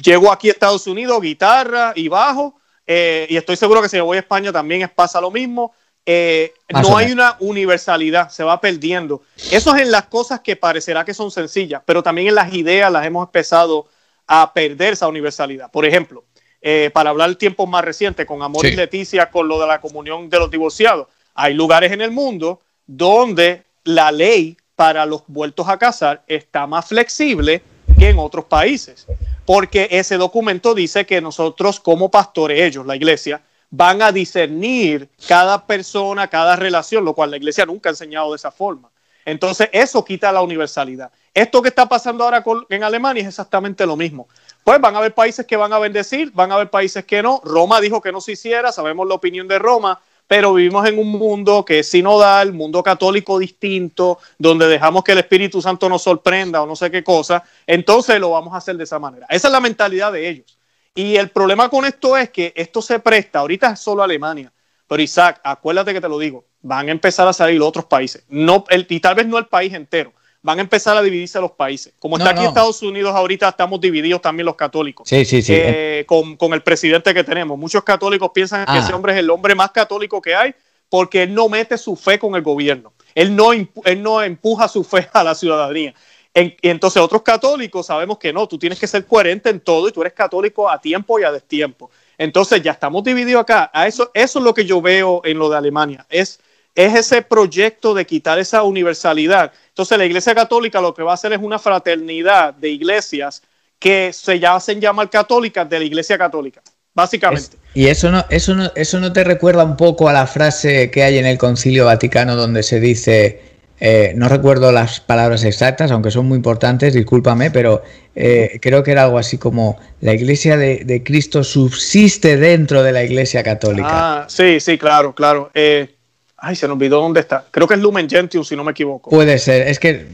Llego 0.03 0.33
aquí 0.33 0.49
a 0.49 0.53
Estados 0.53 0.87
Unidos, 0.87 1.21
guitarra 1.21 1.93
y 1.95 2.09
bajo. 2.09 2.59
Eh, 2.87 3.27
y 3.31 3.37
estoy 3.37 3.57
seguro 3.57 3.81
que 3.81 3.89
si 3.89 3.97
me 3.97 4.03
voy 4.03 4.17
a 4.17 4.21
España 4.21 4.51
también 4.51 4.91
pasa 4.95 5.21
lo 5.21 5.31
mismo. 5.31 5.73
no 6.07 6.97
hay 6.97 7.13
una 7.13 7.37
universalidad, 7.39 8.31
se 8.31 8.43
va 8.43 8.61
perdiendo. 8.61 9.23
Eso 9.53 9.77
es 9.77 9.83
en 9.83 9.93
las 9.93 10.07
cosas 10.07 10.41
que 10.41 10.57
parecerá 10.57 11.05
que 11.05 11.15
son 11.15 11.31
sencillas, 11.31 11.83
pero 11.85 12.03
también 12.03 12.29
en 12.29 12.35
las 12.35 12.53
ideas 12.53 12.91
las 12.91 13.07
hemos 13.07 13.29
empezado 13.29 13.87
a 14.29 14.53
perder 14.53 14.93
esa 14.93 15.09
universalidad. 15.09 15.71
Por 15.71 15.85
ejemplo, 15.85 16.25
eh, 16.61 16.91
para 16.93 17.11
hablar 17.11 17.35
tiempos 17.37 17.69
más 17.69 17.85
recientes, 17.85 18.27
con 18.27 18.43
Amor 18.43 18.67
y 18.67 18.77
Leticia, 18.77 19.31
con 19.31 19.49
lo 19.49 19.61
de 19.61 19.67
la 19.67 19.81
comunión 19.81 20.29
de 20.29 20.39
los 20.39 20.51
divorciados, 20.51 21.09
hay 21.35 21.55
lugares 21.55 21.91
en 21.93 22.03
el 22.03 22.11
mundo 22.11 22.61
donde 22.87 23.63
la 23.85 24.13
ley 24.13 24.57
para 24.77 25.07
los 25.07 25.23
vueltos 25.27 25.69
a 25.69 25.79
casar 25.79 26.23
está 26.27 26.67
más 26.67 26.87
flexible 26.87 27.63
que 27.99 28.11
en 28.11 28.19
otros 28.19 28.45
países, 28.45 29.07
porque 29.45 29.89
ese 29.91 30.17
documento 30.17 30.75
dice 30.75 31.07
que 31.07 31.21
nosotros 31.21 31.81
como 31.81 32.11
pastores, 32.11 32.61
ellos, 32.61 32.87
la 32.87 32.97
iglesia, 32.97 33.41
van 33.71 34.03
a 34.03 34.13
discernir 34.13 35.09
cada 35.27 35.67
persona, 35.67 36.29
cada 36.29 36.57
relación, 36.57 37.05
lo 37.05 37.15
cual 37.15 37.31
la 37.31 37.37
iglesia 37.37 37.67
nunca 37.67 37.89
ha 37.89 37.93
enseñado 37.93 38.31
de 38.31 38.37
esa 38.37 38.51
forma. 38.51 38.91
Entonces, 39.29 39.69
eso 39.73 40.05
quita 40.05 40.33
la 40.33 40.41
universalidad. 40.41 41.11
Esto 41.35 41.61
que 41.61 41.69
está 41.69 41.87
pasando 41.87 42.25
ahora 42.25 42.43
en 42.71 42.83
Alemania 42.83 43.21
es 43.21 43.29
exactamente 43.29 43.85
lo 43.85 43.95
mismo. 43.95 44.27
Pues 44.65 44.81
van 44.81 44.95
a 44.95 44.99
haber 44.99 45.13
países 45.13 45.45
que 45.45 45.57
van 45.57 45.73
a 45.73 45.79
bendecir, 45.79 46.33
van 46.33 46.51
a 46.51 46.55
haber 46.55 46.71
países 46.71 47.05
que 47.05 47.23
no. 47.23 47.43
Roma 47.45 47.79
dijo 47.81 48.01
que 48.01 48.11
no 48.11 48.23
se 48.23 48.33
hiciera, 48.33 48.73
sabemos 48.73 49.07
la 49.07 49.15
opinión 49.15 49.47
de 49.47 49.59
Roma, 49.59 50.01
pero 50.27 50.55
vivimos 50.55 50.87
en 50.89 50.99
un 50.99 51.11
mundo 51.11 51.63
que 51.63 51.81
es 51.81 51.91
sinodal, 51.91 52.55
mundo 52.55 52.83
católico 52.83 53.39
distinto, 53.39 54.19
donde 54.39 54.67
dejamos 54.67 55.05
que 55.05 55.13
el 55.13 55.19
Espíritu 55.19 55.61
Santo 55.61 55.91
nos 55.91 56.03
sorprenda 56.03 56.63
o 56.63 56.67
no 56.67 56.75
sé 56.75 56.91
qué 56.91 57.05
cosa, 57.05 57.45
entonces 57.67 58.19
lo 58.19 58.31
vamos 58.31 58.55
a 58.55 58.59
hacer 58.59 58.79
de 58.79 58.85
esa 58.85 58.99
manera. 58.99 59.27
Esa 59.29 59.49
es 59.49 59.53
la 59.53 59.61
mentalidad 59.61 60.11
de 60.11 60.27
ellos. 60.27 60.59
Y 60.95 61.17
el 61.17 61.29
problema 61.29 61.69
con 61.69 61.85
esto 61.85 62.17
es 62.17 62.31
que 62.31 62.55
esto 62.57 62.81
se 62.81 62.99
presta, 62.99 63.41
ahorita 63.41 63.73
es 63.73 63.81
solo 63.81 64.03
Alemania, 64.03 64.51
pero 64.87 65.03
Isaac, 65.03 65.41
acuérdate 65.45 65.93
que 65.93 66.01
te 66.01 66.09
lo 66.09 66.19
digo, 66.19 66.45
van 66.69 66.89
a 66.89 66.93
empezar 66.93 67.27
a 67.27 67.33
salir 67.33 67.61
otros 67.63 67.87
países. 67.87 68.23
No, 68.29 68.65
el, 68.69 68.87
y 68.89 69.01
tal 69.01 69.15
vez 69.15 69.27
no 69.27 69.39
el 69.39 69.47
país 69.47 69.73
entero. 69.73 70.13
Van 70.41 70.59
a 70.59 70.63
empezar 70.63 70.97
a 70.97 71.03
dividirse 71.03 71.41
los 71.41 71.51
países. 71.53 71.93
Como 71.99 72.17
está 72.17 72.31
aquí 72.31 72.45
Estados 72.45 72.81
Unidos 72.83 73.15
ahorita, 73.15 73.49
estamos 73.49 73.81
divididos 73.81 74.23
también 74.23 74.47
los 74.47 74.55
católicos. 74.55 75.09
Sí, 75.09 75.25
sí, 75.25 75.43
sí. 75.43 75.53
Eh, 75.57 76.05
con, 76.07 76.53
el 76.53 76.63
presidente 76.63 77.13
que 77.13 77.25
tenemos. 77.25 77.59
Muchos 77.59 77.83
católicos 77.83 78.31
piensan 78.33 78.65
que 78.67 78.79
ese 78.79 78.93
ah. 78.93 78.97
hombre 78.97 79.15
es 79.15 79.19
el 79.19 79.31
hombre 79.31 79.55
más 79.55 79.73
católico 79.73 80.23
que 80.23 80.35
hay 80.35 80.55
porque 80.89 81.25
él 81.25 81.35
no 81.35 81.49
mete 81.49 81.77
su 81.77 81.97
fe 81.97 82.19
con 82.19 82.35
el 82.35 82.43
gobierno. 82.43 82.93
Él 83.15 83.35
no, 83.35 83.53
él 83.53 84.03
no 84.03 84.23
empuja 84.23 84.69
su 84.69 84.85
fe 84.85 85.09
a 85.13 85.25
la 85.25 85.35
ciudadanía. 85.35 85.95
y 86.35 86.55
entonces 86.63 87.03
otros 87.03 87.23
católicos 87.23 87.87
sabemos 87.87 88.19
que 88.19 88.33
no, 88.33 88.47
tú 88.47 88.59
tienes 88.59 88.79
que 88.79 88.87
ser 88.87 89.07
coherente 89.07 89.51
en 89.51 89.61
todo 89.61 89.89
y 89.89 89.93
tú 89.93 90.03
eres 90.03 90.13
católico 90.13 90.71
a 90.71 90.81
tiempo 90.81 91.19
y 91.19 91.25
a 91.25 91.33
destiempo. 91.33 91.91
Entonces 92.17 92.63
ya 92.63 92.73
estamos 92.73 93.03
divididos 93.03 93.43
acá. 93.43 93.71
A 93.73 93.87
eso, 93.87 94.11
eso 94.15 94.39
es 94.39 94.45
lo 94.45 94.55
que 94.55 94.65
yo 94.65 94.81
veo 94.81 95.21
en 95.25 95.39
lo 95.39 95.49
de 95.51 95.57
Alemania. 95.57 96.07
Es 96.09 96.41
es 96.79 96.95
ese 96.95 97.23
proyecto 97.23 97.93
de 97.93 98.07
quitar 98.07 98.39
esa 98.39 98.63
universalidad. 98.63 99.53
Entonces 99.71 99.99
la 99.99 100.07
Iglesia 100.07 100.33
Católica 100.33 100.81
lo 100.81 100.95
que 100.95 101.03
va 101.03 101.11
a 101.11 101.15
hacer 101.15 101.33
es 101.33 101.41
una 101.43 101.59
fraternidad 101.59 102.55
de 102.55 102.69
iglesias 102.69 103.43
que 103.81 104.13
se 104.13 104.35
hacen 104.47 104.81
llamar 104.81 105.11
católicas 105.11 105.69
de 105.69 105.81
la 105.81 105.85
Iglesia 105.85 106.17
Católica, 106.17 106.63
básicamente. 106.95 107.57
y 107.75 107.89
eso 107.89 108.13
no, 108.13 108.25
eso 108.31 108.55
no, 108.55 108.71
eso 108.77 109.01
no 109.01 109.13
te 109.13 109.25
recuerda 109.25 109.65
un 109.65 109.77
poco 109.77 110.09
a 110.09 110.13
la 110.13 110.29
frase 110.29 110.89
que 110.93 111.03
hay 111.03 111.19
en 111.19 111.27
el 111.27 111.37
Concilio 111.37 111.87
Vaticano 111.87 112.37
donde 112.37 112.63
se 112.63 112.79
dice 112.79 113.43
eh, 113.81 114.13
no 114.15 114.29
recuerdo 114.29 114.71
las 114.71 115.01
palabras 115.01 115.43
exactas, 115.43 115.91
aunque 115.91 116.13
son 116.13 116.27
muy 116.27 116.37
importantes, 116.37 116.95
discúlpame, 116.95 117.51
pero 117.51 117.83
eh, 118.15 118.59
creo 118.63 118.85
que 118.85 118.93
era 118.93 119.05
algo 119.05 119.19
así 119.19 119.37
como 119.37 119.79
la 120.01 120.15
iglesia 120.15 120.57
de, 120.57 121.03
Cristo 121.05 121.43
subsiste 121.43 122.37
dentro 122.37 122.85
de 122.85 122.93
la 122.93 123.03
iglesia 123.03 123.43
católica. 123.43 123.89
Ah, 123.91 124.27
sí, 124.29 124.61
sí, 124.61 124.79
claro, 124.79 125.13
claro. 125.13 125.51
Eh, 125.55 125.98
ay, 126.39 126.57
se 126.57 126.67
nos 126.69 126.77
olvidó 126.77 127.01
dónde 127.01 127.21
está. 127.21 127.45
Creo 127.51 127.67
que 127.67 127.75
es 127.75 127.81
Lumen 127.81 128.09
Gentium, 128.09 128.45
si 128.45 128.57
no 128.57 128.65
me 128.65 128.73
equivoco. 128.73 129.11
Puede 129.11 129.39
ser, 129.39 129.69
es 129.69 129.79
que 129.79 130.07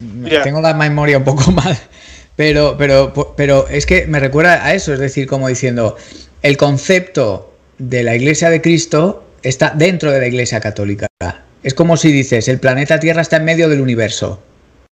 tengo 0.43 0.61
la 0.61 0.75
memoria 0.75 1.19
un 1.19 1.25
poco 1.25 1.51
mal, 1.53 1.77
pero, 2.37 2.77
pero, 2.79 3.13
pero 3.37 3.69
es 3.69 3.87
que 3.87 4.07
me 4.07 4.21
recuerda 4.21 4.65
a 4.65 4.75
eso, 4.75 4.93
es 4.93 4.99
decir, 4.99 5.27
como 5.27 5.49
diciendo, 5.49 5.97
el 6.43 6.57
concepto 6.57 7.53
de 7.79 8.03
la 8.03 8.15
iglesia 8.15 8.51
de 8.51 8.61
Cristo 8.61 9.25
está 9.43 9.71
dentro 9.71 10.11
de 10.11 10.21
la 10.21 10.27
iglesia 10.27 10.61
católica. 10.61 11.07
Es 11.63 11.75
como 11.75 11.97
si 11.97 12.13
dices, 12.13 12.49
el 12.49 12.59
planeta 12.59 13.01
Tierra 13.01 13.23
está 13.23 13.37
en 13.37 13.45
medio 13.45 13.69
del 13.69 13.81
universo. 13.81 14.43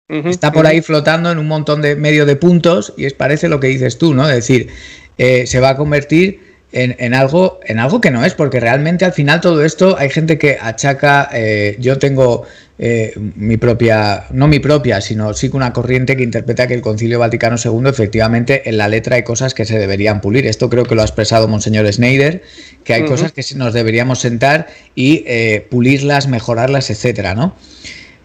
está 0.10 0.52
por 0.52 0.68
ahí 0.68 0.82
flotando 0.82 1.32
en 1.32 1.38
un 1.38 1.48
montón 1.48 1.82
de 1.82 1.96
medio 1.96 2.26
de 2.26 2.36
puntos 2.36 2.94
y 2.98 3.06
es 3.06 3.13
parece 3.13 3.50
lo 3.50 3.60
que 3.60 3.68
dices 3.68 3.98
tú, 3.98 4.13
¿no? 4.13 4.28
Es 4.28 4.36
decir, 4.36 4.70
eh, 5.18 5.48
se 5.48 5.60
va 5.60 5.70
a 5.70 5.78
convertir 5.78 6.47
en, 6.71 7.13
algo, 7.13 7.60
en 7.65 7.80
algo 7.80 8.01
que 8.01 8.12
no 8.12 8.25
es, 8.25 8.34
porque 8.34 8.60
realmente 8.60 9.06
al 9.06 9.13
final 9.13 9.39
todo 9.39 9.63
esto 9.63 9.97
hay 9.97 10.10
gente 10.10 10.38
que 10.38 10.58
achaca, 10.60 11.30
eh, 11.34 11.77
yo 11.80 11.97
tengo 11.97 12.45
eh, 12.77 13.13
mi 13.36 13.56
propia, 13.56 14.25
no 14.32 14.47
mi 14.47 14.60
propia, 14.60 14.99
sino 14.99 15.34
sí 15.34 15.49
que 15.49 15.56
una 15.56 15.71
corriente 15.71 16.17
que 16.17 16.23
interpreta 16.23 16.67
que 16.67 16.73
el 16.73 16.82
Concilio 16.82 17.19
Vaticano 17.19 17.56
II 17.63 17.89
efectivamente 17.89 18.69
en 18.69 18.77
la 18.77 18.89
letra 18.89 19.15
hay 19.15 19.23
cosas 19.23 19.53
que 19.53 19.65
se 19.65 19.80
deberían 19.80 20.19
pulir. 20.19 20.45
Esto 20.45 20.69
creo 20.69 20.84
que 20.84 20.93
lo 20.93 21.01
ha 21.01 21.06
expresado 21.06 21.47
Monseñor 21.47 21.91
Schneider, 21.91 22.43
que 22.84 22.93
hay 22.93 23.06
cosas 23.06 23.32
que 23.32 23.43
nos 23.56 23.73
deberíamos 23.73 24.19
sentar 24.19 24.67
y 24.93 25.23
eh, 25.25 25.65
pulirlas, 25.69 26.27
mejorarlas, 26.27 26.89
etcétera, 26.89 27.34
¿no? 27.34 27.56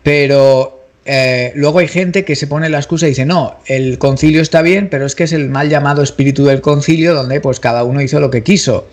Pero 0.03 0.82
eh, 1.05 1.53
luego 1.57 1.81
hay 1.81 1.89
gente 1.89 2.25
que 2.25 2.37
se 2.37 2.47
pone 2.47 2.69
la 2.69 2.79
excusa 2.79 3.07
y 3.07 3.11
dice, 3.11 3.27
no, 3.27 3.57
el 3.67 3.99
concilio 3.99 4.41
está 4.41 4.63
bien, 4.63 4.89
pero 4.89 5.05
es 5.05 5.15
que 5.15 5.25
es 5.25 5.33
el 5.33 5.51
mal 5.51 5.69
llamado 5.69 6.03
espíritu 6.03 6.45
del 6.45 6.61
concilio 6.61 7.15
donde 7.15 7.41
pues 7.41 7.61
cada 7.61 7.85
uno 7.85 8.01
hizo 8.01 8.21
lo 8.21 8.31
que 8.31 8.43
quiso. 8.43 8.87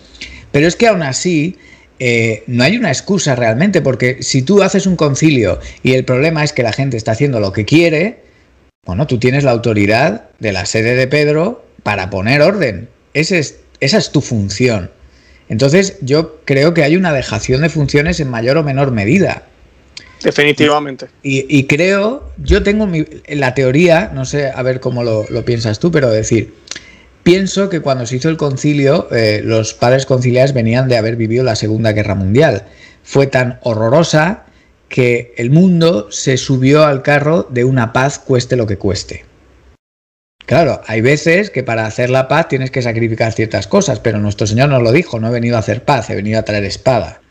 Pero 0.51 0.67
es 0.67 0.75
que 0.75 0.87
aún 0.87 1.03
así 1.03 1.57
eh, 1.99 2.43
no 2.47 2.63
hay 2.63 2.77
una 2.77 2.89
excusa 2.89 3.35
realmente, 3.35 3.81
porque 3.81 4.23
si 4.23 4.41
tú 4.41 4.63
haces 4.63 4.87
un 4.87 4.95
concilio 4.95 5.59
y 5.83 5.93
el 5.93 6.05
problema 6.05 6.43
es 6.43 6.53
que 6.53 6.63
la 6.63 6.73
gente 6.73 6.97
está 6.97 7.11
haciendo 7.11 7.39
lo 7.39 7.51
que 7.51 7.65
quiere, 7.65 8.23
bueno, 8.85 9.05
tú 9.05 9.19
tienes 9.19 9.43
la 9.43 9.51
autoridad 9.51 10.29
de 10.39 10.51
la 10.51 10.65
sede 10.65 10.95
de 10.95 11.07
Pedro 11.07 11.63
para 11.83 12.09
poner 12.09 12.41
orden. 12.41 12.89
esa 13.13 13.37
es 13.37 14.11
tu 14.11 14.21
función. 14.21 14.89
Entonces 15.49 15.97
yo 16.01 16.39
creo 16.45 16.73
que 16.73 16.83
hay 16.83 16.95
una 16.95 17.11
dejación 17.11 17.61
de 17.61 17.69
funciones 17.69 18.19
en 18.19 18.29
mayor 18.29 18.57
o 18.57 18.63
menor 18.63 18.91
medida. 18.91 19.43
Definitivamente. 20.21 21.07
Y, 21.23 21.63
creo, 21.65 22.31
yo 22.37 22.61
tengo 22.63 22.87
la 23.27 23.53
teoría, 23.53 24.11
no 24.13 24.25
sé 24.25 24.51
a 24.53 24.61
ver 24.63 24.79
cómo 24.79 25.03
lo, 25.03 25.25
lo 25.29 25.45
piensas 25.45 25.79
tú, 25.79 25.91
pero 25.91 26.09
decir, 26.09 26.53
Pienso 27.23 27.69
que 27.69 27.81
cuando 27.81 28.05
se 28.05 28.15
hizo 28.15 28.29
el 28.29 28.37
concilio, 28.37 29.07
eh, 29.11 29.41
los 29.43 29.73
padres 29.73 30.05
conciliares 30.05 30.53
venían 30.53 30.87
de 30.87 30.97
haber 30.97 31.15
vivido 31.15 31.43
la 31.43 31.55
Segunda 31.55 31.91
Guerra 31.91 32.15
Mundial. 32.15 32.63
Fue 33.03 33.27
tan 33.27 33.59
horrorosa 33.61 34.45
que 34.87 35.33
el 35.37 35.51
mundo 35.51 36.11
se 36.11 36.37
subió 36.37 36.85
al 36.85 37.03
carro 37.03 37.45
de 37.49 37.65
una 37.65 37.93
paz 37.93 38.17
cueste 38.19 38.55
lo 38.55 38.65
que 38.65 38.77
cueste. 38.77 39.25
Claro, 40.45 40.81
hay 40.87 41.01
veces 41.01 41.51
que 41.51 41.61
para 41.61 41.85
hacer 41.85 42.09
la 42.09 42.27
paz 42.27 42.47
tienes 42.47 42.71
que 42.71 42.81
sacrificar 42.81 43.33
ciertas 43.33 43.67
cosas, 43.67 43.99
pero 43.99 44.17
nuestro 44.17 44.47
Señor 44.47 44.69
nos 44.69 44.81
lo 44.81 44.91
dijo, 44.91 45.19
no 45.19 45.27
he 45.27 45.31
venido 45.31 45.57
a 45.57 45.59
hacer 45.59 45.83
paz, 45.83 46.09
he 46.09 46.15
venido 46.15 46.39
a 46.39 46.43
traer 46.43 46.63
espada. 46.63 47.21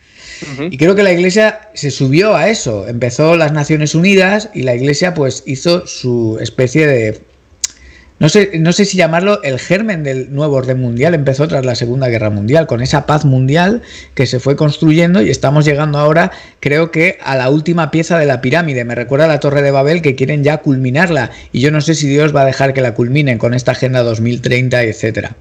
Y 0.71 0.77
creo 0.77 0.95
que 0.95 1.03
la 1.03 1.13
Iglesia 1.13 1.71
se 1.75 1.91
subió 1.91 2.35
a 2.35 2.49
eso, 2.49 2.87
empezó 2.89 3.37
las 3.37 3.53
Naciones 3.53 3.95
Unidas 3.95 4.51
y 4.55 4.63
la 4.63 4.75
Iglesia 4.75 5.15
pues 5.15 5.43
hizo 5.47 5.87
su 5.87 6.39
especie 6.41 6.87
de 6.87 7.21
no 8.21 8.29
sé, 8.29 8.51
no 8.59 8.73
sé 8.73 8.85
si 8.85 8.97
llamarlo 8.97 9.41
el 9.45 9.61
germen 9.61 10.03
del 10.03 10.35
nuevo 10.35 10.57
orden 10.57 10.81
mundial, 10.81 11.15
empezó 11.15 11.47
tras 11.47 11.65
la 11.65 11.77
Segunda 11.77 12.09
Guerra 12.09 12.31
Mundial, 12.31 12.67
con 12.67 12.83
esa 12.83 13.07
paz 13.07 13.25
mundial 13.25 13.83
que 14.15 14.27
se 14.27 14.41
fue 14.41 14.57
construyendo 14.57 15.23
y 15.23 15.31
estamos 15.31 15.65
llegando 15.65 15.99
ahora, 15.99 16.33
creo 16.59 16.91
que, 16.91 17.19
a 17.23 17.37
la 17.37 17.49
última 17.49 17.93
pieza 17.93 18.19
de 18.19 18.27
la 18.27 18.41
pirámide. 18.41 18.85
Me 18.85 18.97
recuerda 18.97 19.27
a 19.27 19.29
la 19.29 19.39
Torre 19.39 19.63
de 19.63 19.71
Babel 19.71 20.03
que 20.03 20.17
quieren 20.17 20.43
ya 20.43 20.59
culminarla 20.59 21.31
y 21.53 21.61
yo 21.61 21.71
no 21.71 21.81
sé 21.81 21.95
si 21.95 22.09
Dios 22.09 22.35
va 22.35 22.43
a 22.43 22.47
dejar 22.47 22.75
que 22.75 22.81
la 22.81 22.95
culminen 22.95 23.39
con 23.39 23.55
esta 23.55 23.73
Agenda 23.73 24.03
2030, 24.03 24.83
etcétera. 24.83 25.37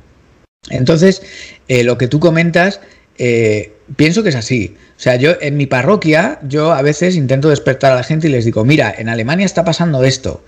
Entonces, 0.69 1.23
eh, 1.67 1.83
lo 1.83 1.97
que 1.97 2.07
tú 2.07 2.19
comentas, 2.19 2.79
eh, 3.17 3.73
pienso 3.95 4.21
que 4.21 4.29
es 4.29 4.35
así. 4.35 4.75
O 4.97 4.99
sea, 4.99 5.15
yo 5.15 5.33
en 5.41 5.57
mi 5.57 5.67
parroquia, 5.67 6.39
yo 6.41 6.73
a 6.73 6.81
veces 6.81 7.15
intento 7.15 7.49
despertar 7.49 7.91
a 7.91 7.95
la 7.95 8.03
gente 8.03 8.27
y 8.27 8.31
les 8.31 8.45
digo, 8.45 8.65
mira, 8.65 8.93
en 8.97 9.09
Alemania 9.09 9.45
está 9.45 9.63
pasando 9.63 10.03
esto 10.03 10.43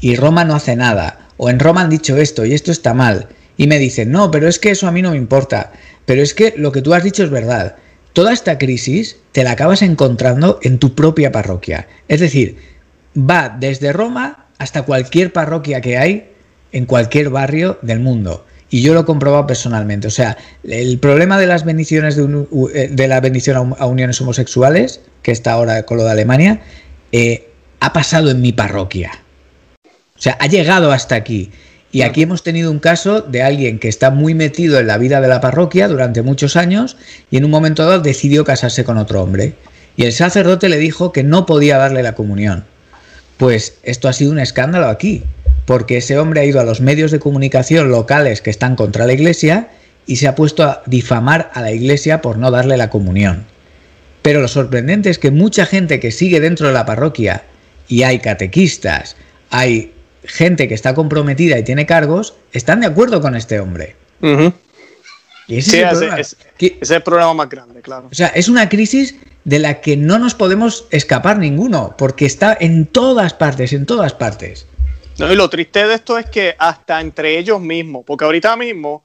y 0.00 0.16
Roma 0.16 0.44
no 0.44 0.56
hace 0.56 0.74
nada 0.74 1.28
o 1.36 1.48
en 1.48 1.60
Roma 1.60 1.82
han 1.82 1.90
dicho 1.90 2.16
esto 2.16 2.44
y 2.44 2.54
esto 2.54 2.72
está 2.72 2.92
mal. 2.92 3.28
Y 3.56 3.68
me 3.68 3.78
dicen, 3.78 4.10
no, 4.10 4.32
pero 4.32 4.48
es 4.48 4.58
que 4.58 4.70
eso 4.70 4.88
a 4.88 4.92
mí 4.92 5.00
no 5.00 5.12
me 5.12 5.16
importa. 5.16 5.72
Pero 6.06 6.22
es 6.22 6.34
que 6.34 6.54
lo 6.56 6.72
que 6.72 6.82
tú 6.82 6.92
has 6.92 7.04
dicho 7.04 7.22
es 7.22 7.30
verdad. 7.30 7.76
Toda 8.12 8.32
esta 8.32 8.58
crisis 8.58 9.16
te 9.30 9.44
la 9.44 9.52
acabas 9.52 9.82
encontrando 9.82 10.58
en 10.62 10.78
tu 10.78 10.96
propia 10.96 11.30
parroquia. 11.30 11.86
Es 12.08 12.18
decir, 12.18 12.56
va 13.16 13.48
desde 13.48 13.92
Roma 13.92 14.46
hasta 14.58 14.82
cualquier 14.82 15.32
parroquia 15.32 15.80
que 15.80 15.98
hay 15.98 16.32
en 16.72 16.86
cualquier 16.86 17.30
barrio 17.30 17.78
del 17.82 18.00
mundo. 18.00 18.44
Y 18.74 18.82
yo 18.82 18.92
lo 18.92 19.02
he 19.02 19.04
comprobado 19.04 19.46
personalmente. 19.46 20.08
O 20.08 20.10
sea, 20.10 20.36
el 20.64 20.98
problema 20.98 21.38
de 21.38 21.46
las 21.46 21.64
bendiciones 21.64 22.16
de, 22.16 22.24
eh, 22.74 22.88
de 22.90 23.06
la 23.06 23.20
bendición 23.20 23.72
a, 23.78 23.86
uniones 23.86 24.20
homosexuales, 24.20 25.00
que 25.22 25.30
está 25.30 25.52
ahora 25.52 25.84
con 25.84 25.96
lo 25.96 26.02
de 26.02 26.10
Alemania, 26.10 26.60
eh, 27.12 27.50
ha 27.78 27.92
pasado 27.92 28.32
en 28.32 28.40
mi 28.40 28.52
parroquia. 28.52 29.12
O 29.84 30.20
sea, 30.20 30.36
ha 30.40 30.48
llegado 30.48 30.90
hasta 30.90 31.14
aquí. 31.14 31.52
Y 31.92 32.02
aquí 32.02 32.22
hemos 32.22 32.42
tenido 32.42 32.68
un 32.72 32.80
caso 32.80 33.20
de 33.20 33.44
alguien 33.44 33.78
que 33.78 33.86
está 33.86 34.10
muy 34.10 34.34
metido 34.34 34.80
en 34.80 34.88
la 34.88 34.98
vida 34.98 35.20
de 35.20 35.28
la 35.28 35.40
parroquia 35.40 35.86
durante 35.86 36.22
muchos 36.22 36.56
años 36.56 36.96
y 37.30 37.36
en 37.36 37.44
un 37.44 37.52
momento 37.52 37.84
dado 37.84 38.00
decidió 38.00 38.44
casarse 38.44 38.82
con 38.82 38.98
otro 38.98 39.22
hombre. 39.22 39.54
Y 39.96 40.02
el 40.02 40.12
sacerdote 40.12 40.68
le 40.68 40.78
dijo 40.78 41.12
que 41.12 41.22
no 41.22 41.46
podía 41.46 41.78
darle 41.78 42.02
la 42.02 42.16
comunión. 42.16 42.64
Pues 43.36 43.78
esto 43.84 44.08
ha 44.08 44.12
sido 44.12 44.32
un 44.32 44.40
escándalo 44.40 44.88
aquí, 44.88 45.22
porque 45.66 45.98
ese 45.98 46.18
hombre 46.18 46.40
ha 46.40 46.44
ido 46.44 46.60
a 46.60 46.64
los 46.64 46.80
medios 46.80 47.10
de 47.10 47.20
comunicación 47.20 47.90
locales 47.90 48.42
que 48.42 48.50
están 48.50 48.76
contra 48.76 49.06
la 49.06 49.12
iglesia 49.12 49.68
y 50.06 50.16
se 50.16 50.28
ha 50.28 50.34
puesto 50.34 50.64
a 50.64 50.82
difamar 50.86 51.50
a 51.54 51.62
la 51.62 51.72
iglesia 51.72 52.20
por 52.20 52.38
no 52.38 52.50
darle 52.50 52.76
la 52.76 52.90
comunión. 52.90 53.44
Pero 54.22 54.40
lo 54.40 54.48
sorprendente 54.48 55.10
es 55.10 55.18
que 55.18 55.30
mucha 55.30 55.66
gente 55.66 56.00
que 56.00 56.10
sigue 56.10 56.40
dentro 56.40 56.66
de 56.66 56.72
la 56.72 56.86
parroquia, 56.86 57.44
y 57.88 58.02
hay 58.02 58.18
catequistas, 58.18 59.16
hay 59.50 59.92
gente 60.24 60.68
que 60.68 60.74
está 60.74 60.94
comprometida 60.94 61.58
y 61.58 61.64
tiene 61.64 61.86
cargos 61.86 62.34
están 62.52 62.80
de 62.80 62.86
acuerdo 62.86 63.20
con 63.20 63.36
este 63.36 63.60
hombre. 63.60 63.96
Y 65.46 65.58
ese, 65.58 65.84
es 66.58 66.90
el 66.90 67.02
problema. 67.02 67.34
más 67.34 67.50
grande, 67.50 67.82
claro. 67.82 68.08
O 68.10 68.14
sea, 68.14 68.28
es 68.28 68.48
una 68.48 68.70
crisis 68.70 69.16
de 69.44 69.58
la 69.58 69.82
que 69.82 69.96
no 69.98 70.18
nos 70.18 70.34
podemos 70.34 70.86
escapar 70.90 71.38
ninguno, 71.38 71.94
porque 71.98 72.24
está 72.24 72.56
en 72.58 72.86
todas 72.86 73.34
partes, 73.34 73.74
en 73.74 73.84
todas 73.84 74.14
partes. 74.14 74.66
No, 75.18 75.32
y 75.32 75.36
lo 75.36 75.48
triste 75.48 75.86
de 75.86 75.94
esto 75.94 76.18
es 76.18 76.26
que 76.26 76.54
hasta 76.58 77.00
entre 77.00 77.38
ellos 77.38 77.60
mismos, 77.60 78.04
porque 78.04 78.24
ahorita 78.24 78.56
mismo 78.56 79.04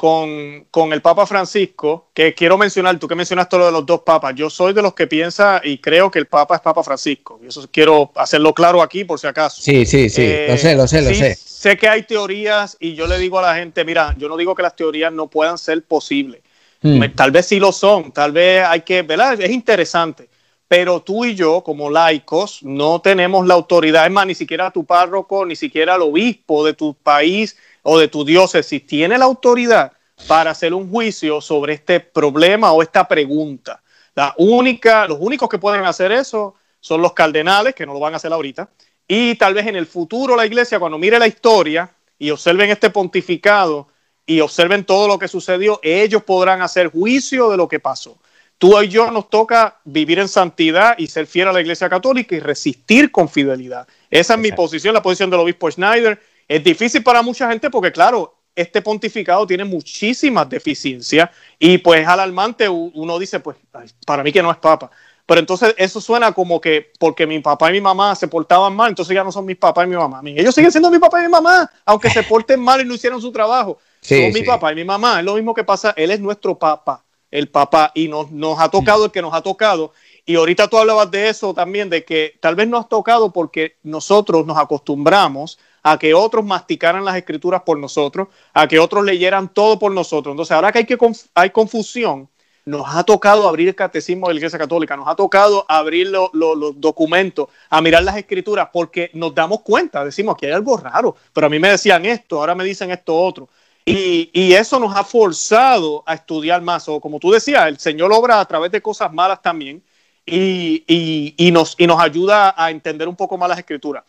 con, 0.00 0.92
el 0.92 1.02
Papa 1.02 1.26
Francisco, 1.26 2.10
que 2.14 2.32
quiero 2.32 2.56
mencionar, 2.56 2.98
tú 2.98 3.06
que 3.06 3.14
mencionaste 3.14 3.58
lo 3.58 3.66
de 3.66 3.72
los 3.72 3.84
dos 3.84 4.00
papas, 4.00 4.34
yo 4.34 4.48
soy 4.48 4.72
de 4.72 4.80
los 4.80 4.94
que 4.94 5.06
piensa 5.06 5.60
y 5.62 5.76
creo 5.76 6.10
que 6.10 6.18
el 6.18 6.26
Papa 6.26 6.54
es 6.54 6.62
Papa 6.62 6.82
Francisco. 6.82 7.38
Y 7.42 7.48
eso 7.48 7.68
quiero 7.70 8.10
hacerlo 8.14 8.54
claro 8.54 8.80
aquí 8.80 9.04
por 9.04 9.20
si 9.20 9.26
acaso. 9.26 9.60
Sí, 9.60 9.84
sí, 9.84 10.08
sí, 10.08 10.26
lo 10.48 10.56
sé, 10.56 10.74
lo 10.74 10.88
sé, 10.88 11.02
lo 11.02 11.14
sé. 11.14 11.34
Sé 11.34 11.76
que 11.76 11.86
hay 11.86 12.04
teorías 12.04 12.78
y 12.80 12.94
yo 12.94 13.06
le 13.06 13.18
digo 13.18 13.38
a 13.40 13.42
la 13.42 13.54
gente, 13.56 13.84
mira, 13.84 14.14
yo 14.16 14.28
no 14.28 14.38
digo 14.38 14.54
que 14.54 14.62
las 14.62 14.74
teorías 14.74 15.12
no 15.12 15.26
puedan 15.28 15.58
ser 15.58 15.82
posibles. 15.84 16.40
Hmm. 16.80 17.02
Tal 17.14 17.30
vez 17.30 17.44
sí 17.44 17.60
lo 17.60 17.70
son, 17.70 18.10
tal 18.10 18.32
vez 18.32 18.64
hay 18.64 18.80
que, 18.80 19.02
¿verdad? 19.02 19.38
Es 19.38 19.50
interesante. 19.50 20.29
Pero 20.70 21.00
tú 21.02 21.24
y 21.24 21.34
yo, 21.34 21.64
como 21.64 21.90
laicos, 21.90 22.62
no 22.62 23.00
tenemos 23.00 23.44
la 23.44 23.54
autoridad, 23.54 24.06
es 24.06 24.12
más, 24.12 24.24
ni 24.24 24.36
siquiera 24.36 24.70
tu 24.70 24.84
párroco, 24.84 25.44
ni 25.44 25.56
siquiera 25.56 25.96
el 25.96 26.02
obispo 26.02 26.64
de 26.64 26.74
tu 26.74 26.94
país 26.94 27.56
o 27.82 27.98
de 27.98 28.06
tu 28.06 28.24
diócesis 28.24 28.86
tiene 28.86 29.18
la 29.18 29.24
autoridad 29.24 29.90
para 30.28 30.52
hacer 30.52 30.72
un 30.72 30.88
juicio 30.88 31.40
sobre 31.40 31.72
este 31.72 31.98
problema 31.98 32.70
o 32.70 32.82
esta 32.82 33.08
pregunta. 33.08 33.82
La 34.14 34.32
única, 34.38 35.08
los 35.08 35.18
únicos 35.20 35.48
que 35.48 35.58
pueden 35.58 35.84
hacer 35.84 36.12
eso 36.12 36.54
son 36.78 37.02
los 37.02 37.14
cardenales, 37.14 37.74
que 37.74 37.84
no 37.84 37.92
lo 37.92 37.98
van 37.98 38.14
a 38.14 38.18
hacer 38.18 38.32
ahorita, 38.32 38.70
y 39.08 39.34
tal 39.34 39.54
vez 39.54 39.66
en 39.66 39.74
el 39.74 39.86
futuro 39.88 40.36
la 40.36 40.46
iglesia, 40.46 40.78
cuando 40.78 40.98
mire 40.98 41.18
la 41.18 41.26
historia 41.26 41.90
y 42.16 42.30
observen 42.30 42.70
este 42.70 42.90
pontificado 42.90 43.88
y 44.24 44.38
observen 44.38 44.84
todo 44.84 45.08
lo 45.08 45.18
que 45.18 45.26
sucedió, 45.26 45.80
ellos 45.82 46.22
podrán 46.22 46.62
hacer 46.62 46.92
juicio 46.92 47.50
de 47.50 47.56
lo 47.56 47.66
que 47.66 47.80
pasó. 47.80 48.18
Tú 48.60 48.78
y 48.78 48.88
yo 48.88 49.10
nos 49.10 49.30
toca 49.30 49.80
vivir 49.84 50.18
en 50.18 50.28
santidad 50.28 50.94
y 50.98 51.06
ser 51.06 51.26
fiel 51.26 51.48
a 51.48 51.52
la 51.52 51.62
Iglesia 51.62 51.88
Católica 51.88 52.36
y 52.36 52.40
resistir 52.40 53.10
con 53.10 53.26
fidelidad. 53.26 53.88
Esa 54.10 54.34
es 54.34 54.40
mi 54.40 54.52
posición, 54.52 54.92
la 54.92 55.00
posición 55.00 55.30
del 55.30 55.40
obispo 55.40 55.70
Schneider. 55.70 56.20
Es 56.46 56.62
difícil 56.62 57.02
para 57.02 57.22
mucha 57.22 57.48
gente 57.48 57.70
porque, 57.70 57.90
claro, 57.90 58.36
este 58.54 58.82
pontificado 58.82 59.46
tiene 59.46 59.64
muchísimas 59.64 60.46
deficiencias 60.50 61.30
y 61.58 61.78
pues 61.78 62.02
es 62.02 62.06
alarmante. 62.06 62.68
Uno 62.68 63.18
dice, 63.18 63.40
pues, 63.40 63.56
para 64.04 64.22
mí 64.22 64.30
que 64.30 64.42
no 64.42 64.50
es 64.50 64.58
papa. 64.58 64.90
Pero 65.24 65.40
entonces 65.40 65.74
eso 65.78 65.98
suena 65.98 66.32
como 66.32 66.60
que 66.60 66.92
porque 66.98 67.26
mi 67.26 67.38
papá 67.38 67.70
y 67.70 67.72
mi 67.72 67.80
mamá 67.80 68.14
se 68.14 68.28
portaban 68.28 68.76
mal, 68.76 68.90
entonces 68.90 69.14
ya 69.14 69.24
no 69.24 69.32
son 69.32 69.46
mis 69.46 69.56
papás 69.56 69.86
y 69.86 69.88
mi 69.88 69.96
mamá. 69.96 70.20
Ellos 70.24 70.54
siguen 70.54 70.70
siendo 70.70 70.90
mi 70.90 70.98
papá 70.98 71.20
y 71.20 71.22
mi 71.22 71.30
mamá, 71.30 71.70
aunque 71.86 72.10
se 72.10 72.22
porten 72.24 72.60
mal 72.60 72.82
y 72.82 72.84
no 72.84 72.94
hicieron 72.94 73.22
su 73.22 73.32
trabajo. 73.32 73.78
son 74.02 74.32
mi 74.34 74.42
papá 74.42 74.72
y 74.72 74.74
mi 74.74 74.84
mamá. 74.84 75.20
Es 75.20 75.24
lo 75.24 75.36
mismo 75.36 75.54
que 75.54 75.64
pasa, 75.64 75.94
él 75.96 76.10
es 76.10 76.20
nuestro 76.20 76.58
papá, 76.58 77.02
el 77.30 77.48
papá, 77.48 77.92
y 77.94 78.08
nos, 78.08 78.30
nos 78.30 78.58
ha 78.58 78.68
tocado 78.68 79.04
el 79.06 79.10
que 79.10 79.22
nos 79.22 79.34
ha 79.34 79.42
tocado. 79.42 79.92
Y 80.26 80.36
ahorita 80.36 80.68
tú 80.68 80.78
hablabas 80.78 81.10
de 81.10 81.28
eso 81.28 81.54
también, 81.54 81.90
de 81.90 82.04
que 82.04 82.34
tal 82.40 82.54
vez 82.54 82.68
nos 82.68 82.84
ha 82.84 82.88
tocado 82.88 83.32
porque 83.32 83.76
nosotros 83.82 84.46
nos 84.46 84.58
acostumbramos 84.58 85.58
a 85.82 85.98
que 85.98 86.14
otros 86.14 86.44
masticaran 86.44 87.04
las 87.04 87.16
escrituras 87.16 87.62
por 87.62 87.78
nosotros, 87.78 88.28
a 88.52 88.68
que 88.68 88.78
otros 88.78 89.04
leyeran 89.04 89.48
todo 89.48 89.78
por 89.78 89.92
nosotros. 89.92 90.32
Entonces, 90.32 90.52
ahora 90.52 90.72
que 90.72 90.78
hay, 90.78 90.84
que 90.84 90.98
hay 91.34 91.50
confusión, 91.50 92.28
nos 92.64 92.84
ha 92.94 93.02
tocado 93.04 93.48
abrir 93.48 93.68
el 93.68 93.74
catecismo 93.74 94.28
de 94.28 94.34
la 94.34 94.38
Iglesia 94.38 94.58
Católica, 94.58 94.96
nos 94.96 95.08
ha 95.08 95.16
tocado 95.16 95.64
abrir 95.68 96.08
los 96.08 96.80
documentos, 96.80 97.48
a 97.68 97.80
mirar 97.80 98.02
las 98.02 98.16
escrituras, 98.16 98.68
porque 98.72 99.10
nos 99.14 99.34
damos 99.34 99.62
cuenta, 99.62 100.04
decimos 100.04 100.36
que 100.36 100.46
hay 100.46 100.52
algo 100.52 100.76
raro, 100.76 101.16
pero 101.32 101.46
a 101.46 101.50
mí 101.50 101.58
me 101.58 101.70
decían 101.70 102.04
esto, 102.04 102.38
ahora 102.38 102.54
me 102.54 102.64
dicen 102.64 102.90
esto 102.90 103.16
otro. 103.16 103.48
Y, 103.92 104.52
eso 104.52 104.78
nos 104.78 104.94
ha 104.94 105.04
forzado 105.04 106.02
a 106.06 106.14
estudiar 106.14 106.62
más, 106.62 106.88
o 106.88 107.00
como 107.00 107.18
tú 107.18 107.30
decías, 107.30 107.66
el 107.66 107.78
Señor 107.78 108.12
obra 108.12 108.40
a 108.40 108.44
través 108.44 108.70
de 108.70 108.80
cosas 108.80 109.12
malas 109.12 109.42
también 109.42 109.82
y, 110.26 111.50
nos, 111.52 111.76
ayuda 111.98 112.54
a 112.56 112.70
entender 112.70 113.08
un 113.08 113.16
poco 113.16 113.36
más 113.36 113.48
las 113.48 113.58
escrituras. 113.58 114.04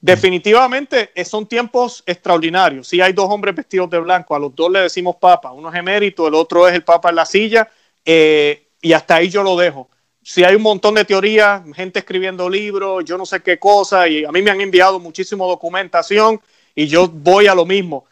Definitivamente 0.00 1.10
eh, 1.14 1.24
son 1.24 1.46
tiempos 1.46 2.02
extraordinarios. 2.06 2.86
Si 2.86 3.00
hay 3.00 3.12
dos 3.12 3.28
hombres 3.28 3.54
vestidos 3.54 3.90
de 3.90 3.98
blanco, 3.98 4.34
a 4.34 4.38
los 4.38 4.54
dos 4.54 4.70
le 4.70 4.80
decimos 4.80 5.16
papa, 5.16 5.52
uno 5.52 5.70
es 5.70 5.74
emérito, 5.74 6.28
el 6.28 6.34
otro 6.34 6.68
es 6.68 6.74
el 6.74 6.84
papa 6.84 7.10
en 7.10 7.16
la 7.16 7.26
silla, 7.26 7.68
eh, 8.04 8.68
y 8.80 8.92
hasta 8.92 9.16
ahí 9.16 9.28
yo 9.28 9.42
lo 9.42 9.56
dejo. 9.56 9.88
Si 10.22 10.44
hay 10.44 10.54
un 10.54 10.62
montón 10.62 10.94
de 10.94 11.04
teorías, 11.04 11.62
gente 11.74 12.00
escribiendo 12.00 12.48
libros, 12.48 13.04
yo 13.04 13.16
no 13.16 13.26
sé 13.26 13.42
qué 13.42 13.58
cosa, 13.58 14.08
y 14.08 14.24
a 14.24 14.32
mí 14.32 14.42
me 14.42 14.50
han 14.50 14.60
enviado 14.60 14.98
muchísima 14.98 15.44
documentación 15.44 16.40
y 16.74 16.86
yo 16.86 17.08
voy 17.08 17.46
a 17.46 17.54
lo 17.54 17.64
mismo. 17.64 18.04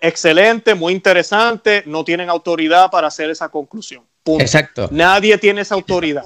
Excelente, 0.00 0.74
muy 0.74 0.92
interesante, 0.92 1.82
no 1.86 2.04
tienen 2.04 2.28
autoridad 2.30 2.90
para 2.90 3.08
hacer 3.08 3.30
esa 3.30 3.48
conclusión. 3.48 4.02
Exacto. 4.38 4.88
Nadie 4.92 5.38
tiene 5.38 5.62
esa 5.62 5.74
autoridad. 5.74 6.24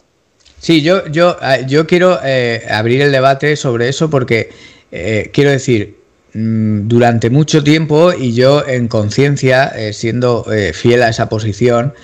Sí, 0.59 0.83
yo, 0.83 1.07
yo, 1.09 1.37
ah, 1.41 1.61
yo 1.61 1.87
quiero 1.87 2.19
eh, 2.25 2.67
abrir 2.71 3.03
el 3.03 3.13
debate 3.13 3.57
sobre 3.57 3.89
eso 3.89 4.11
porque 4.11 4.51
eh, 4.91 5.31
quiero 5.33 5.51
decir, 5.51 5.99
mm, 6.33 6.89
durante 6.89 7.31
mucho 7.31 7.63
tiempo 7.63 8.13
y 8.13 8.35
yo 8.35 8.67
en 8.67 8.89
conciencia, 8.89 9.73
siendo 9.93 10.47
fiel 10.73 11.03
a 11.03 11.09
esa 11.09 11.29
posición, 11.29 11.95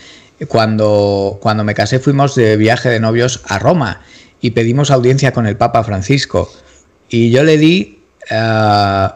cuando, 0.49 1.39
cuando 1.41 1.65
me 1.65 1.75
casé 1.75 1.99
fuimos 1.99 2.35
de 2.35 2.57
viaje 2.57 2.89
de 2.89 3.01
novios 3.01 3.43
a 3.47 3.59
Roma 3.59 4.03
y 4.41 4.53
pedimos 4.53 4.91
audiencia 4.91 5.33
con 5.33 5.47
el 5.47 5.57
Papa 5.57 5.85
Francisco. 5.85 6.51
Y 7.09 7.31
yo 7.31 7.43
le 7.43 7.59
di 7.59 8.01
eh, 8.31 9.09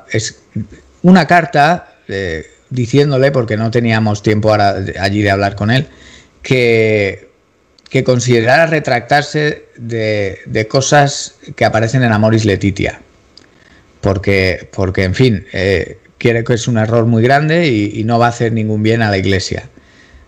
una 1.02 1.26
carta 1.26 1.93
eh, 2.08 2.46
diciéndole, 2.70 3.30
porque 3.30 3.56
no 3.56 3.70
teníamos 3.70 4.22
tiempo 4.22 4.52
allí 4.52 5.22
de 5.22 5.30
hablar 5.30 5.54
con 5.54 5.70
él, 5.70 5.86
que, 6.42 7.28
que 7.88 8.04
considerara 8.04 8.66
retractarse 8.66 9.66
de, 9.76 10.66
cosas 10.68 11.36
que 11.54 11.64
aparecen 11.64 12.02
en 12.02 12.12
Amoris 12.12 12.44
Letitia. 12.44 13.00
Porque, 14.00 14.68
porque 14.72 15.04
en 15.04 15.14
fin, 15.14 15.46
eh, 15.52 15.98
quiere 16.18 16.44
que 16.44 16.54
es 16.54 16.68
un 16.68 16.76
error 16.76 17.06
muy 17.06 17.22
grande 17.22 17.68
y 17.68 18.04
no 18.04 18.18
va 18.18 18.26
a 18.26 18.28
hacer 18.30 18.52
ningún 18.52 18.82
bien 18.82 19.00
a 19.00 19.10
la 19.10 19.16
Iglesia. 19.16 19.70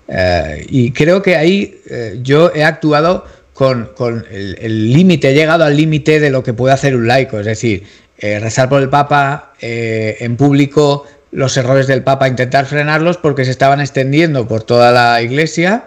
Eh, 0.09 0.67
y 0.69 0.93
creo 0.93 1.23
que 1.23 1.37
ahí 1.37 1.81
eh, 1.91 2.21
yo 2.23 2.53
he 2.55 2.65
actuado 2.65 3.25
con, 3.53 3.91
el 4.31 4.93
límite, 4.93 5.31
he 5.31 5.35
llegado 5.35 5.65
al 5.65 5.77
límite 5.77 6.21
de 6.21 6.31
lo 6.31 6.43
que 6.43 6.53
puede 6.53 6.75
hacer 6.75 6.95
un 6.95 7.09
laico, 7.09 7.41
es 7.41 7.47
decir, 7.47 7.85
rezar 8.19 8.69
por 8.69 8.83
el 8.83 8.91
Papa 8.91 9.55
en 9.61 10.37
público, 10.37 11.05
los 11.37 11.57
errores 11.57 11.87
del 11.87 12.03
Papa, 12.03 12.29
intentar 12.29 12.67
frenarlos 12.67 13.19
porque 13.19 13.45
se 13.45 13.51
estaban 13.51 13.81
extendiendo 13.81 14.49
por 14.49 14.63
toda 14.63 14.91
la 14.91 15.21
iglesia 15.21 15.85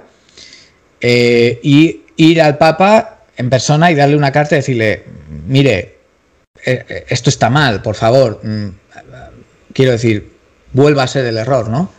y 1.02 2.02
ir 2.18 2.42
al 2.42 2.58
Papa 2.58 3.22
en 3.36 3.50
persona 3.50 3.90
y 3.92 3.96
darle 3.96 4.16
una 4.16 4.32
carta 4.32 4.56
y 4.56 4.60
decirle, 4.60 5.04
mire, 5.48 5.96
esto 6.64 7.30
está 7.30 7.50
mal, 7.50 7.82
por 7.82 7.96
favor, 7.96 8.42
mm, 8.44 8.68
quiero 9.74 9.92
decir, 9.94 10.32
vuelva 10.74 11.04
a 11.04 11.08
ser 11.08 11.26
el 11.26 11.38
error, 11.38 11.70
¿no? 11.70 11.92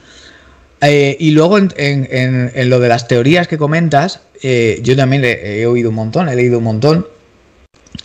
Eh, 0.83 1.17
y 1.19 1.33
luego 1.33 1.59
en, 1.59 2.71
lo 2.71 2.81
de 2.81 2.89
las 2.89 3.07
teorías 3.07 3.49
que 3.49 3.59
comentas, 3.59 4.21
eh, 4.43 4.81
yo 4.83 4.97
también 4.97 5.25
he, 5.25 5.67
oído 5.67 5.91
un 5.91 5.97
montón, 5.97 6.29
he 6.29 6.37
leído 6.37 6.59
un 6.59 6.65
montón. 6.65 7.07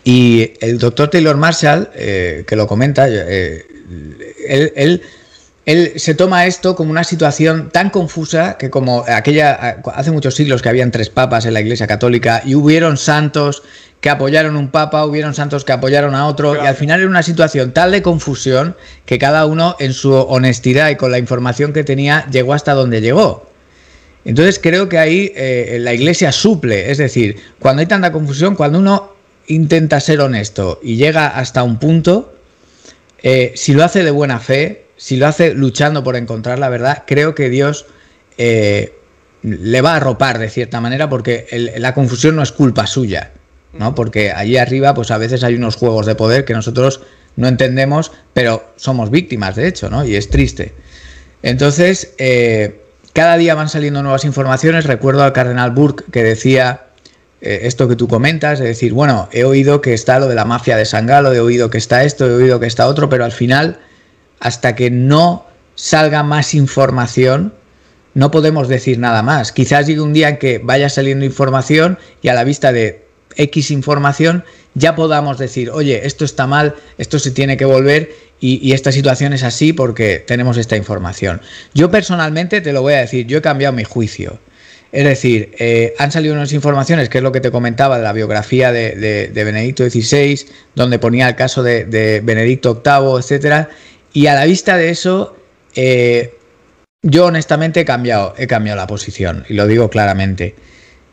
Y 0.04 0.54
el 0.60 0.78
doctor 0.78 1.10
Taylor 1.10 1.38
Marshall, 1.38 1.90
eh, 1.96 2.44
que 2.48 2.56
lo 2.56 2.68
comenta, 2.68 3.08
él, 3.08 3.62
se 5.66 6.14
toma 6.14 6.46
esto 6.46 6.76
como 6.76 6.92
una 6.92 7.04
situación 7.04 7.70
tan 7.72 7.90
confusa 7.90 8.56
que 8.58 8.70
como 8.70 9.04
aquella, 9.08 9.82
hace 9.96 10.12
muchos 10.12 10.36
siglos 10.36 10.62
que 10.62 10.70
habían 10.70 10.92
tres 10.92 11.10
papas 11.10 11.46
en 11.46 11.56
la 11.56 11.62
Iglesia 11.62 11.88
Católica 11.88 12.44
y 12.46 12.54
hubieron 12.54 12.98
santos 12.98 13.64
que 14.00 14.12
apoyaron 14.12 14.58
un 14.58 14.70
papa, 14.70 15.04
hubieron 15.04 15.34
santos 15.34 15.66
que 15.66 15.72
apoyaron 15.72 16.14
a 16.14 16.28
otro, 16.28 16.56
y 16.56 16.68
al 16.68 16.76
final 16.76 17.00
era 17.00 17.10
una 17.10 17.24
situación 17.24 17.72
tal 17.72 17.92
de 17.92 18.04
confusión 18.04 18.76
que 19.06 19.18
cada 19.18 19.48
uno 19.48 19.76
en 19.80 19.94
su 19.94 20.14
honestidad 20.14 20.92
y 20.92 20.98
con 20.98 21.10
la 21.10 21.18
información 21.18 21.74
que 21.74 21.84
tenía 21.84 22.28
llegó 22.30 22.54
hasta 22.54 22.76
donde 22.76 23.02
llegó. 23.02 23.50
Entonces 24.24 24.60
creo 24.62 24.90
que 24.90 25.00
ahí 25.00 25.32
eh, 25.36 25.78
la 25.82 25.94
iglesia 25.96 26.32
suple, 26.32 26.92
es 26.92 27.00
decir, 27.00 27.38
cuando 27.58 27.80
hay 27.80 27.88
tanta 27.88 28.12
confusión, 28.12 28.56
cuando 28.56 28.78
uno 28.78 29.14
intenta 29.48 30.00
ser 30.00 30.22
honesto 30.22 30.80
y 30.84 30.98
llega 30.98 31.26
hasta 31.28 31.64
un 31.64 31.80
punto, 31.80 32.36
eh, 33.24 33.54
si 33.56 33.74
lo 33.74 33.84
hace 33.84 34.04
de 34.04 34.12
buena 34.12 34.40
fe, 34.40 34.85
si 34.98 35.18
lo 35.18 35.28
hace 35.28 35.54
luchando 35.54 36.04
por 36.04 36.16
encontrar 36.16 36.60
la 36.60 36.70
verdad, 36.70 37.04
creo 37.06 37.36
que 37.36 37.50
Dios 37.50 37.86
eh, 38.38 38.98
le 39.42 39.82
va 39.82 39.94
a 39.94 39.96
arropar 39.98 40.40
de 40.40 40.50
cierta 40.50 40.82
manera 40.82 41.10
porque 41.10 41.48
la 41.78 41.94
confusión 41.94 42.36
no 42.36 42.44
es 42.44 42.52
culpa 42.52 42.88
suya. 42.88 43.32
¿no? 43.78 43.94
Porque 43.94 44.32
allí 44.32 44.58
arriba, 44.58 44.94
pues 44.94 45.12
a 45.12 45.18
veces 45.18 45.44
hay 45.44 45.56
unos 45.56 45.76
juegos 45.76 46.06
de 46.06 46.16
poder 46.16 46.46
que 46.46 46.54
nosotros 46.54 47.02
no 47.36 47.48
entendemos, 47.48 48.12
pero 48.34 48.64
somos 48.78 49.12
víctimas, 49.12 49.56
de 49.56 49.68
hecho, 49.68 49.90
¿no? 49.90 50.06
Y 50.06 50.16
es 50.16 50.30
triste. 50.30 50.74
Entonces, 51.44 52.14
eh, 52.18 52.82
cada 53.14 53.38
día 53.38 53.56
van 53.56 53.70
saliendo 53.70 54.02
nuevas 54.02 54.26
informaciones. 54.26 54.86
Recuerdo 54.86 55.24
al 55.24 55.34
cardenal 55.34 55.72
Burke 55.72 56.06
que 56.12 56.24
decía 56.24 56.84
eh, 57.42 57.62
esto 57.64 57.88
que 57.88 57.96
tú 57.96 58.08
comentas, 58.08 58.60
es 58.60 58.66
decir, 58.66 58.94
bueno, 58.94 59.30
he 59.32 59.44
oído 59.44 59.82
que 59.82 59.94
está 59.94 60.20
lo 60.20 60.28
de 60.28 60.36
la 60.36 60.46
mafia 60.46 60.78
de 60.78 60.86
Sangalo, 60.86 61.34
he 61.34 61.40
oído 61.40 61.70
que 61.70 61.78
está 61.78 62.04
esto, 62.04 62.26
he 62.26 62.34
oído 62.34 62.60
que 62.60 62.68
está 62.68 62.88
otro, 62.88 63.10
pero 63.10 63.26
al 63.26 63.32
final, 63.32 63.80
hasta 64.40 64.76
que 64.76 64.92
no 64.92 65.46
salga 65.76 66.24
más 66.24 66.54
información, 66.54 67.54
no 68.14 68.32
podemos 68.32 68.68
decir 68.68 68.98
nada 68.98 69.22
más. 69.24 69.52
Quizás 69.52 69.88
llegue 69.88 70.02
un 70.02 70.14
día 70.14 70.30
en 70.30 70.38
que 70.38 70.60
vaya 70.60 70.90
saliendo 70.90 71.26
información 71.26 72.00
y 72.22 72.30
a 72.30 72.34
la 72.34 72.44
vista 72.44 72.72
de 72.72 73.06
X 73.36 73.72
información, 73.72 74.44
ya 74.74 74.96
podamos 74.96 75.38
decir, 75.38 75.70
oye, 75.70 76.06
esto 76.06 76.26
está 76.26 76.48
mal, 76.48 76.76
esto 76.98 77.20
se 77.20 77.32
tiene 77.32 77.58
que 77.58 77.66
volver 77.66 78.12
y, 78.40 78.74
esta 78.74 78.92
situación 78.92 79.34
es 79.34 79.44
así 79.44 79.74
porque 79.74 80.20
tenemos 80.20 80.58
esta 80.58 80.76
información. 80.76 81.42
Yo 81.74 81.90
personalmente 81.90 82.62
te 82.62 82.74
lo 82.74 82.82
voy 82.82 82.94
a 82.94 83.00
decir, 83.00 83.26
yo 83.26 83.40
he 83.40 83.42
cambiado 83.42 83.74
mi 83.74 83.84
juicio. 83.84 84.40
Es 84.92 85.04
decir, 85.04 85.52
eh, 85.58 85.94
han 85.98 86.12
salido 86.12 86.36
unas 86.36 86.54
informaciones, 86.54 87.10
que 87.10 87.18
es 87.18 87.24
lo 87.24 87.32
que 87.32 87.42
te 87.42 87.52
comentaba 87.52 87.98
de 87.98 88.04
la 88.04 88.14
biografía 88.14 88.72
de, 88.72 89.32
Benedicto 89.34 89.90
XVI, 89.90 90.46
donde 90.76 91.00
ponía 91.00 91.28
el 91.28 91.36
caso 91.36 91.64
de, 91.64 92.22
Benedicto 92.24 92.82
VIII, 92.86 93.20
etcétera, 93.20 93.70
y 94.16 94.28
a 94.28 94.34
la 94.34 94.46
vista 94.46 94.78
de 94.78 94.90
eso, 94.90 95.36
eh, 95.76 96.38
yo 97.04 97.26
honestamente 97.26 97.82
he 97.82 97.86
cambiado, 97.86 98.34
he 98.38 98.48
cambiado 98.48 98.78
la 98.78 98.88
posición, 98.88 99.46
y 99.50 99.54
lo 99.56 99.68
digo 99.68 99.90
claramente. 99.90 100.56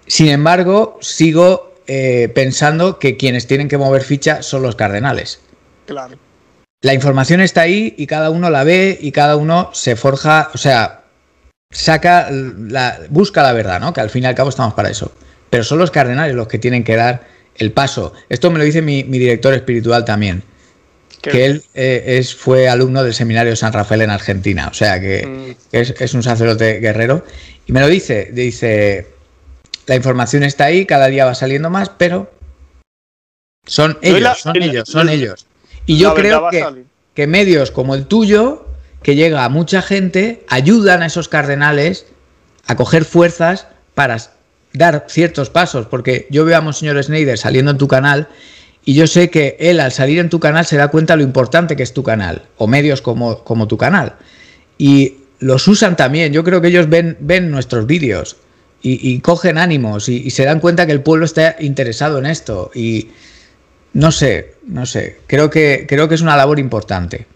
Sin 0.07 0.28
embargo, 0.28 0.98
sigo 1.00 1.74
eh, 1.88 2.30
pensando 2.32 3.00
que 3.00 3.16
quienes 3.16 3.48
tienen 3.48 3.66
que 3.66 3.76
mover 3.76 4.03
ficha 4.03 4.42
son 4.42 4.62
los 4.62 4.76
cardenales. 4.76 5.40
Claro. 5.84 6.16
La 6.80 6.94
información 6.94 7.40
está 7.40 7.62
ahí 7.62 7.92
y 7.98 8.07
cada 8.07 8.30
uno 8.30 8.50
la 8.50 8.62
ve 8.62 8.96
y 9.00 9.11
cada 9.11 9.34
uno 9.36 9.70
se 9.72 9.96
forja, 9.96 10.50
o 10.55 10.59
sea, 10.59 11.03
saca, 11.72 12.28
la, 12.30 13.00
busca 13.09 13.42
la 13.42 13.53
verdad, 13.53 13.80
¿no? 13.80 13.92
Que 13.92 14.00
al 14.00 14.11
fin 14.11 14.22
y 14.22 14.26
al 14.26 14.36
cabo 14.36 14.50
estamos 14.50 14.74
para 14.74 14.90
eso. 14.90 15.11
Pero 15.50 15.64
son 15.64 15.78
los 15.78 15.90
cardenales 15.90 16.36
los 16.36 16.46
que 16.46 16.61
tienen 16.61 16.84
que 16.84 16.94
dar 16.94 17.26
el 17.57 17.72
paso. 17.72 18.12
Esto 18.28 18.48
me 18.53 18.59
lo 18.59 18.64
dice 18.64 18.80
mi, 18.80 19.03
director 19.03 19.55
espiritual 19.55 20.05
también. 20.05 20.44
Que 21.30 21.44
él 21.46 21.62
eh, 21.74 22.18
es, 22.18 22.34
fue 22.34 22.68
alumno 22.68 23.04
del 23.04 23.14
seminario 23.14 23.54
San 23.54 23.72
Rafael 23.72 24.02
en 24.02 24.10
Argentina, 24.10 24.68
o 24.68 24.74
sea 24.74 25.00
que, 25.00 25.24
mm. 25.24 25.66
es, 25.70 25.94
es, 25.98 26.14
un 26.14 26.22
sacerdote 26.22 26.80
guerrero. 26.80 27.24
Y 27.66 27.72
me 27.72 27.80
lo 27.80 27.86
dice, 27.86 28.30
dice, 28.32 29.06
la 29.86 29.94
información 29.94 30.42
está 30.42 30.64
ahí, 30.64 30.84
cada 30.84 31.06
día 31.06 31.24
va 31.24 31.34
saliendo 31.34 31.70
más, 31.70 31.90
pero 31.90 32.32
son 33.66 33.98
ellos, 34.02 34.38
son 34.38 34.60
ellos, 34.60 34.88
son 34.88 35.08
ellos. 35.08 35.46
Y 35.86 35.98
yo 35.98 36.14
creo 36.14 36.48
que, 36.50 36.84
que 37.14 37.26
medios 37.26 37.70
como 37.70 37.94
el 37.94 38.06
tuyo, 38.06 38.66
que 39.02 39.14
llega 39.14 39.44
a 39.44 39.48
mucha 39.48 39.82
gente, 39.82 40.44
ayudan 40.48 41.02
a 41.02 41.06
esos 41.06 41.28
cardenales 41.28 42.06
a 42.66 42.76
coger 42.76 43.04
fuerzas 43.04 43.66
para 43.94 44.16
dar 44.72 45.06
ciertos 45.08 45.50
pasos, 45.50 45.86
porque 45.86 46.26
yo 46.30 46.44
veo 46.44 46.56
a 46.56 46.60
Monseñor 46.60 47.02
Snyder 47.02 47.38
saliendo 47.38 47.70
en 47.70 47.78
tu 47.78 47.88
canal 47.88 48.28
y 48.84 48.94
yo 48.94 49.06
sé 49.06 49.30
que 49.30 49.56
él 49.60 49.80
al 49.80 49.92
salir 49.92 50.18
en 50.18 50.28
tu 50.28 50.40
canal 50.40 50.66
se 50.66 50.76
da 50.76 50.88
cuenta 50.88 51.16
lo 51.16 51.22
importante 51.22 51.76
que 51.76 51.82
es 51.82 51.94
tu 51.94 52.02
canal, 52.02 52.42
o 52.56 52.66
medios 52.66 53.00
como, 53.00 53.44
como 53.44 53.68
tu 53.68 53.76
canal. 53.76 54.16
Y 54.76 55.18
los 55.38 55.68
usan 55.68 55.96
también, 55.96 56.32
yo 56.32 56.42
creo 56.42 56.60
que 56.60 56.68
ellos 56.68 56.88
ven, 56.88 57.16
ven 57.20 57.50
nuestros 57.50 57.86
vídeos 57.86 58.36
y, 58.84 59.20
cogen 59.20 59.58
ánimos 59.58 60.08
y, 60.08 60.30
se 60.30 60.44
dan 60.44 60.58
cuenta 60.58 60.86
que 60.86 60.92
el 60.92 61.02
pueblo 61.02 61.24
está 61.24 61.54
interesado 61.60 62.18
en 62.18 62.26
esto. 62.26 62.72
Y 62.74 63.10
no 63.92 64.10
sé, 64.10 64.56
no 64.66 64.86
sé, 64.86 65.20
creo 65.28 65.50
que, 65.50 65.86
creo 65.88 66.08
que 66.08 66.16
es 66.16 66.20
una 66.20 66.36
labor 66.36 66.58
importante. 66.58 67.26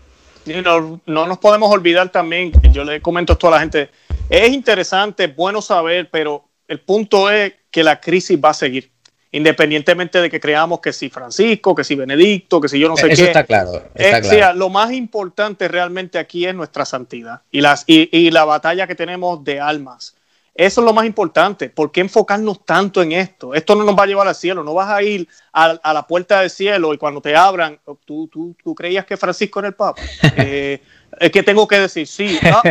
No, 0.46 1.00
no 1.06 1.26
nos 1.26 1.38
podemos 1.38 1.70
olvidar 1.70 2.10
también, 2.10 2.52
yo 2.72 2.82
le 2.84 3.00
comento 3.00 3.34
esto 3.34 3.48
a 3.48 3.52
la 3.52 3.60
gente, 3.60 3.90
es 4.28 4.50
interesante, 4.50 5.28
bueno 5.28 5.62
saber, 5.62 6.08
pero 6.10 6.48
el 6.66 6.80
punto 6.80 7.30
es 7.30 7.52
que 7.70 7.84
la 7.84 8.00
crisis 8.00 8.38
va 8.44 8.50
a 8.50 8.54
seguir. 8.54 8.90
Independientemente 9.36 10.18
de 10.22 10.30
que 10.30 10.40
creamos 10.40 10.80
que 10.80 10.94
si 10.94 11.10
Francisco, 11.10 11.74
que 11.74 11.84
si 11.84 11.94
Benedicto, 11.94 12.58
que 12.58 12.70
si 12.70 12.78
yo 12.78 12.88
no 12.88 12.96
sé 12.96 13.08
qué. 13.08 13.12
Eso 13.12 13.24
está 13.26 13.44
claro. 13.44 13.82
Está 13.94 14.50
eh, 14.50 14.54
lo 14.54 14.70
más 14.70 14.92
importante 14.92 15.68
realmente 15.68 16.18
aquí 16.18 16.46
es 16.46 16.54
nuestra 16.54 16.86
santidad 16.86 17.42
y, 17.50 17.60
las, 17.60 17.84
y, 17.86 18.30
la 18.30 18.46
batalla 18.46 18.86
que 18.86 18.94
tenemos 18.94 19.44
de 19.44 19.60
almas. 19.60 20.16
Eso 20.54 20.80
es 20.80 20.84
lo 20.86 20.94
más 20.94 21.04
importante. 21.04 21.68
¿Por 21.68 21.92
qué 21.92 22.00
enfocarnos 22.00 22.64
tanto 22.64 23.02
en 23.02 23.12
esto? 23.12 23.52
Esto 23.52 23.74
no 23.74 23.84
nos 23.84 23.94
va 23.94 24.04
a 24.04 24.06
llevar 24.06 24.26
al 24.26 24.34
cielo. 24.34 24.64
No 24.64 24.72
vas 24.72 24.88
a 24.88 25.02
ir 25.02 25.28
a, 25.52 25.92
la 25.92 26.06
puerta 26.06 26.40
del 26.40 26.48
cielo 26.48 26.94
y 26.94 26.96
cuando 26.96 27.20
te 27.20 27.36
abran, 27.36 27.78
¿tú, 28.06 28.28
tú, 28.28 28.56
tú 28.64 28.74
creías 28.74 29.04
que 29.04 29.18
Francisco 29.18 29.58
era 29.58 29.68
el 29.68 29.74
Papa? 29.74 30.00
Eh, 30.38 30.80
es 31.20 31.30
que 31.30 31.42
tengo 31.42 31.68
que 31.68 31.80
decir, 31.80 32.06
sí, 32.06 32.38
ah, 32.42 32.62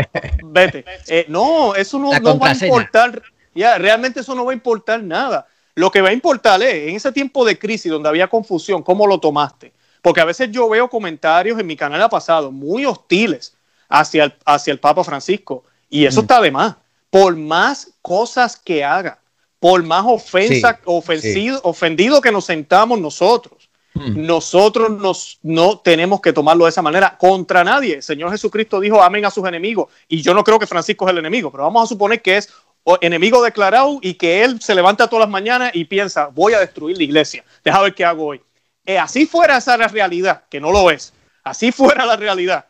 vete. 0.44 0.84
Eh, 1.08 1.26
no, 1.30 1.76
eso 1.76 2.00
no, 2.00 2.12
no 2.20 2.40
va 2.40 2.50
a 2.50 2.54
importar 2.54 3.22
ya, 3.56 3.78
realmente 3.78 4.20
eso 4.20 4.36
no 4.36 4.46
va 4.46 4.52
a 4.52 4.56
importar 4.56 5.02
nada. 5.02 5.48
Lo 5.76 5.92
que 5.92 6.02
va 6.02 6.10
a 6.10 6.14
importar 6.14 6.64
es, 6.64 6.90
en 6.90 6.96
ese 6.96 7.12
tiempo 7.12 7.44
de 7.44 7.60
crisis 7.60 7.92
donde 7.92 8.10
había 8.10 8.30
confusión, 8.30 8.82
cómo 8.82 9.06
lo 9.06 9.20
tomaste. 9.20 9.74
Porque 10.02 10.22
a 10.22 10.26
veces 10.26 10.50
yo 10.52 10.70
veo 10.70 10.90
comentarios 10.90 11.60
en 11.60 11.68
mi 11.68 11.76
canal 11.76 12.02
ha 12.02 12.10
pasado 12.10 12.52
muy 12.52 12.86
hostiles 12.86 13.58
hacia 13.90 14.26
el, 14.26 14.36
hacia 14.46 14.72
el 14.72 14.80
Papa 14.80 15.04
Francisco. 15.04 15.64
Y 15.90 16.06
eso 16.06 16.22
mm. 16.22 16.24
está 16.24 16.42
de 16.42 16.52
más. 16.52 16.76
Por 17.10 17.36
más 17.36 17.92
cosas 18.02 18.56
que 18.56 18.84
haga, 18.84 19.20
por 19.60 19.84
más 19.84 20.06
ofensa, 20.06 20.80
ofendido 20.86 22.22
que 22.22 22.32
nos 22.32 22.46
sentamos 22.46 23.00
nosotros, 23.00 23.70
mm. 23.96 24.26
nosotros 24.26 24.92
nos, 24.92 25.40
no 25.42 25.80
tenemos 25.80 26.22
que 26.22 26.34
tomarlo 26.34 26.66
de 26.66 26.70
esa 26.70 26.82
manera 26.82 27.18
contra 27.18 27.64
nadie. 27.64 27.96
El 27.96 28.04
Señor 28.04 28.32
Jesucristo 28.32 28.80
dijo 28.80 29.02
amén 29.02 29.26
a 29.26 29.32
sus 29.32 29.48
enemigos. 29.48 29.90
Y 30.08 30.22
yo 30.22 30.34
no 30.34 30.44
creo 30.44 30.60
que 30.60 30.68
Francisco 30.68 31.06
es 31.06 31.12
el 31.12 31.18
enemigo, 31.18 31.52
pero 31.52 31.64
vamos 31.64 31.84
a 31.84 31.88
suponer 31.88 32.22
que 32.22 32.38
es 32.38 32.50
enemigo 33.02 33.44
declarado 33.44 34.00
y 34.02 34.14
que 34.14 34.44
él 34.44 34.62
se 34.62 34.76
levanta 34.76 35.08
todas 35.08 35.26
las 35.26 35.32
mañanas 35.32 35.72
y 35.74 35.86
piensa, 35.86 36.28
voy 36.28 36.54
a 36.54 36.60
destruir 36.60 36.98
la 36.98 37.04
iglesia, 37.04 37.44
deja 37.64 37.82
ver 37.82 37.96
qué 37.96 38.06
hago 38.06 38.26
hoy. 38.26 38.42
Eh, 38.86 39.00
así 39.00 39.26
fuera 39.26 39.58
esa 39.58 39.78
la 39.78 39.88
realidad, 39.88 40.44
que 40.50 40.60
no 40.60 40.72
lo 40.72 40.92
es, 40.92 41.14
así 41.44 41.72
fuera 41.72 42.06
la 42.06 42.16
realidad, 42.16 42.68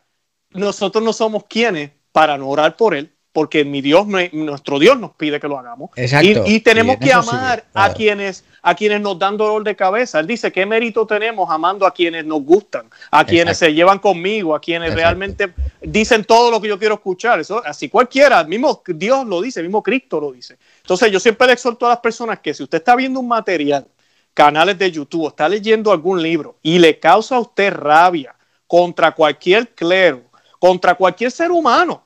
nosotros 0.50 1.04
no 1.04 1.12
somos 1.12 1.44
quienes 1.44 1.90
para 2.12 2.38
no 2.38 2.48
orar 2.48 2.76
por 2.76 2.94
él, 2.94 3.14
porque 3.36 3.66
mi 3.66 3.82
Dios, 3.82 4.06
nuestro 4.32 4.78
Dios 4.78 4.98
nos 4.98 5.10
pide 5.10 5.38
que 5.38 5.46
lo 5.46 5.58
hagamos. 5.58 5.90
Y, 6.22 6.60
tenemos 6.60 6.96
que 6.96 7.12
amar 7.12 7.66
a 7.74 7.92
quienes 7.92 8.46
a 8.62 8.74
quienes 8.74 9.02
nos 9.02 9.18
dan 9.18 9.36
dolor 9.36 9.62
de 9.62 9.76
cabeza. 9.76 10.20
Él 10.20 10.26
dice, 10.26 10.50
¿qué 10.50 10.64
mérito 10.64 11.06
tenemos 11.06 11.50
amando 11.50 11.86
a 11.86 11.92
quienes 11.92 12.24
nos 12.24 12.40
gustan, 12.42 12.86
a 13.10 13.26
quienes 13.26 13.58
se 13.58 13.74
llevan 13.74 13.98
conmigo, 13.98 14.54
a 14.54 14.60
quienes 14.60 14.94
realmente 14.94 15.52
dicen 15.82 16.24
todo 16.24 16.50
lo 16.50 16.62
que 16.62 16.68
yo 16.68 16.78
quiero 16.78 16.94
escuchar? 16.94 17.38
Eso, 17.38 17.60
así 17.62 17.90
cualquiera, 17.90 18.42
mismo 18.44 18.82
Dios 18.86 19.26
lo 19.26 19.42
dice, 19.42 19.62
mismo 19.62 19.82
Cristo 19.82 20.18
lo 20.18 20.32
dice. 20.32 20.56
Entonces 20.80 21.12
yo 21.12 21.20
siempre 21.20 21.46
le 21.46 21.52
exhorto 21.52 21.84
a 21.84 21.90
las 21.90 21.98
personas 21.98 22.38
que 22.38 22.54
si 22.54 22.62
usted 22.62 22.78
está 22.78 22.96
viendo 22.96 23.20
un 23.20 23.28
material, 23.28 23.86
canales 24.32 24.78
de 24.78 24.90
YouTube, 24.90 25.28
está 25.28 25.46
leyendo 25.46 25.92
algún 25.92 26.22
libro 26.22 26.56
y 26.62 26.78
le 26.78 26.98
causa 26.98 27.36
a 27.36 27.40
usted 27.40 27.70
rabia 27.70 28.34
contra 28.66 29.14
cualquier 29.14 29.74
clero, 29.74 30.22
contra 30.58 30.94
cualquier 30.94 31.30
ser 31.30 31.50
humano, 31.50 32.05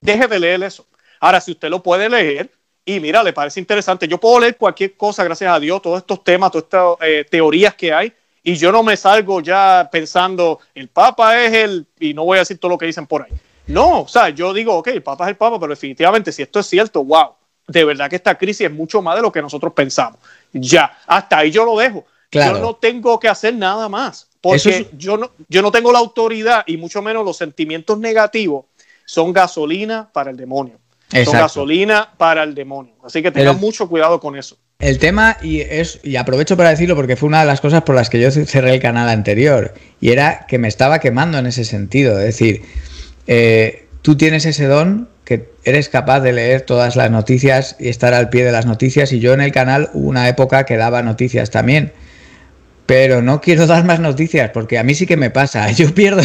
deje 0.00 0.26
de 0.26 0.38
leer 0.38 0.62
eso. 0.62 0.86
Ahora, 1.20 1.40
si 1.40 1.52
usted 1.52 1.68
lo 1.68 1.82
puede 1.82 2.08
leer 2.08 2.50
y 2.84 3.00
mira, 3.00 3.22
le 3.22 3.32
parece 3.32 3.60
interesante, 3.60 4.08
yo 4.08 4.18
puedo 4.18 4.40
leer 4.40 4.56
cualquier 4.56 4.96
cosa, 4.96 5.24
gracias 5.24 5.52
a 5.52 5.60
Dios, 5.60 5.82
todos 5.82 5.98
estos 5.98 6.24
temas, 6.24 6.50
todas 6.50 6.64
estas 6.64 6.96
eh, 7.02 7.26
teorías 7.28 7.74
que 7.74 7.92
hay, 7.92 8.12
y 8.42 8.54
yo 8.54 8.72
no 8.72 8.82
me 8.82 8.96
salgo 8.96 9.40
ya 9.40 9.88
pensando, 9.92 10.60
el 10.74 10.88
Papa 10.88 11.44
es 11.44 11.52
el, 11.52 11.86
y 12.00 12.14
no 12.14 12.24
voy 12.24 12.36
a 12.36 12.40
decir 12.40 12.58
todo 12.58 12.70
lo 12.70 12.78
que 12.78 12.86
dicen 12.86 13.06
por 13.06 13.22
ahí. 13.22 13.32
No, 13.66 14.02
o 14.02 14.08
sea, 14.08 14.30
yo 14.30 14.54
digo, 14.54 14.74
ok, 14.76 14.88
el 14.88 15.02
Papa 15.02 15.24
es 15.24 15.30
el 15.30 15.36
Papa, 15.36 15.60
pero 15.60 15.70
definitivamente 15.70 16.32
si 16.32 16.42
esto 16.42 16.60
es 16.60 16.66
cierto, 16.66 17.04
wow, 17.04 17.34
de 17.66 17.84
verdad 17.84 18.08
que 18.08 18.16
esta 18.16 18.38
crisis 18.38 18.66
es 18.66 18.72
mucho 18.72 19.02
más 19.02 19.16
de 19.16 19.22
lo 19.22 19.30
que 19.30 19.42
nosotros 19.42 19.74
pensamos. 19.74 20.18
Ya, 20.52 20.98
hasta 21.06 21.38
ahí 21.38 21.50
yo 21.50 21.66
lo 21.66 21.76
dejo. 21.76 22.06
Yo 22.30 22.58
no 22.58 22.76
tengo 22.76 23.18
que 23.18 23.28
hacer 23.28 23.54
nada 23.54 23.88
más, 23.88 24.28
porque 24.40 24.88
yo, 24.96 25.18
no, 25.18 25.30
yo 25.48 25.60
no 25.60 25.70
tengo 25.70 25.92
la 25.92 25.98
autoridad 25.98 26.64
y 26.66 26.76
mucho 26.78 27.02
menos 27.02 27.24
los 27.24 27.36
sentimientos 27.36 27.98
negativos 27.98 28.64
son 29.08 29.32
gasolina 29.32 30.10
para 30.12 30.30
el 30.30 30.36
demonio. 30.36 30.78
Son 31.24 31.32
gasolina 31.32 32.10
para 32.18 32.42
el 32.42 32.54
demonio. 32.54 32.92
Así 33.02 33.22
que 33.22 33.30
tengan 33.30 33.58
mucho 33.58 33.88
cuidado 33.88 34.20
con 34.20 34.36
eso. 34.36 34.58
El 34.80 34.98
tema, 34.98 35.38
y, 35.42 35.62
es, 35.62 35.98
y 36.02 36.16
aprovecho 36.16 36.58
para 36.58 36.68
decirlo 36.68 36.94
porque 36.94 37.16
fue 37.16 37.26
una 37.26 37.40
de 37.40 37.46
las 37.46 37.62
cosas 37.62 37.82
por 37.84 37.94
las 37.94 38.10
que 38.10 38.20
yo 38.20 38.30
cerré 38.30 38.74
el 38.74 38.80
canal 38.80 39.08
anterior, 39.08 39.72
y 39.98 40.10
era 40.10 40.44
que 40.46 40.58
me 40.58 40.68
estaba 40.68 40.98
quemando 40.98 41.38
en 41.38 41.46
ese 41.46 41.64
sentido. 41.64 42.18
Es 42.18 42.26
decir, 42.26 42.62
eh, 43.26 43.86
tú 44.02 44.18
tienes 44.18 44.44
ese 44.44 44.66
don 44.66 45.08
que 45.24 45.52
eres 45.64 45.88
capaz 45.88 46.20
de 46.20 46.34
leer 46.34 46.60
todas 46.60 46.94
las 46.94 47.10
noticias 47.10 47.76
y 47.80 47.88
estar 47.88 48.12
al 48.12 48.28
pie 48.28 48.44
de 48.44 48.52
las 48.52 48.66
noticias, 48.66 49.10
y 49.14 49.20
yo 49.20 49.32
en 49.32 49.40
el 49.40 49.52
canal 49.52 49.88
hubo 49.94 50.06
una 50.06 50.28
época 50.28 50.64
que 50.64 50.76
daba 50.76 51.02
noticias 51.02 51.50
también. 51.50 51.94
Pero 52.84 53.22
no 53.22 53.40
quiero 53.40 53.66
dar 53.66 53.84
más 53.84 54.00
noticias 54.00 54.50
porque 54.50 54.78
a 54.78 54.82
mí 54.82 54.94
sí 54.94 55.06
que 55.06 55.16
me 55.16 55.30
pasa. 55.30 55.70
Yo 55.72 55.94
pierdo, 55.94 56.22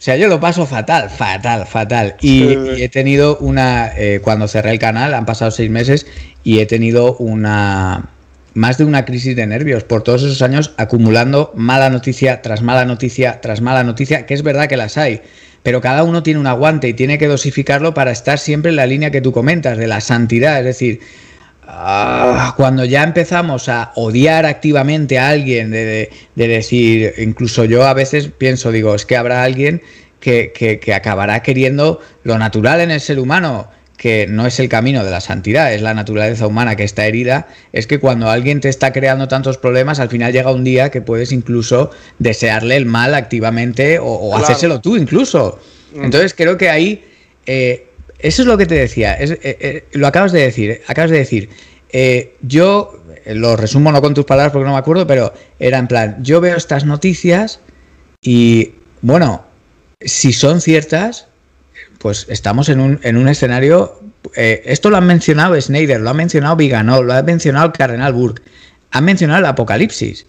o 0.00 0.02
sea, 0.02 0.16
yo 0.16 0.28
lo 0.28 0.40
paso 0.40 0.64
fatal, 0.64 1.10
fatal, 1.10 1.66
fatal. 1.66 2.16
Y, 2.22 2.54
he 2.82 2.88
tenido 2.88 3.36
una, 3.36 3.92
eh, 3.94 4.20
cuando 4.24 4.48
cerré 4.48 4.70
el 4.70 4.78
canal, 4.78 5.12
han 5.12 5.26
pasado 5.26 5.50
seis 5.50 5.68
meses 5.68 6.06
y 6.42 6.60
he 6.60 6.64
tenido 6.64 7.16
una, 7.18 8.08
más 8.54 8.78
de 8.78 8.86
una 8.86 9.04
crisis 9.04 9.36
de 9.36 9.46
nervios 9.46 9.84
por 9.84 10.02
todos 10.02 10.22
esos 10.22 10.40
años 10.40 10.72
acumulando 10.78 11.52
mala 11.54 11.90
noticia 11.90 12.40
tras 12.40 12.62
mala 12.62 12.86
noticia 12.86 13.42
tras 13.42 13.60
mala 13.60 13.84
noticia, 13.84 14.24
que 14.24 14.32
es 14.32 14.42
verdad 14.42 14.68
que 14.68 14.78
las 14.78 14.96
hay, 14.96 15.20
pero 15.62 15.82
cada 15.82 16.02
uno 16.02 16.22
tiene 16.22 16.40
un 16.40 16.46
aguante 16.46 16.88
y 16.88 16.94
tiene 16.94 17.18
que 17.18 17.28
dosificarlo 17.28 17.92
para 17.92 18.10
estar 18.10 18.38
siempre 18.38 18.70
en 18.70 18.76
la 18.76 18.86
línea 18.86 19.10
que 19.10 19.20
tú 19.20 19.32
comentas, 19.32 19.76
de 19.76 19.86
la 19.86 20.00
santidad, 20.00 20.60
es 20.60 20.64
decir, 20.64 21.00
Ah, 21.72 22.54
cuando 22.56 22.84
ya 22.84 23.04
empezamos 23.04 23.68
a 23.68 23.92
odiar 23.94 24.44
activamente 24.44 25.20
a 25.20 25.28
alguien, 25.28 25.70
de, 25.70 26.10
decir, 26.34 27.14
incluso 27.18 27.64
yo 27.64 27.86
a 27.86 27.94
veces 27.94 28.28
pienso, 28.36 28.72
digo, 28.72 28.92
es 28.96 29.06
que 29.06 29.16
habrá 29.16 29.44
alguien 29.44 29.80
que, 30.18 30.52
que, 30.52 30.94
acabará 30.94 31.44
queriendo 31.44 32.00
lo 32.24 32.38
natural 32.38 32.80
en 32.80 32.90
el 32.90 33.00
ser 33.00 33.20
humano, 33.20 33.70
que 33.96 34.26
no 34.26 34.46
es 34.46 34.58
el 34.58 34.68
camino 34.68 35.04
de 35.04 35.12
la 35.12 35.20
santidad, 35.20 35.72
es 35.72 35.80
la 35.80 35.94
naturaleza 35.94 36.48
humana 36.48 36.74
que 36.74 36.82
está 36.82 37.06
herida, 37.06 37.46
es 37.72 37.86
que 37.86 38.00
cuando 38.00 38.28
alguien 38.28 38.60
te 38.60 38.68
está 38.68 38.92
creando 38.92 39.28
tantos 39.28 39.56
problemas, 39.56 40.00
al 40.00 40.08
final 40.08 40.32
llega 40.32 40.50
un 40.50 40.64
día 40.64 40.90
que 40.90 41.02
puedes 41.02 41.30
incluso 41.30 41.92
desearle 42.18 42.76
el 42.78 42.86
mal 42.86 43.14
activamente 43.14 44.00
o, 44.02 44.36
hacérselo 44.36 44.80
tú 44.80 44.96
incluso. 44.96 45.60
Mm. 45.94 46.04
Entonces 46.06 46.34
creo 46.34 46.58
que 46.58 46.68
ahí... 46.68 47.04
Eh, 47.46 47.86
eso 48.22 48.42
es 48.42 48.48
lo 48.48 48.56
que 48.56 48.66
te 48.66 48.74
decía, 48.74 49.14
eh, 49.18 49.38
eh, 49.42 49.84
lo 49.92 50.06
acabas 50.06 50.32
de 50.32 50.40
decir, 50.40 50.80
acabas 50.86 51.10
de 51.10 51.18
decir. 51.18 51.48
Eh, 51.92 52.36
yo 52.42 53.02
lo 53.26 53.56
resumo 53.56 53.90
no 53.90 54.00
con 54.00 54.14
tus 54.14 54.24
palabras 54.24 54.52
porque 54.52 54.66
no 54.66 54.72
me 54.72 54.78
acuerdo, 54.78 55.06
pero 55.06 55.32
era 55.58 55.78
en 55.78 55.88
plan, 55.88 56.16
yo 56.22 56.40
veo 56.40 56.56
estas 56.56 56.84
noticias 56.84 57.60
y 58.22 58.72
bueno, 59.02 59.44
si 60.00 60.32
son 60.32 60.60
ciertas, 60.60 61.26
pues 61.98 62.26
estamos 62.28 62.68
en 62.68 62.80
un, 62.80 63.00
en 63.02 63.16
un 63.16 63.28
escenario, 63.28 64.00
esto 64.34 64.90
lo 64.90 64.96
han 64.96 65.06
mencionado 65.06 65.60
Snyder, 65.60 66.00
lo 66.00 66.10
ha 66.10 66.14
mencionado 66.14 66.56
Viganó, 66.56 67.02
lo 67.02 67.12
ha 67.12 67.22
mencionado 67.22 67.66
el 67.66 67.72
Cardenal 67.72 68.12
Burke, 68.12 68.42
han 68.92 69.04
mencionado 69.04 69.40
el 69.40 69.46
Apocalipsis. 69.46 70.26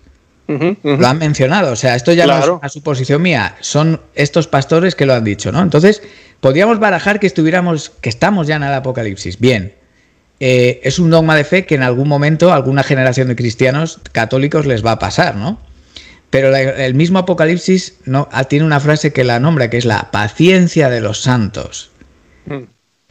Lo 0.48 1.08
han 1.08 1.18
mencionado, 1.18 1.72
o 1.72 1.76
sea, 1.78 1.96
esto 1.96 2.12
ya 2.12 2.28
no 2.28 2.38
es 2.38 2.48
una 2.48 2.68
suposición 2.68 3.22
mía, 3.22 3.56
son 3.62 4.02
estos 4.16 4.48
pastores 4.48 4.96
que 4.96 5.06
lo 5.06 5.14
han 5.14 5.24
dicho, 5.24 5.52
¿no? 5.52 5.62
Entonces, 5.62 6.02
podríamos 6.42 6.80
barajar 6.80 7.22
que 7.22 7.28
estuviéramos, 7.28 7.92
que 8.02 8.10
estamos 8.10 8.48
ya 8.48 8.58
en 8.58 8.64
el 8.64 8.74
apocalipsis. 8.74 9.40
Bien, 9.40 9.74
eh, 10.42 10.82
es 10.84 11.00
un 11.00 11.10
dogma 11.10 11.36
de 11.36 11.46
fe 11.46 11.66
que 11.66 11.76
en 11.76 11.84
algún 11.84 12.08
momento 12.10 12.52
alguna 12.52 12.84
generación 12.84 13.30
de 13.30 13.36
cristianos 13.36 14.02
católicos 14.12 14.66
les 14.66 14.84
va 14.86 14.94
a 14.94 15.00
pasar, 15.00 15.36
¿no? 15.36 15.60
Pero 16.32 16.56
el 16.56 16.96
mismo 16.96 17.20
Apocalipsis 17.20 17.98
no, 18.06 18.28
ah, 18.32 18.46
tiene 18.46 18.66
una 18.66 18.80
frase 18.80 19.12
que 19.12 19.26
la 19.26 19.40
nombra, 19.40 19.70
que 19.70 19.78
es 19.78 19.86
la 19.86 20.10
paciencia 20.12 20.90
de 20.90 21.02
los 21.02 21.22
santos. 21.22 21.92
Mm. 22.46 22.64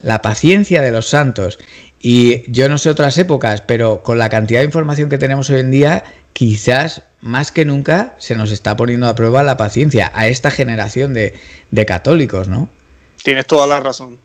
La 0.02 0.22
paciencia 0.22 0.80
de 0.80 0.90
los 0.90 1.06
santos. 1.06 1.58
Y 2.02 2.50
yo 2.50 2.68
no 2.68 2.78
sé 2.78 2.88
otras 2.88 3.18
épocas, 3.18 3.60
pero 3.60 4.02
con 4.02 4.18
la 4.18 4.30
cantidad 4.30 4.60
de 4.60 4.66
información 4.66 5.10
que 5.10 5.18
tenemos 5.18 5.50
hoy 5.50 5.60
en 5.60 5.70
día, 5.70 6.04
quizás 6.32 7.02
más 7.20 7.52
que 7.52 7.66
nunca 7.66 8.14
se 8.18 8.34
nos 8.34 8.50
está 8.50 8.74
poniendo 8.74 9.06
a 9.06 9.14
prueba 9.14 9.42
la 9.42 9.58
paciencia 9.58 10.10
a 10.14 10.26
esta 10.26 10.50
generación 10.50 11.12
de, 11.12 11.38
de 11.70 11.86
católicos, 11.86 12.48
¿no? 12.48 12.70
Tienes 13.22 13.46
toda 13.46 13.66
la 13.66 13.80
razón. 13.80 14.18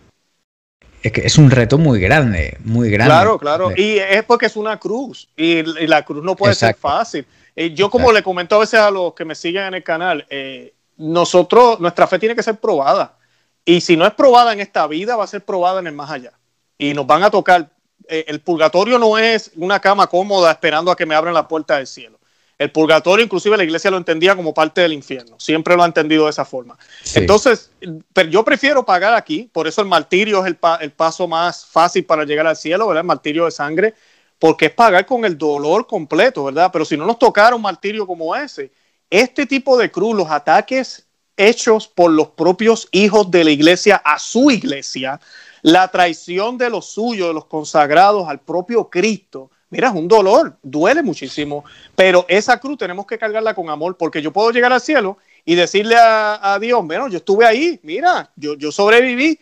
Es 1.03 1.11
que 1.11 1.21
es 1.21 1.37
un 1.37 1.51
reto 1.51 1.77
muy 1.77 1.99
grande, 1.99 2.57
muy 2.63 2.89
grande. 2.89 3.13
Claro, 3.13 3.37
claro. 3.37 3.71
Y 3.75 3.97
es 3.97 4.23
porque 4.23 4.47
es 4.47 4.55
una 4.55 4.79
cruz. 4.79 5.27
Y, 5.35 5.61
la 5.85 6.03
cruz 6.03 6.23
no 6.23 6.35
puede 6.35 6.55
ser 6.55 6.75
fácil. 6.75 7.27
Eh, 7.55 7.75
yo, 7.75 7.89
como 7.91 8.11
le 8.11 8.23
comento 8.23 8.55
a 8.55 8.59
veces 8.59 8.79
a 8.79 8.89
los 8.89 9.13
que 9.13 9.25
me 9.25 9.35
siguen 9.35 9.65
en 9.65 9.73
el 9.75 9.83
canal, 9.83 10.25
eh, 10.29 10.73
nosotros, 10.97 11.79
nuestra 11.79 12.07
fe 12.07 12.17
tiene 12.17 12.35
que 12.35 12.41
ser 12.41 12.55
probada. 12.55 13.17
Y 13.63 13.81
si 13.81 13.97
no 13.97 14.05
es 14.07 14.13
probada 14.13 14.53
en 14.53 14.61
esta 14.61 14.87
vida, 14.87 15.15
va 15.15 15.25
a 15.25 15.27
ser 15.27 15.43
probada 15.43 15.79
en 15.79 15.87
el 15.87 15.93
más 15.93 16.09
allá. 16.09 16.31
Y 16.77 16.93
nos 16.93 17.07
van 17.07 17.23
a 17.23 17.29
tocar. 17.29 17.69
Eh, 18.07 18.25
el 18.27 18.39
purgatorio 18.41 18.99
no 18.99 19.17
es 19.17 19.51
una 19.55 19.79
cama 19.79 20.07
cómoda 20.07 20.51
esperando 20.51 20.91
a 20.91 20.95
que 20.95 21.05
me 21.05 21.15
abran 21.15 21.33
la 21.33 21.47
puerta 21.47 21.77
del 21.77 21.87
cielo. 21.87 22.19
El 22.57 22.71
purgatorio, 22.71 23.25
inclusive 23.25 23.57
la 23.57 23.63
iglesia 23.63 23.91
lo 23.91 23.97
entendía 23.97 24.35
como 24.35 24.53
parte 24.53 24.79
del 24.81 24.93
infierno. 24.93 25.37
Siempre 25.39 25.75
lo 25.75 25.83
ha 25.83 25.87
entendido 25.87 26.25
de 26.25 26.29
esa 26.29 26.45
forma. 26.45 26.77
Entonces, 27.13 27.71
pero 28.13 28.29
yo 28.29 28.45
prefiero 28.45 28.85
pagar 28.85 29.13
aquí. 29.13 29.49
Por 29.51 29.67
eso 29.67 29.81
el 29.81 29.87
martirio 29.87 30.39
es 30.39 30.47
el, 30.47 30.57
el, 30.79 30.91
paso 30.91 31.27
más 31.27 31.65
fácil 31.65 32.05
para 32.05 32.23
llegar 32.23 32.47
al 32.47 32.55
cielo, 32.55 32.87
¿verdad? 32.87 33.01
El 33.01 33.07
martirio 33.07 33.45
de 33.45 33.51
sangre, 33.51 33.93
porque 34.39 34.67
es 34.67 34.71
pagar 34.71 35.05
con 35.05 35.25
el 35.25 35.37
dolor 35.37 35.85
completo, 35.85 36.45
¿verdad? 36.45 36.69
Pero 36.71 36.85
si 36.85 36.95
no 36.95 37.05
nos 37.05 37.19
tocara 37.19 37.55
un 37.55 37.61
martirio 37.61 38.07
como 38.07 38.33
ese, 38.33 38.71
este 39.09 39.45
tipo 39.45 39.77
de 39.77 39.91
cruz, 39.91 40.15
los 40.15 40.29
ataques 40.29 41.05
hechos 41.37 41.87
por 41.87 42.11
los 42.11 42.29
propios 42.29 42.87
hijos 42.91 43.29
de 43.29 43.43
la 43.43 43.51
iglesia 43.51 43.97
a 43.97 44.17
su 44.17 44.49
iglesia, 44.49 45.19
la 45.65 45.87
traición 45.87 46.59
de 46.59 46.69
los 46.69 46.85
suyos, 46.85 47.29
de 47.29 47.33
los 47.33 47.45
consagrados 47.45 48.29
al 48.29 48.39
propio 48.39 48.87
Cristo, 48.87 49.49
mira, 49.71 49.87
es 49.87 49.95
un 49.95 50.07
dolor, 50.07 50.59
duele 50.61 51.01
muchísimo, 51.01 51.65
pero 51.95 52.23
esa 52.27 52.59
cruz 52.59 52.77
tenemos 52.77 53.07
que 53.07 53.17
cargarla 53.17 53.55
con 53.55 53.71
amor, 53.71 53.97
porque 53.97 54.21
yo 54.21 54.31
puedo 54.31 54.51
llegar 54.51 54.71
al 54.71 54.79
cielo 54.79 55.17
y 55.43 55.55
decirle 55.55 55.95
a, 55.97 56.55
Dios, 56.61 56.85
bueno, 56.85 57.07
yo 57.07 57.17
estuve 57.17 57.47
ahí, 57.47 57.79
mira, 57.81 58.31
yo, 58.35 58.53
yo 58.53 58.71
sobreviví. 58.71 59.39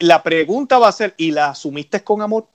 La 0.00 0.22
pregunta 0.22 0.78
va 0.78 0.88
a 0.88 0.92
ser, 0.92 1.14
¿y 1.16 1.30
la 1.30 1.48
asumiste 1.48 2.04
con 2.04 2.20
amor? 2.20 2.46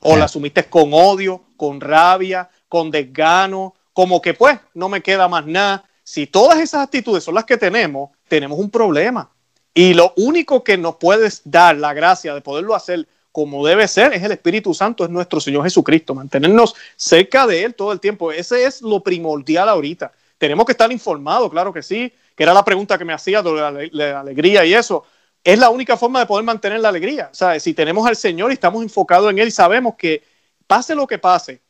¿O 0.00 0.18
la 0.18 0.26
asumiste 0.26 0.64
con 0.64 0.90
odio, 0.92 1.44
con 1.56 1.80
rabia, 1.80 2.50
con 2.68 2.90
desgano? 2.90 3.76
Como 3.94 4.20
que 4.20 4.34
pues 4.34 4.60
no 4.74 4.90
me 4.90 5.00
queda 5.00 5.26
más 5.26 5.46
nada. 5.46 5.88
Si 6.02 6.26
todas 6.26 6.58
esas 6.58 6.82
actitudes 6.82 7.24
son 7.24 7.34
las 7.34 7.46
que 7.46 7.56
tenemos, 7.56 8.10
tenemos 8.28 8.58
un 8.58 8.70
problema. 8.70 9.30
Y 9.78 9.94
lo 9.94 10.12
único 10.16 10.64
que 10.64 10.76
nos 10.76 10.96
puedes 10.96 11.40
dar 11.44 11.76
la 11.76 11.94
gracia 11.94 12.34
de 12.34 12.40
poderlo 12.40 12.74
hacer 12.74 13.06
como 13.30 13.64
debe 13.64 13.86
ser 13.86 14.12
es 14.12 14.24
el 14.24 14.32
Espíritu 14.32 14.74
Santo, 14.74 15.04
es 15.04 15.10
nuestro 15.10 15.38
Señor 15.38 15.62
Jesucristo, 15.62 16.16
mantenernos 16.16 16.74
cerca 16.96 17.46
de 17.46 17.62
Él 17.62 17.76
todo 17.76 17.92
el 17.92 18.00
tiempo. 18.00 18.32
Ese 18.32 18.64
es 18.64 18.82
lo 18.82 19.04
primordial 19.04 19.68
ahorita. 19.68 20.10
Tenemos 20.36 20.66
que 20.66 20.72
estar 20.72 20.90
informados, 20.90 21.48
claro 21.52 21.72
que 21.72 21.84
sí, 21.84 22.12
que 22.34 22.42
era 22.42 22.52
la 22.52 22.64
pregunta 22.64 22.98
que 22.98 23.04
me 23.04 23.12
hacía 23.12 23.40
de 23.40 23.88
la, 23.92 24.18
alegría 24.18 24.64
y 24.64 24.74
eso. 24.74 25.04
Es 25.44 25.60
la 25.60 25.70
única 25.70 25.96
forma 25.96 26.18
de 26.18 26.26
poder 26.26 26.44
mantener 26.44 26.80
la 26.80 26.88
alegría. 26.88 27.28
Sea, 27.30 27.60
si 27.60 27.72
tenemos 27.72 28.04
al 28.04 28.16
Señor 28.16 28.50
y 28.50 28.54
estamos 28.54 28.82
enfocados 28.82 29.30
en 29.30 29.38
Él 29.38 29.46
y 29.46 29.52
sabemos 29.52 29.94
que 29.94 30.24
pase 30.66 30.96
lo 30.96 31.06
que 31.06 31.18
pase, 31.18 31.60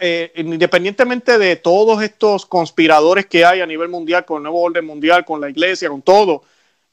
eh, 0.00 0.32
independientemente 0.36 1.38
de 1.38 1.56
todos 1.56 2.02
estos 2.02 2.44
conspiradores 2.44 3.24
que 3.24 3.42
hay 3.46 3.62
a 3.62 3.66
nivel 3.66 3.88
mundial, 3.88 4.26
con 4.26 4.36
el 4.36 4.42
nuevo 4.42 4.60
orden 4.60 4.84
mundial, 4.84 5.24
con 5.24 5.40
la 5.40 5.48
iglesia, 5.48 5.88
con 5.88 6.02
todo, 6.02 6.42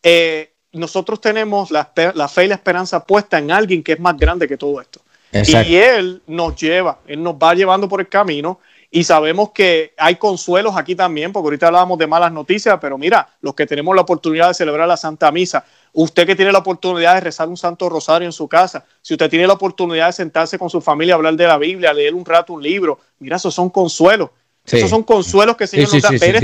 eh, 0.04 0.54
nosotros 0.74 1.22
tenemos 1.22 1.72
la, 1.72 1.86
fe 1.86 2.46
y 2.46 2.48
la 2.48 2.56
esperanza 2.56 3.06
puesta 3.06 3.38
en 3.38 3.52
alguien 3.52 3.84
que 3.84 3.94
es 3.94 4.00
más 4.00 4.18
grande 4.18 4.48
que 4.48 4.58
todo 4.58 4.82
esto. 4.82 5.02
Y 5.32 5.76
Él 5.76 6.22
nos 6.28 6.56
lleva, 6.56 7.00
Él 7.08 7.24
nos 7.24 7.36
va 7.36 7.56
llevando 7.56 7.90
por 7.90 8.00
el 8.00 8.08
camino 8.08 8.60
y 8.96 9.04
sabemos 9.04 9.50
que 9.50 9.96
hay 9.98 10.18
consuelos 10.18 10.78
aquí 10.78 10.96
también, 10.96 11.34
porque 11.34 11.48
ahorita 11.48 11.66
hablábamos 11.66 11.98
de 11.98 12.06
malas 12.06 12.32
noticias, 12.32 12.78
pero 12.80 12.96
mira, 13.00 13.28
los 13.42 13.56
que 13.56 13.66
tenemos 13.66 13.96
la 13.96 14.04
oportunidad 14.04 14.50
de 14.50 14.54
celebrar 14.54 14.88
la 14.88 14.98
Santa 14.98 15.32
Misa, 15.32 15.66
usted 15.94 16.28
que 16.28 16.36
tiene 16.36 16.52
la 16.52 16.60
oportunidad 16.60 17.16
de 17.16 17.22
rezar 17.22 17.50
un 17.50 17.58
Santo 17.58 17.90
Rosario 17.90 18.28
en 18.28 18.32
su 18.32 18.48
casa, 18.48 18.86
si 19.02 19.16
usted 19.16 19.32
tiene 19.32 19.48
la 19.48 19.54
oportunidad 19.54 20.06
de 20.06 20.14
sentarse 20.14 20.60
con 20.60 20.70
su 20.70 20.80
familia 20.80 21.16
a 21.16 21.18
hablar 21.18 21.34
de 21.34 21.48
la 21.48 21.58
Biblia, 21.58 21.92
leer 21.92 22.14
un 22.14 22.24
rato 22.24 22.54
un 22.54 22.62
libro, 22.62 23.00
mira, 23.18 23.38
esos 23.38 23.56
son 23.56 23.72
consuelos. 23.72 24.30
Esos 24.66 24.90
son 24.90 25.04
consuelos 25.04 25.58
que 25.58 25.68
Señor 25.68 25.94
nos 25.94 26.02
da. 26.02 26.10
ver, 26.10 26.36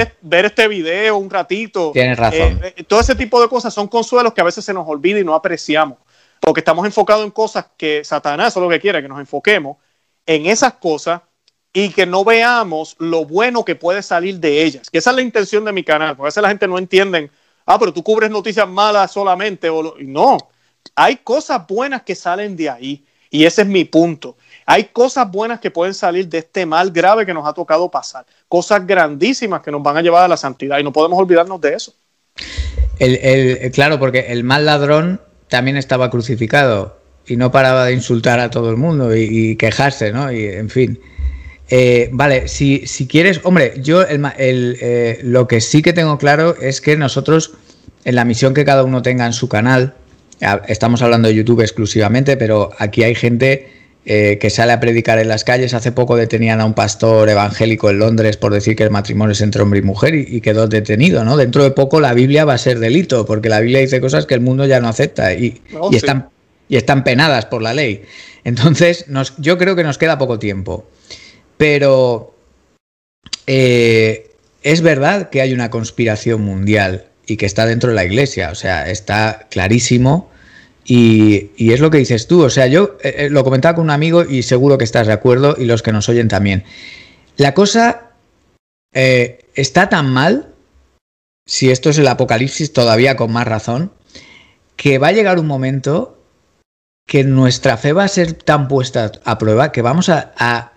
este, 0.00 0.16
ver, 0.20 0.44
este 0.46 0.68
video 0.68 1.16
un 1.16 1.30
ratito. 1.30 1.92
Tienes 1.92 2.18
razón. 2.18 2.60
Eh, 2.62 2.74
eh, 2.76 2.84
todo 2.84 3.00
ese 3.00 3.14
tipo 3.14 3.40
de 3.40 3.48
cosas 3.48 3.72
son 3.72 3.86
consuelos 3.86 4.32
que 4.32 4.40
a 4.40 4.44
veces 4.44 4.64
se 4.64 4.74
nos 4.74 4.86
olvida 4.88 5.20
y 5.20 5.24
no 5.24 5.34
apreciamos. 5.34 5.98
Porque 6.40 6.60
estamos 6.60 6.84
enfocados 6.84 7.24
en 7.24 7.30
cosas 7.30 7.66
que 7.76 8.02
Satanás 8.04 8.56
es 8.56 8.60
lo 8.60 8.68
que 8.68 8.80
quiere, 8.80 9.00
que 9.00 9.08
nos 9.08 9.20
enfoquemos 9.20 9.76
en 10.26 10.46
esas 10.46 10.74
cosas 10.74 11.22
y 11.72 11.90
que 11.90 12.04
no 12.04 12.24
veamos 12.24 12.96
lo 12.98 13.24
bueno 13.24 13.64
que 13.64 13.76
puede 13.76 14.02
salir 14.02 14.40
de 14.40 14.64
ellas. 14.64 14.90
Que 14.90 14.98
esa 14.98 15.10
es 15.10 15.16
la 15.16 15.22
intención 15.22 15.64
de 15.64 15.72
mi 15.72 15.84
canal. 15.84 16.16
Porque 16.16 16.26
a 16.26 16.30
veces 16.30 16.42
la 16.42 16.48
gente 16.48 16.66
no 16.66 16.78
entiende, 16.78 17.30
ah, 17.64 17.78
pero 17.78 17.92
tú 17.92 18.02
cubres 18.02 18.28
noticias 18.28 18.68
malas 18.68 19.12
solamente. 19.12 19.70
O 19.70 19.94
No, 20.00 20.36
hay 20.96 21.16
cosas 21.18 21.64
buenas 21.68 22.02
que 22.02 22.16
salen 22.16 22.56
de 22.56 22.68
ahí. 22.68 23.04
Y 23.30 23.44
ese 23.44 23.62
es 23.62 23.68
mi 23.68 23.84
punto. 23.84 24.36
Hay 24.66 24.84
cosas 24.84 25.30
buenas 25.30 25.60
que 25.60 25.70
pueden 25.70 25.94
salir 25.94 26.28
de 26.28 26.38
este 26.38 26.66
mal 26.66 26.90
grave 26.90 27.26
que 27.26 27.34
nos 27.34 27.46
ha 27.46 27.52
tocado 27.52 27.90
pasar, 27.90 28.24
cosas 28.48 28.86
grandísimas 28.86 29.62
que 29.62 29.70
nos 29.70 29.82
van 29.82 29.96
a 29.96 30.02
llevar 30.02 30.24
a 30.24 30.28
la 30.28 30.36
santidad 30.36 30.78
y 30.78 30.84
no 30.84 30.92
podemos 30.92 31.18
olvidarnos 31.18 31.60
de 31.60 31.74
eso. 31.74 31.94
El, 32.98 33.70
claro, 33.72 33.98
porque 33.98 34.26
el 34.28 34.44
mal 34.44 34.64
ladrón 34.64 35.20
también 35.48 35.76
estaba 35.76 36.10
crucificado 36.10 36.96
y 37.26 37.36
no 37.36 37.50
paraba 37.50 37.86
de 37.86 37.94
insultar 37.94 38.40
a 38.40 38.50
todo 38.50 38.70
el 38.70 38.76
mundo 38.76 39.14
y, 39.14 39.56
quejarse, 39.56 40.12
¿no? 40.12 40.32
Y 40.32 40.46
en 40.46 40.70
fin. 40.70 41.00
Eh, 41.68 42.10
vale, 42.12 42.48
si, 42.48 42.86
si, 42.86 43.06
quieres, 43.06 43.40
hombre, 43.44 43.74
yo 43.78 44.02
eh, 44.06 45.18
lo 45.22 45.48
que 45.48 45.60
sí 45.60 45.82
que 45.82 45.92
tengo 45.92 46.18
claro 46.18 46.54
es 46.60 46.80
que 46.80 46.96
nosotros, 46.96 47.54
en 48.04 48.14
la 48.14 48.24
misión 48.24 48.54
que 48.54 48.64
cada 48.64 48.84
uno 48.84 49.02
tenga 49.02 49.26
en 49.26 49.32
su 49.32 49.48
canal, 49.48 49.94
estamos 50.66 51.02
hablando 51.02 51.28
de 51.28 51.34
YouTube 51.34 51.60
exclusivamente, 51.60 52.36
pero 52.36 52.70
aquí 52.78 53.04
hay 53.04 53.14
gente 53.14 53.81
eh, 54.04 54.38
que 54.40 54.50
sale 54.50 54.72
a 54.72 54.80
predicar 54.80 55.20
en 55.20 55.28
las 55.28 55.44
calles. 55.44 55.74
Hace 55.74 55.92
poco 55.92 56.16
detenían 56.16 56.60
a 56.60 56.64
un 56.64 56.74
pastor 56.74 57.28
evangélico 57.28 57.88
en 57.88 58.00
Londres 58.00 58.36
por 58.36 58.52
decir 58.52 58.74
que 58.74 58.82
el 58.82 58.90
matrimonio 58.90 59.30
es 59.30 59.40
entre 59.40 59.62
hombre 59.62 59.78
y 59.78 59.82
mujer 59.82 60.14
y, 60.16 60.40
quedó 60.40 60.66
detenido, 60.66 61.24
¿no? 61.24 61.36
Dentro 61.36 61.62
de 61.62 61.70
poco 61.70 62.00
la 62.00 62.12
Biblia 62.12 62.44
va 62.44 62.54
a 62.54 62.58
ser 62.58 62.80
delito, 62.80 63.24
porque 63.24 63.48
la 63.48 63.60
Biblia 63.60 63.78
dice 63.78 64.00
cosas 64.00 64.26
que 64.26 64.34
el 64.34 64.40
mundo 64.40 64.66
ya 64.66 64.80
no 64.80 64.88
acepta 64.88 65.34
y, 65.34 65.60
oh, 65.78 65.92
están, 65.92 66.30
y 66.68 66.76
están 66.76 67.04
penadas 67.04 67.46
por 67.46 67.62
la 67.62 67.74
ley. 67.74 68.02
Entonces, 68.42 69.06
nos, 69.06 69.34
yo 69.38 69.56
creo 69.56 69.76
que 69.76 69.84
nos 69.84 69.98
queda 69.98 70.18
poco 70.18 70.40
tiempo. 70.40 70.84
Pero 71.56 72.34
eh, 73.46 74.32
es 74.64 74.80
verdad 74.80 75.30
que 75.30 75.42
hay 75.42 75.52
una 75.52 75.70
conspiración 75.70 76.42
mundial 76.42 77.06
y 77.24 77.36
que 77.36 77.46
está 77.46 77.66
dentro 77.66 77.90
de 77.90 77.94
la 77.94 78.04
iglesia, 78.04 78.50
o 78.50 78.56
sea, 78.56 78.90
está 78.90 79.46
clarísimo 79.48 80.31
y, 80.84 81.72
es 81.72 81.80
lo 81.80 81.90
que 81.90 81.98
dices 81.98 82.26
tú, 82.26 82.42
o 82.42 82.50
sea, 82.50 82.66
yo 82.66 82.96
eh, 83.02 83.14
eh, 83.18 83.30
lo 83.30 83.44
comentaba 83.44 83.76
con 83.76 83.84
un 83.84 83.90
amigo 83.90 84.24
y 84.24 84.42
seguro 84.42 84.78
que 84.78 84.84
estás 84.84 85.06
de 85.06 85.12
acuerdo 85.12 85.54
y 85.58 85.64
los 85.64 85.82
que 85.82 85.92
nos 85.92 86.08
oyen 86.08 86.28
también. 86.28 86.64
La 87.36 87.54
cosa 87.54 88.10
eh, 88.92 89.46
está 89.54 89.88
tan 89.88 90.10
mal, 90.10 90.54
si 91.46 91.70
esto 91.70 91.90
es 91.90 91.98
el 91.98 92.08
apocalipsis 92.08 92.72
todavía 92.72 93.16
con 93.16 93.32
más 93.32 93.46
razón, 93.46 93.92
que 94.76 94.98
va 94.98 95.08
a 95.08 95.12
llegar 95.12 95.38
un 95.38 95.46
momento 95.46 96.18
que 97.06 97.24
nuestra 97.24 97.76
fe 97.76 97.92
va 97.92 98.04
a 98.04 98.08
ser 98.08 98.32
tan 98.32 98.68
puesta 98.68 99.12
a 99.24 99.38
prueba 99.38 99.72
que 99.72 99.82
vamos 99.82 100.08
a 100.08 100.71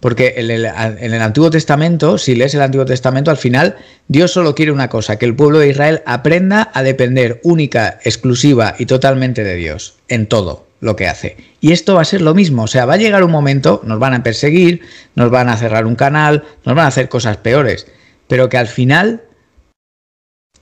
porque 0.00 0.34
en 0.36 0.50
el, 0.50 1.22
Antiguo 1.22 1.50
Testamento, 1.50 2.18
si 2.18 2.34
lees 2.34 2.54
el 2.54 2.62
Antiguo 2.62 2.86
Testamento, 2.86 3.30
al 3.30 3.36
final 3.36 3.76
Dios 4.06 4.32
solo 4.32 4.54
quiere 4.54 4.70
una 4.70 4.88
cosa, 4.88 5.18
que 5.18 5.26
el 5.26 5.34
pueblo 5.34 5.58
de 5.58 5.68
Israel 5.68 6.02
aprenda 6.06 6.70
a 6.72 6.82
depender 6.82 7.40
única, 7.42 7.98
exclusiva 8.04 8.74
y 8.78 8.86
totalmente 8.86 9.42
de 9.42 9.56
Dios, 9.56 9.96
en 10.08 10.26
todo 10.26 10.66
lo 10.80 10.94
que 10.94 11.08
hace. 11.08 11.36
Y 11.60 11.72
esto 11.72 11.96
va 11.96 12.02
a 12.02 12.04
ser 12.04 12.22
lo 12.22 12.34
mismo, 12.34 12.64
o 12.64 12.68
sea, 12.68 12.86
va 12.86 12.94
a 12.94 12.98
llegar 12.98 13.24
un 13.24 13.32
momento, 13.32 13.80
nos 13.84 13.98
van 13.98 14.14
a 14.14 14.22
perseguir, 14.22 14.82
nos 15.16 15.30
van 15.30 15.48
a 15.48 15.56
cerrar 15.56 15.84
un 15.84 15.96
canal, 15.96 16.44
nos 16.64 16.76
van 16.76 16.84
a 16.84 16.88
hacer 16.88 17.08
cosas 17.08 17.38
peores, 17.38 17.88
pero 18.28 18.48
que 18.48 18.58
al 18.58 18.68
final 18.68 19.24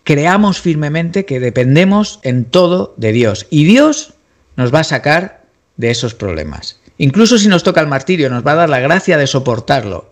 creamos 0.05 0.61
firmemente 0.61 1.27
que 1.27 1.41
dependemos 1.41 2.21
en 2.23 2.47
todo 2.47 2.95
de 2.97 3.13
Dios. 3.13 3.47
Y 3.51 3.65
Dios 3.65 4.15
nos 4.57 4.73
va 4.73 4.81
a 4.81 4.85
sacar 4.85 5.45
de 5.77 5.91
esos 5.91 6.15
problemas. 6.15 6.81
Incluso 6.99 7.39
si 7.39 7.49
nos 7.49 7.63
toca 7.63 7.81
el 7.81 7.87
martirio, 7.87 8.31
nos 8.31 8.47
va 8.47 8.53
a 8.53 8.57
dar 8.57 8.69
la 8.69 8.81
gracia 8.81 9.19
de 9.19 9.27
soportarlo. 9.27 10.11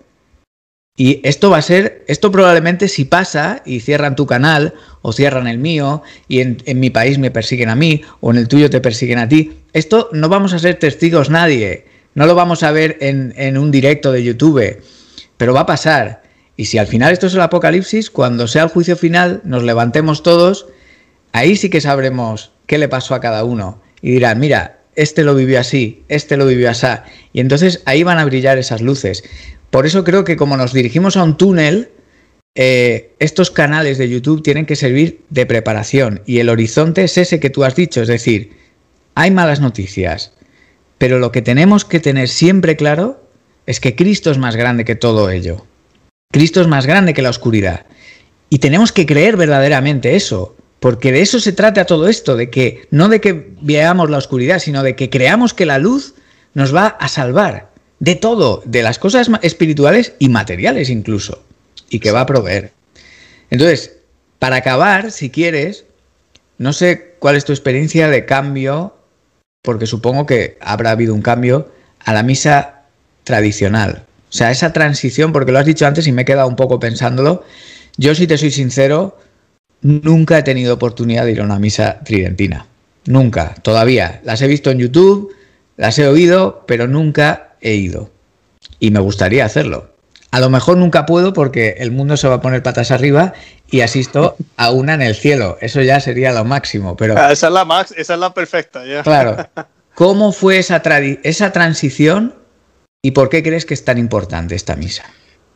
Y 0.96 1.20
esto 1.24 1.50
va 1.50 1.58
a 1.58 1.62
ser, 1.62 2.04
esto 2.06 2.30
probablemente 2.30 2.86
si 2.86 3.04
pasa 3.04 3.62
y 3.64 3.80
cierran 3.80 4.14
tu 4.14 4.26
canal 4.26 4.74
o 5.02 5.12
cierran 5.12 5.48
el 5.48 5.58
mío 5.58 6.02
y 6.28 6.40
en, 6.40 6.62
mi 6.76 6.90
país 6.90 7.18
me 7.18 7.32
persiguen 7.32 7.68
a 7.68 7.74
mí 7.74 8.02
o 8.20 8.30
en 8.30 8.36
el 8.36 8.46
tuyo 8.46 8.70
te 8.70 8.80
persiguen 8.80 9.18
a 9.18 9.28
ti, 9.28 9.58
esto 9.72 10.08
no 10.12 10.28
vamos 10.28 10.52
a 10.52 10.60
ser 10.60 10.78
testigos 10.78 11.30
nadie, 11.30 11.86
no 12.14 12.26
lo 12.26 12.36
vamos 12.36 12.62
a 12.62 12.70
ver 12.70 12.96
en, 13.00 13.34
en 13.36 13.58
un 13.58 13.72
directo 13.72 14.12
de 14.12 14.22
YouTube, 14.22 14.80
pero 15.36 15.52
va 15.52 15.60
a 15.60 15.66
pasar. 15.66 16.22
Y 16.56 16.66
si 16.66 16.78
al 16.78 16.86
final 16.86 17.12
esto 17.12 17.26
es 17.26 17.34
el 17.34 17.40
apocalipsis, 17.40 18.08
cuando 18.08 18.46
sea 18.46 18.62
el 18.62 18.68
juicio 18.68 18.96
final, 18.96 19.40
nos 19.42 19.64
levantemos 19.64 20.22
todos, 20.22 20.68
ahí 21.32 21.56
sí 21.56 21.70
que 21.70 21.80
sabremos 21.80 22.52
qué 22.66 22.78
le 22.78 22.88
pasó 22.88 23.16
a 23.16 23.20
cada 23.20 23.42
uno 23.42 23.82
y 24.00 24.12
dirán, 24.12 24.38
mira, 24.38 24.78
este 24.96 25.24
lo 25.24 25.34
vivió 25.34 25.60
así, 25.60 26.02
este 26.08 26.36
lo 26.36 26.46
vivió 26.46 26.70
así. 26.70 26.86
Y 27.32 27.40
entonces 27.40 27.82
ahí 27.84 28.02
van 28.02 28.18
a 28.18 28.24
brillar 28.24 28.58
esas 28.58 28.80
luces. 28.80 29.24
Por 29.70 29.86
eso 29.86 30.04
creo 30.04 30.24
que 30.24 30.36
como 30.36 30.56
nos 30.56 30.72
dirigimos 30.72 31.16
a 31.16 31.24
un 31.24 31.36
túnel, 31.36 31.90
eh, 32.54 33.10
estos 33.18 33.50
canales 33.50 33.98
de 33.98 34.08
YouTube 34.08 34.42
tienen 34.42 34.66
que 34.66 34.76
servir 34.76 35.22
de 35.30 35.46
preparación. 35.46 36.22
Y 36.26 36.38
el 36.38 36.48
horizonte 36.48 37.04
es 37.04 37.18
ese 37.18 37.40
que 37.40 37.50
tú 37.50 37.64
has 37.64 37.74
dicho, 37.74 38.00
es 38.00 38.08
decir, 38.08 38.52
hay 39.14 39.30
malas 39.30 39.60
noticias, 39.60 40.32
pero 40.98 41.18
lo 41.18 41.32
que 41.32 41.42
tenemos 41.42 41.84
que 41.84 42.00
tener 42.00 42.28
siempre 42.28 42.76
claro 42.76 43.28
es 43.66 43.80
que 43.80 43.96
Cristo 43.96 44.30
es 44.30 44.38
más 44.38 44.56
grande 44.56 44.84
que 44.84 44.94
todo 44.94 45.30
ello. 45.30 45.66
Cristo 46.30 46.60
es 46.60 46.68
más 46.68 46.86
grande 46.86 47.14
que 47.14 47.22
la 47.22 47.30
oscuridad. 47.30 47.86
Y 48.50 48.58
tenemos 48.58 48.92
que 48.92 49.06
creer 49.06 49.36
verdaderamente 49.36 50.14
eso, 50.16 50.56
porque 50.84 51.12
de 51.12 51.22
eso 51.22 51.40
se 51.40 51.54
trata 51.54 51.86
todo 51.86 52.08
esto, 52.08 52.36
de 52.36 52.50
que 52.50 52.86
no 52.90 53.08
de 53.08 53.18
que 53.18 53.54
veamos 53.62 54.10
la 54.10 54.18
oscuridad, 54.18 54.58
sino 54.58 54.82
de 54.82 54.94
que 54.94 55.08
creamos 55.08 55.54
que 55.54 55.64
la 55.64 55.78
luz 55.78 56.14
nos 56.52 56.74
va 56.74 56.88
a 56.88 57.08
salvar 57.08 57.70
de 58.00 58.16
todo, 58.16 58.62
de 58.66 58.82
las 58.82 58.98
cosas 58.98 59.30
espirituales 59.40 60.12
y 60.18 60.28
materiales 60.28 60.90
incluso, 60.90 61.42
y 61.88 62.00
que 62.00 62.10
va 62.10 62.20
a 62.20 62.26
proveer. 62.26 62.72
Entonces, 63.48 63.96
para 64.38 64.56
acabar, 64.56 65.10
si 65.10 65.30
quieres, 65.30 65.86
no 66.58 66.74
sé 66.74 67.14
cuál 67.18 67.36
es 67.36 67.46
tu 67.46 67.52
experiencia 67.52 68.08
de 68.08 68.26
cambio, 68.26 68.94
porque 69.62 69.86
supongo 69.86 70.26
que 70.26 70.58
habrá 70.60 70.90
habido 70.90 71.14
un 71.14 71.22
cambio 71.22 71.72
a 72.00 72.12
la 72.12 72.22
misa 72.22 72.82
tradicional. 73.24 74.04
O 74.28 74.34
sea, 74.34 74.50
esa 74.50 74.74
transición, 74.74 75.32
porque 75.32 75.50
lo 75.50 75.60
has 75.60 75.64
dicho 75.64 75.86
antes 75.86 76.06
y 76.06 76.12
me 76.12 76.22
he 76.22 76.26
quedado 76.26 76.46
un 76.46 76.56
poco 76.56 76.78
pensándolo, 76.78 77.42
yo 77.96 78.14
si 78.14 78.26
te 78.26 78.36
soy 78.36 78.50
sincero, 78.50 79.16
nunca 79.84 80.38
he 80.38 80.42
tenido 80.42 80.74
oportunidad 80.74 81.26
de 81.26 81.32
ir 81.32 81.40
a 81.40 81.44
una 81.44 81.58
misa 81.58 82.00
tridentina. 82.04 82.66
Nunca, 83.06 83.54
todavía. 83.62 84.20
Las 84.24 84.42
he 84.42 84.48
visto 84.48 84.70
en 84.70 84.78
YouTube, 84.78 85.32
las 85.76 85.98
he 85.98 86.08
oído, 86.08 86.64
pero 86.66 86.88
nunca 86.88 87.52
he 87.60 87.74
ido. 87.74 88.10
Y 88.80 88.90
me 88.90 89.00
gustaría 89.00 89.44
hacerlo. 89.44 89.90
A 90.30 90.40
lo 90.40 90.50
mejor 90.50 90.78
nunca 90.78 91.06
puedo 91.06 91.32
porque 91.32 91.76
el 91.78 91.92
mundo 91.92 92.16
se 92.16 92.26
va 92.26 92.36
a 92.36 92.40
poner 92.40 92.62
patas 92.62 92.90
arriba 92.90 93.34
y 93.70 93.82
asisto 93.82 94.36
a 94.56 94.70
una 94.70 94.94
en 94.94 95.02
el 95.02 95.14
cielo. 95.14 95.58
Eso 95.60 95.80
ya 95.82 96.00
sería 96.00 96.32
lo 96.32 96.44
máximo. 96.44 96.96
Pero 96.96 97.16
ah, 97.16 97.30
esa 97.30 97.46
es 97.48 97.52
la 97.52 97.64
max, 97.64 97.94
esa 97.96 98.14
es 98.14 98.20
la 98.20 98.34
perfecta. 98.34 98.84
Ya. 98.84 99.02
Claro. 99.02 99.36
¿Cómo 99.94 100.32
fue 100.32 100.58
esa, 100.58 100.82
esa 101.22 101.52
transición 101.52 102.34
y 103.00 103.12
por 103.12 103.28
qué 103.28 103.42
crees 103.44 103.64
que 103.64 103.74
es 103.74 103.84
tan 103.84 103.98
importante 103.98 104.56
esta 104.56 104.74
misa? 104.74 105.04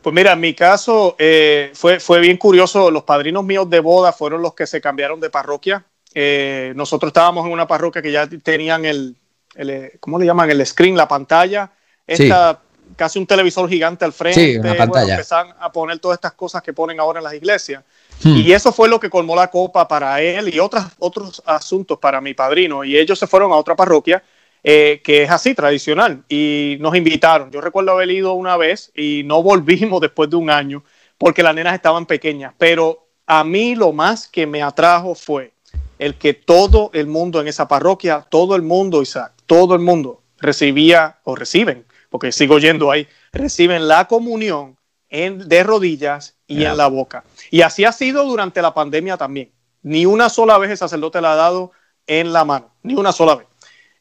Pues 0.02 0.14
mira, 0.14 0.32
en 0.32 0.40
mi 0.40 0.54
caso 0.54 1.16
eh, 1.18 1.70
fue, 1.74 2.00
fue 2.00 2.20
bien 2.20 2.36
curioso. 2.36 2.90
Los 2.90 3.02
padrinos 3.02 3.44
míos 3.44 3.68
de 3.68 3.80
boda 3.80 4.12
fueron 4.12 4.42
los 4.42 4.54
que 4.54 4.66
se 4.66 4.80
cambiaron 4.80 5.20
de 5.20 5.30
parroquia. 5.30 5.84
Eh, 6.14 6.72
nosotros 6.76 7.10
estábamos 7.10 7.46
en 7.46 7.52
una 7.52 7.66
parroquia 7.66 8.00
que 8.00 8.12
ya 8.12 8.26
tenían 8.26 8.84
el, 8.84 9.16
el, 9.54 9.92
¿cómo 10.00 10.18
le 10.18 10.26
llaman? 10.26 10.50
El 10.50 10.64
screen, 10.64 10.96
la 10.96 11.08
pantalla. 11.08 11.70
Esta, 12.06 12.60
casi 12.96 13.18
un 13.18 13.26
televisor 13.26 13.68
gigante 13.68 14.04
al 14.04 14.12
frente. 14.12 14.52
Sí, 14.52 14.58
una 14.58 14.76
pantalla. 14.76 15.14
empezaron 15.14 15.54
a 15.58 15.70
poner 15.70 15.98
todas 15.98 16.16
estas 16.16 16.32
cosas 16.32 16.62
que 16.62 16.72
ponen 16.72 17.00
ahora 17.00 17.18
en 17.18 17.24
las 17.24 17.34
iglesias. 17.34 17.82
Hmm. 18.22 18.36
Y 18.36 18.52
eso 18.52 18.72
fue 18.72 18.88
lo 18.88 18.98
que 18.98 19.10
colmó 19.10 19.36
la 19.36 19.48
copa 19.48 19.86
para 19.86 20.20
él 20.20 20.52
y 20.54 20.58
otros, 20.58 20.84
otros 20.98 21.42
asuntos 21.44 21.98
para 21.98 22.20
mi 22.20 22.34
padrino. 22.34 22.84
Y 22.84 22.96
ellos 22.96 23.18
se 23.18 23.26
fueron 23.26 23.52
a 23.52 23.56
otra 23.56 23.76
parroquia 23.76 24.22
eh, 24.62 25.00
que 25.04 25.22
es 25.22 25.30
así, 25.30 25.54
tradicional. 25.54 26.24
Y 26.28 26.76
nos 26.80 26.96
invitaron. 26.96 27.50
Yo 27.50 27.60
recuerdo 27.60 27.92
haber 27.92 28.10
ido 28.10 28.32
una 28.34 28.56
vez 28.56 28.90
y 28.94 29.22
no 29.24 29.42
volvimos 29.42 30.00
después 30.02 30.30
de 30.30 30.36
un 30.36 30.50
año 30.50 30.84
porque 31.18 31.42
las 31.42 31.54
nenas 31.54 31.74
estaban 31.74 32.06
pequeñas. 32.06 32.54
Pero 32.58 33.08
a 33.26 33.44
mí 33.44 33.74
lo 33.74 33.92
más 33.92 34.28
que 34.28 34.46
me 34.46 34.62
atrajo 34.62 35.14
fue 35.14 35.52
el 35.98 36.14
que 36.14 36.32
todo 36.32 36.90
el 36.94 37.06
mundo 37.08 37.40
en 37.40 37.48
esa 37.48 37.66
parroquia, 37.66 38.24
todo 38.28 38.54
el 38.54 38.62
mundo, 38.62 39.02
Isaac, 39.02 39.32
todo 39.46 39.74
el 39.74 39.80
mundo 39.80 40.22
recibía 40.38 41.18
o 41.24 41.34
reciben, 41.34 41.84
porque 42.08 42.30
sigo 42.30 42.58
yendo 42.58 42.90
ahí, 42.90 43.08
reciben 43.32 43.88
la 43.88 44.06
comunión 44.06 44.76
en, 45.08 45.48
de 45.48 45.64
rodillas 45.64 46.36
y 46.46 46.64
en 46.64 46.76
la 46.76 46.86
boca. 46.86 47.24
Y 47.50 47.62
así 47.62 47.84
ha 47.84 47.92
sido 47.92 48.24
durante 48.24 48.62
la 48.62 48.72
pandemia 48.72 49.16
también. 49.16 49.50
Ni 49.82 50.06
una 50.06 50.28
sola 50.28 50.56
vez 50.58 50.70
el 50.70 50.76
sacerdote 50.76 51.20
la 51.20 51.32
ha 51.32 51.36
dado 51.36 51.72
en 52.06 52.32
la 52.32 52.44
mano, 52.44 52.70
ni 52.82 52.94
una 52.94 53.12
sola 53.12 53.34
vez. 53.36 53.47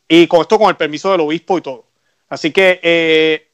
Y 0.08 0.28
con 0.28 0.42
esto 0.42 0.58
con 0.58 0.70
el 0.70 0.78
permiso 0.78 1.12
del 1.12 1.22
obispo 1.22 1.58
y 1.58 1.62
todo. 1.62 1.86
Así 2.30 2.52
que 2.52 2.80
eh, 2.82 3.48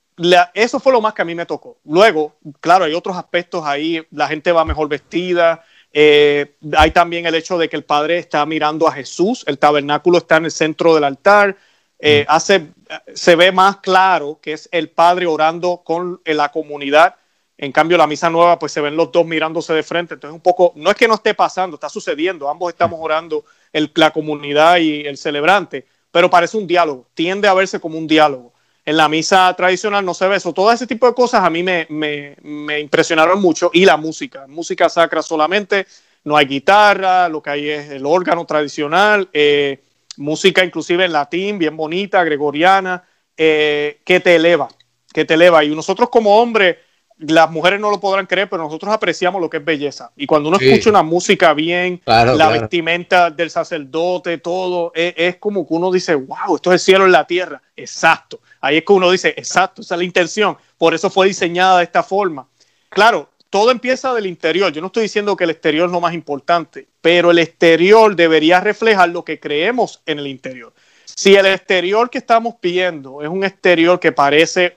eso 0.54 0.80
fue 0.80 0.93
lo 0.93 1.01
más 1.01 1.14
que 1.14 1.22
a 1.22 1.26
mí 1.26 1.36
me 1.36 1.45
tocó. 1.45 1.78
Luego, 1.86 2.36
claro, 2.60 2.86
hay 2.86 2.93
otros 2.93 3.18
aspectos 3.18 3.64
ahí, 3.66 4.06
la 4.12 4.28
gente 4.28 4.51
va 4.51 4.66
mejor 4.66 4.88
vestida. 4.88 5.64
Eh, 5.91 6.56
hay 6.76 6.91
también 6.91 7.26
el 7.26 7.36
hecho 7.36 7.58
de 7.58 7.70
que 7.70 7.76
el 7.76 7.84
padre 7.84 8.18
está 8.18 8.45
mirando 8.45 8.88
a 8.88 8.91
Jesús, 8.91 9.43
el 9.45 9.60
tabernáculo 9.60 10.18
está 10.18 10.38
en 10.38 10.45
el 10.45 10.51
centro 10.51 10.95
del 10.95 11.04
altar. 11.04 11.56
Eh, 11.99 12.26
mm. 12.28 12.32
hace, 12.32 12.68
se 13.14 13.36
ve 13.36 13.51
más 13.51 13.78
claro 13.78 14.39
que 14.41 14.54
es 14.54 14.68
el 14.72 14.89
padre 14.89 15.26
orando 15.26 15.82
con 15.84 16.22
la 16.26 16.49
comunidad. 16.49 17.16
En 17.58 17.72
cambio, 17.72 17.97
la 17.97 18.08
misa 18.08 18.30
nueva, 18.30 18.58
pues 18.60 18.72
se 18.72 18.82
ven 18.82 18.97
los 18.97 19.12
dos 19.12 19.26
mirándose 19.26 19.74
de 19.74 19.84
frente. 19.84 20.16
Entonces, 20.16 20.34
un 20.34 20.41
poco, 20.41 20.74
no 20.76 20.89
es 20.89 20.95
que 20.95 21.08
no 21.08 21.14
esté 21.14 21.34
pasando, 21.34 21.76
está 21.76 21.88
sucediendo. 21.88 22.49
Ambos 22.49 22.74
estamos 22.74 22.99
orando, 23.01 23.45
el, 23.72 23.91
la 23.95 24.12
comunidad 24.12 24.78
y 24.78 25.01
el 25.01 25.18
celebrante 25.18 25.86
pero 26.14 26.30
parece 26.30 26.57
un 26.57 26.68
diálogo, 26.68 27.07
tiende 27.16 27.47
a 27.47 27.55
verse 27.55 27.80
como 27.80 27.97
un 27.97 28.05
diálogo. 28.05 28.53
En 28.86 28.97
la 28.97 29.09
misa 29.09 29.51
tradicional 29.57 30.05
no 30.05 30.14
se 30.14 30.28
ve 30.28 30.36
eso. 30.36 30.53
Todo 30.53 30.72
ese 30.72 30.86
tipo 30.86 31.07
de 31.07 31.16
cosas 31.16 31.43
a 31.43 31.49
mí 31.49 31.64
me, 31.64 31.88
me, 31.89 32.80
impresionaron 32.80 33.41
mucho. 33.41 33.72
Y 33.74 33.84
la 33.84 33.97
música, 33.97 34.45
música 34.45 34.89
sacra 34.89 35.24
solamente, 35.24 35.88
no 36.24 36.38
hay 36.38 36.45
guitarra, 36.45 37.28
lo 37.30 37.41
que 37.41 37.49
hay 37.49 37.70
es 37.70 37.89
el 37.89 38.05
órgano 38.05 38.45
tradicional, 38.45 39.28
eh, 39.34 39.82
música 40.18 40.64
inclusive 40.64 41.03
en 41.03 41.14
latín, 41.14 41.57
bien 41.57 41.76
bonita, 41.76 42.24
gregoriana, 42.24 43.03
eh, 43.36 43.99
que 44.05 44.20
te 44.20 44.36
eleva, 44.36 44.68
que 45.11 45.26
te 45.26 45.34
eleva. 45.34 45.64
Y 45.64 45.74
nosotros 45.76 46.09
como 46.09 46.39
hombres 46.39 46.78
las 47.18 47.49
mujeres 47.49 47.80
no 47.80 47.89
lo 47.89 47.99
podrán 47.99 48.26
creer, 48.26 48.49
pero 48.49 48.64
nosotros 48.64 48.93
apreciamos 48.93 49.41
lo 49.41 49.49
que 49.49 49.57
es 49.57 49.66
belleza. 49.66 50.11
Y 50.16 50.26
cuando 50.26 50.49
uno 50.49 50.57
escucha 50.59 50.89
una 50.89 51.03
música 51.03 51.53
bien, 51.53 52.01
la 52.05 52.49
vestimenta 52.49 53.30
del 53.30 53.49
sacerdote, 53.49 54.38
todo, 54.38 54.91
es, 54.95 55.38
como 55.38 55.68
que 55.68 55.74
uno 55.74 55.91
dice, 55.91 56.16
wow, 56.16 56.55
esto 56.55 56.72
es 56.72 56.82
el 56.82 56.86
cielo 56.86 57.05
en 57.05 57.11
la 57.11 57.26
tierra. 57.26 57.61
Exacto. 57.76 58.41
Ahí 58.61 58.78
es 58.78 58.84
que 58.86 58.93
uno 58.93 59.11
dice, 59.11 59.30
exacto, 59.38 59.82
esa 59.82 59.95
es 59.95 59.99
la 59.99 60.05
intención. 60.05 60.57
Por 60.78 60.93
eso 60.93 61.09
fue 61.09 61.28
diseñada 61.28 61.78
de 61.78 61.84
esta 61.84 62.03
forma. 62.03 62.47
Claro, 62.89 63.30
todo 63.49 63.70
empieza 63.70 64.14
del 64.14 64.26
interior. 64.26 64.72
Yo 64.72 64.82
no 64.82 64.88
estoy 64.88 65.03
diciendo 65.03 65.36
que 65.38 65.43
el 65.43 65.51
exterior 65.51 65.86
es 65.86 65.91
lo 65.91 66.01
más 66.01 66.14
importante, 66.14 66.88
pero 67.01 67.32
el 67.32 67.39
exterior 67.39 68.16
debería 68.16 68.59
reflejar 68.59 69.09
lo 69.09 69.24
que 69.24 69.39
creemos 69.39 70.01
en 70.05 70.20
el 70.20 70.28
interior. 70.28 70.74
Si 71.16 71.36
el 71.36 71.45
exterior 71.45 72.09
que 72.09 72.18
estamos 72.18 72.55
pidiendo 72.55 73.22
es 73.22 73.30
un 73.30 73.43
exterior 73.43 73.99
que 73.99 74.11
parece 74.11 74.74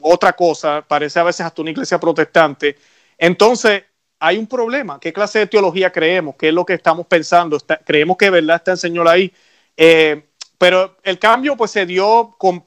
otra 0.00 0.32
cosa, 0.34 0.84
parece 0.86 1.18
a 1.18 1.24
veces 1.24 1.44
hasta 1.44 1.62
una 1.62 1.72
iglesia 1.72 1.98
protestante, 1.98 2.76
entonces 3.18 3.82
hay 4.18 4.38
un 4.38 4.46
problema. 4.46 4.98
¿Qué 5.00 5.12
clase 5.12 5.40
de 5.40 5.46
teología 5.46 5.90
creemos? 5.92 6.36
¿Qué 6.36 6.48
es 6.48 6.54
lo 6.54 6.64
que 6.64 6.74
estamos 6.74 7.06
pensando? 7.06 7.58
¿Creemos 7.84 8.16
que 8.16 8.30
verdad 8.30 8.56
está 8.56 8.72
el 8.72 8.78
Señor 8.78 9.08
ahí? 9.08 9.32
Eh, 9.76 10.22
pero 10.58 10.96
el 11.02 11.18
cambio 11.18 11.56
pues 11.56 11.70
se 11.70 11.84
dio, 11.84 12.34
con 12.38 12.66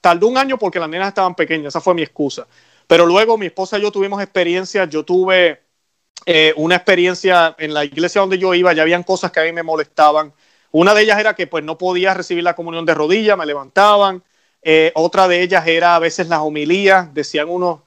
tardó 0.00 0.28
un 0.28 0.38
año 0.38 0.58
porque 0.58 0.80
las 0.80 0.88
nenas 0.88 1.08
estaban 1.08 1.34
pequeñas, 1.34 1.68
esa 1.68 1.80
fue 1.80 1.94
mi 1.94 2.02
excusa. 2.02 2.46
Pero 2.86 3.06
luego 3.06 3.36
mi 3.36 3.46
esposa 3.46 3.78
y 3.78 3.82
yo 3.82 3.92
tuvimos 3.92 4.22
experiencias, 4.22 4.88
yo 4.88 5.04
tuve 5.04 5.60
eh, 6.26 6.54
una 6.56 6.76
experiencia 6.76 7.54
en 7.58 7.74
la 7.74 7.84
iglesia 7.84 8.20
donde 8.20 8.38
yo 8.38 8.54
iba, 8.54 8.72
ya 8.72 8.82
habían 8.82 9.02
cosas 9.02 9.30
que 9.30 9.40
a 9.40 9.44
mí 9.44 9.52
me 9.52 9.62
molestaban, 9.62 10.32
una 10.72 10.94
de 10.94 11.02
ellas 11.02 11.20
era 11.20 11.34
que 11.34 11.46
pues 11.46 11.62
no 11.62 11.78
podía 11.78 12.14
recibir 12.14 12.42
la 12.42 12.54
comunión 12.54 12.84
de 12.86 12.94
rodillas, 12.94 13.38
me 13.38 13.46
levantaban. 13.46 14.22
Eh, 14.62 14.90
otra 14.94 15.28
de 15.28 15.42
ellas 15.42 15.66
era 15.66 15.94
a 15.94 15.98
veces 15.98 16.28
las 16.28 16.40
homilías, 16.40 17.12
decían 17.12 17.48
unos, 17.48 17.80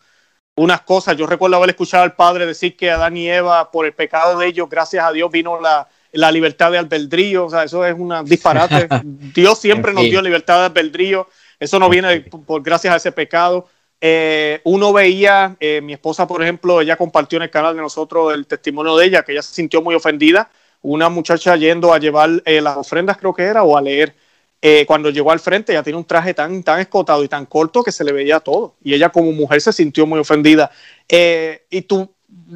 unas 0.56 0.82
cosas. 0.82 1.18
Yo 1.18 1.26
recuerdo 1.26 1.58
haber 1.58 1.72
escuchado 1.72 2.04
al 2.04 2.16
padre 2.16 2.46
decir 2.46 2.78
que 2.78 2.92
Adán 2.92 3.18
y 3.18 3.28
Eva, 3.28 3.72
por 3.72 3.88
el 3.88 3.94
pecado 3.94 4.38
de 4.38 4.48
ellos, 4.48 4.70
gracias 4.70 5.04
a 5.04 5.12
Dios 5.12 5.32
vino 5.32 5.60
la, 5.60 5.88
libertad 6.32 6.72
de 6.72 6.78
albedrío. 6.78 7.46
O 7.46 7.50
sea, 7.50 7.64
eso 7.64 7.84
es 7.84 7.96
un 7.98 8.14
disparate. 8.24 8.88
Dios 9.34 9.58
siempre 9.58 9.92
nos 9.92 10.04
dio 10.04 10.22
libertad 10.22 10.60
de 10.60 10.66
albedrío. 10.66 11.28
Eso 11.60 11.80
no 11.80 11.90
viene 11.90 12.22
por 12.22 12.62
gracias 12.62 12.94
a 12.94 12.98
ese 12.98 13.12
pecado. 13.12 13.68
Eh, 14.00 14.62
uno 14.66 14.94
veía, 14.94 15.56
eh, 15.60 15.82
mi 15.82 15.94
esposa, 15.94 16.28
por 16.28 16.44
ejemplo, 16.44 16.82
ella 16.82 16.98
compartió 16.98 17.38
en 17.38 17.44
el 17.44 17.50
canal 17.50 17.76
de 17.76 17.82
nosotros 17.82 18.32
el 18.34 18.46
testimonio 18.46 18.96
de 18.96 19.06
ella, 19.08 19.24
que 19.24 19.32
ella 19.32 19.42
se 19.42 19.56
sintió 19.56 19.82
muy 19.82 19.96
ofendida 19.96 20.52
una 20.86 21.10
muchacha 21.10 21.56
yendo 21.56 21.94
a 21.94 22.00
llevar 22.00 22.42
eh, 22.46 22.62
las 22.62 22.78
ofrendas, 22.78 23.18
creo 23.18 23.34
que 23.34 23.44
era, 23.44 23.64
o 23.64 23.76
a 23.76 23.82
leer. 23.82 24.16
Eh, 24.62 24.86
cuando 24.88 25.10
llegó 25.10 25.32
al 25.32 25.40
frente, 25.40 25.72
ella 25.72 25.84
tiene 25.84 25.98
un 25.98 26.06
traje 26.06 26.34
tan, 26.34 26.64
tan 26.64 26.80
escotado 26.80 27.24
y 27.24 27.28
tan 27.28 27.46
corto 27.46 27.84
que 27.84 27.92
se 27.92 28.04
le 28.04 28.12
veía 28.12 28.40
todo. 28.40 28.76
Y 28.84 28.94
ella, 28.94 29.10
como 29.10 29.32
mujer, 29.32 29.62
se 29.62 29.74
sintió 29.74 30.06
muy 30.06 30.20
ofendida. 30.20 30.72
Eh, 31.10 31.66
y 31.70 31.82
tú, 31.82 32.10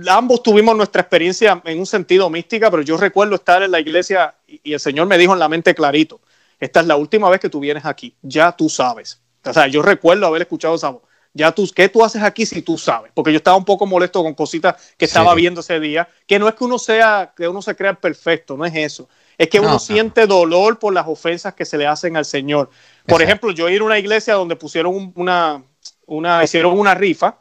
ambos 0.07 0.43
tuvimos 0.43 0.75
nuestra 0.75 1.01
experiencia 1.01 1.61
en 1.65 1.79
un 1.79 1.85
sentido 1.85 2.29
mística, 2.29 2.69
pero 2.69 2.83
yo 2.83 2.97
recuerdo 2.97 3.35
estar 3.35 3.61
en 3.63 3.71
la 3.71 3.79
iglesia 3.79 4.35
y, 4.47 4.73
el 4.73 4.79
Señor 4.79 5.07
me 5.07 5.17
dijo 5.17 5.33
en 5.33 5.39
la 5.39 5.49
mente 5.49 5.73
clarito: 5.75 6.21
Esta 6.59 6.81
es 6.81 6.87
la 6.87 6.95
última 6.95 7.29
vez 7.29 7.39
que 7.39 7.49
tú 7.49 7.59
vienes 7.59 7.85
aquí, 7.85 8.15
ya 8.21 8.51
tú 8.51 8.69
sabes. 8.69 9.21
O 9.43 9.53
sea, 9.53 9.67
yo 9.67 9.81
recuerdo 9.81 10.25
haber 10.25 10.43
escuchado 10.43 10.75
esa 10.75 10.89
voz 10.89 11.01
ya 11.33 11.51
tú, 11.51 11.69
¿qué 11.75 11.89
tú 11.89 12.03
haces 12.03 12.23
aquí 12.23 12.45
si 12.45 12.61
tú 12.61 12.77
sabes? 12.77 13.11
Porque 13.13 13.31
yo 13.31 13.37
estaba 13.37 13.55
un 13.55 13.65
poco 13.65 13.85
molesto 13.85 14.23
con 14.23 14.33
cositas 14.33 14.75
que 14.97 15.05
estaba 15.05 15.33
viendo 15.35 15.61
ese 15.61 15.79
día, 15.79 16.09
que 16.25 16.39
no 16.39 16.47
es 16.47 16.55
que 16.55 16.63
uno 16.63 16.79
sea, 16.79 17.33
que 17.35 17.47
uno 17.47 17.61
se 17.61 17.75
crea 17.75 17.93
perfecto, 17.93 18.57
no 18.57 18.65
es 18.65 18.75
eso. 18.75 19.07
es 19.37 19.47
que 19.49 19.59
uno 19.59 19.79
siente 19.79 20.27
dolor 20.27 20.79
por 20.79 20.93
las 20.93 21.07
ofensas 21.07 21.53
que 21.53 21.65
se 21.65 21.77
le 21.77 21.87
hacen 21.87 22.17
al 22.17 22.25
Señor. 22.25 22.69
Por 23.05 23.21
ejemplo, 23.21 23.51
yo 23.51 23.69
ir 23.69 23.81
a 23.81 23.85
una 23.85 23.99
iglesia 23.99 24.33
donde 24.33 24.55
pusieron 24.55 25.13
una, 25.15 25.63
una, 26.05 26.43
hicieron 26.43 26.77
una 26.77 26.93
rifa 26.93 27.39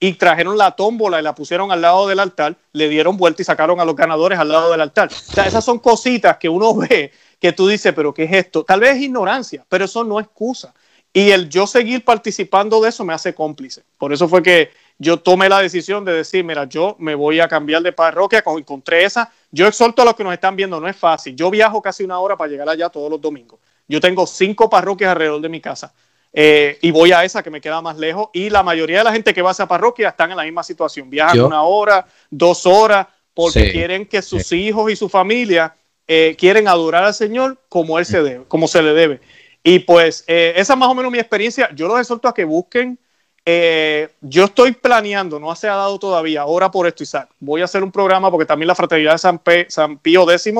y 0.00 0.12
trajeron 0.14 0.56
la 0.56 0.72
tómbola 0.72 1.18
y 1.18 1.22
la 1.22 1.34
pusieron 1.34 1.72
al 1.72 1.80
lado 1.80 2.06
del 2.06 2.20
altar, 2.20 2.56
le 2.72 2.88
dieron 2.88 3.16
vuelta 3.16 3.42
y 3.42 3.44
sacaron 3.44 3.80
a 3.80 3.84
los 3.84 3.96
ganadores 3.96 4.38
al 4.38 4.48
lado 4.48 4.70
del 4.70 4.80
altar. 4.80 5.08
O 5.10 5.32
sea, 5.32 5.46
esas 5.46 5.64
son 5.64 5.78
cositas 5.78 6.36
que 6.36 6.48
uno 6.48 6.74
ve 6.76 7.12
que 7.40 7.52
tú 7.52 7.68
dices, 7.68 7.92
pero 7.94 8.12
¿qué 8.12 8.24
es 8.24 8.32
esto? 8.32 8.64
Tal 8.64 8.80
vez 8.80 8.96
es 8.96 9.02
ignorancia, 9.02 9.64
pero 9.68 9.84
eso 9.84 10.04
no 10.04 10.18
es 10.20 10.26
excusa. 10.26 10.74
Y 11.18 11.32
el 11.32 11.48
yo 11.48 11.66
seguir 11.66 12.04
participando 12.04 12.80
de 12.80 12.90
eso 12.90 13.04
me 13.04 13.12
hace 13.12 13.34
cómplice. 13.34 13.82
Por 13.98 14.12
eso 14.12 14.28
fue 14.28 14.40
que 14.40 14.70
yo 14.98 15.16
tomé 15.16 15.48
la 15.48 15.58
decisión 15.58 16.04
de 16.04 16.12
decir, 16.12 16.44
mira, 16.44 16.66
yo 16.66 16.94
me 17.00 17.16
voy 17.16 17.40
a 17.40 17.48
cambiar 17.48 17.82
de 17.82 17.90
parroquia, 17.90 18.44
encontré 18.46 19.02
esa. 19.02 19.32
Yo 19.50 19.66
exhorto 19.66 20.02
a 20.02 20.04
los 20.04 20.14
que 20.14 20.22
nos 20.22 20.32
están 20.32 20.54
viendo, 20.54 20.78
no 20.78 20.86
es 20.86 20.94
fácil. 20.94 21.34
Yo 21.34 21.50
viajo 21.50 21.82
casi 21.82 22.04
una 22.04 22.20
hora 22.20 22.36
para 22.36 22.48
llegar 22.48 22.68
allá 22.68 22.88
todos 22.88 23.10
los 23.10 23.20
domingos. 23.20 23.58
Yo 23.88 24.00
tengo 24.00 24.28
cinco 24.28 24.70
parroquias 24.70 25.10
alrededor 25.10 25.40
de 25.40 25.48
mi 25.48 25.60
casa. 25.60 25.92
Eh, 26.32 26.78
y 26.82 26.92
voy 26.92 27.10
a 27.10 27.24
esa 27.24 27.42
que 27.42 27.50
me 27.50 27.60
queda 27.60 27.82
más 27.82 27.98
lejos. 27.98 28.28
Y 28.32 28.48
la 28.48 28.62
mayoría 28.62 28.98
de 28.98 29.04
la 29.04 29.12
gente 29.12 29.34
que 29.34 29.42
va 29.42 29.48
a 29.48 29.52
esa 29.52 29.66
parroquia 29.66 30.10
están 30.10 30.30
en 30.30 30.36
la 30.36 30.44
misma 30.44 30.62
situación. 30.62 31.10
Viajan 31.10 31.40
una 31.40 31.62
hora, 31.62 32.06
dos 32.30 32.64
horas, 32.64 33.08
porque 33.34 33.72
quieren 33.72 34.06
que 34.06 34.22
sus 34.22 34.52
hijos 34.52 34.92
y 34.92 34.94
su 34.94 35.08
familia 35.08 35.74
eh, 36.06 36.36
quieren 36.38 36.68
adorar 36.68 37.02
al 37.02 37.12
Señor 37.12 37.58
como 37.68 37.98
él 37.98 38.06
se 38.06 38.22
debe, 38.22 38.44
como 38.46 38.68
se 38.68 38.82
le 38.82 38.94
debe. 38.94 39.20
Y 39.62 39.80
pues 39.80 40.24
eh, 40.26 40.54
esa 40.56 40.72
es 40.74 40.78
más 40.78 40.88
o 40.88 40.94
menos 40.94 41.10
mi 41.10 41.18
experiencia. 41.18 41.70
Yo 41.74 41.88
los 41.88 42.00
exhorto 42.00 42.28
a 42.28 42.34
que 42.34 42.44
busquen. 42.44 42.98
yo 44.20 44.44
estoy 44.44 44.72
planeando, 44.72 45.40
no 45.40 45.54
se 45.54 45.68
ha 45.68 45.74
dado 45.74 45.98
todavía, 45.98 46.42
ahora 46.42 46.70
por 46.70 46.86
esto, 46.86 47.02
Isaac. 47.02 47.30
Voy 47.40 47.62
a 47.62 47.64
hacer 47.64 47.82
un 47.82 47.92
programa 47.92 48.30
porque 48.30 48.46
también 48.46 48.68
la 48.68 48.74
Fraternidad 48.74 49.12
de 49.12 49.18
San, 49.18 49.40
San 49.68 49.98
Pío 49.98 50.30
X, 50.30 50.52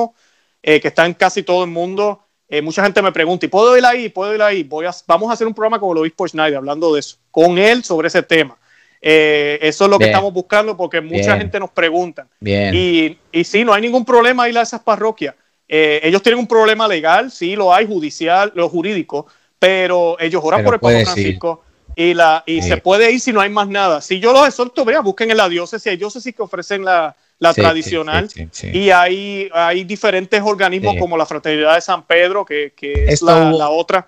que 0.61 0.87
está 0.87 1.05
en 1.05 1.13
casi 1.13 1.43
todo 1.43 1.63
el 1.63 1.69
mundo, 1.69 2.23
eh, 2.51 2.63
mucha 2.63 2.81
gente 2.83 2.99
me 3.03 3.11
pregunta, 3.11 3.45
¿y 3.45 3.49
puedo 3.49 3.77
ir 3.77 3.85
ahí? 3.85 4.09
¿Puedo 4.09 4.33
ir 4.33 4.41
ahí? 4.41 4.63
Voy 4.63 4.87
a, 4.87 4.91
vamos 5.05 5.29
a 5.29 5.33
hacer 5.33 5.45
un 5.45 5.53
programa 5.53 5.79
con 5.79 5.91
el 5.91 5.99
obispo 5.99 6.27
Schneider 6.27 6.57
hablando 6.57 6.91
de 6.93 7.01
eso, 7.01 7.17
con 7.29 7.59
él 7.59 7.83
sobre 7.83 8.07
ese 8.07 8.23
tema. 8.23 8.57
Eh, 8.99 9.59
eso 9.61 9.85
es 9.85 9.91
lo 9.91 9.99
que 9.99 10.05
estamos 10.05 10.33
buscando 10.33 10.75
porque 10.75 10.99
mucha 10.99 11.37
gente 11.37 11.59
nos 11.59 11.69
pregunta. 11.69 12.27
Y, 12.41 13.19
y 13.31 13.43
sí, 13.43 13.63
no 13.63 13.71
hay 13.71 13.83
ningún 13.83 14.03
problema 14.03 14.49
ir 14.49 14.57
a 14.57 14.63
esas 14.63 14.81
parroquias. 14.81 15.35
Eh, 15.71 16.01
ellos 16.03 16.23
tienen 16.23 16.39
un 16.39 16.47
problema 16.47 16.87
legal, 16.87 17.31
sí 17.31 17.55
lo 17.55 17.71
hay, 17.71 17.85
judicial, 17.85 18.51
lo 18.55 18.67
jurídico, 18.67 19.27
pero 19.59 20.19
ellos 20.19 20.41
oran 20.43 20.63
por 20.63 20.73
el 20.73 20.79
Papa 20.79 20.99
Francisco 21.03 21.63
y, 21.95 22.13
la, 22.15 22.43
y 22.45 22.61
se 22.61 22.77
puede 22.77 23.11
ir 23.11 23.19
si 23.19 23.31
no 23.31 23.39
hay 23.39 23.49
más 23.49 23.67
nada. 23.67 24.01
Si 24.01 24.19
yo 24.19 24.33
los 24.33 24.47
exhorto, 24.47 24.83
vea, 24.83 25.01
busquen 25.01 25.29
en 25.29 25.37
la 25.37 25.47
diócesis, 25.47 25.87
hay 25.87 25.97
diócesis 25.97 26.33
que 26.33 26.41
ofrecen 26.41 26.83
la, 26.83 27.15
la 27.39 27.53
tradicional. 27.53 28.29
y 28.63 28.89
hay, 28.89 29.49
hay 29.53 29.83
diferentes 29.83 30.41
organismos 30.43 30.95
como 30.99 31.17
la 31.17 31.25
Fraternidad 31.25 31.75
de 31.75 31.81
San 31.81 32.03
Pedro, 32.03 32.45
que, 32.45 32.73
es 32.81 33.21
la, 33.21 33.69
otra. 33.69 34.07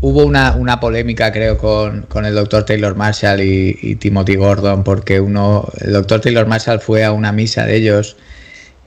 Hubo 0.00 0.24
una, 0.24 0.54
una 0.54 0.80
polémica, 0.80 1.32
creo, 1.32 1.58
con, 1.58 2.24
el 2.24 2.34
doctor 2.34 2.64
Taylor 2.64 2.94
Marshall 2.94 3.40
y, 3.42 3.96
Timothy 3.96 4.36
Gordon, 4.36 4.84
porque 4.84 5.20
uno, 5.20 5.68
el 5.80 5.92
doctor 5.92 6.20
Taylor 6.20 6.46
Marshall 6.46 6.80
fue 6.80 7.04
a 7.04 7.12
una 7.12 7.32
misa 7.32 7.64
de 7.66 7.76
ellos 7.76 8.16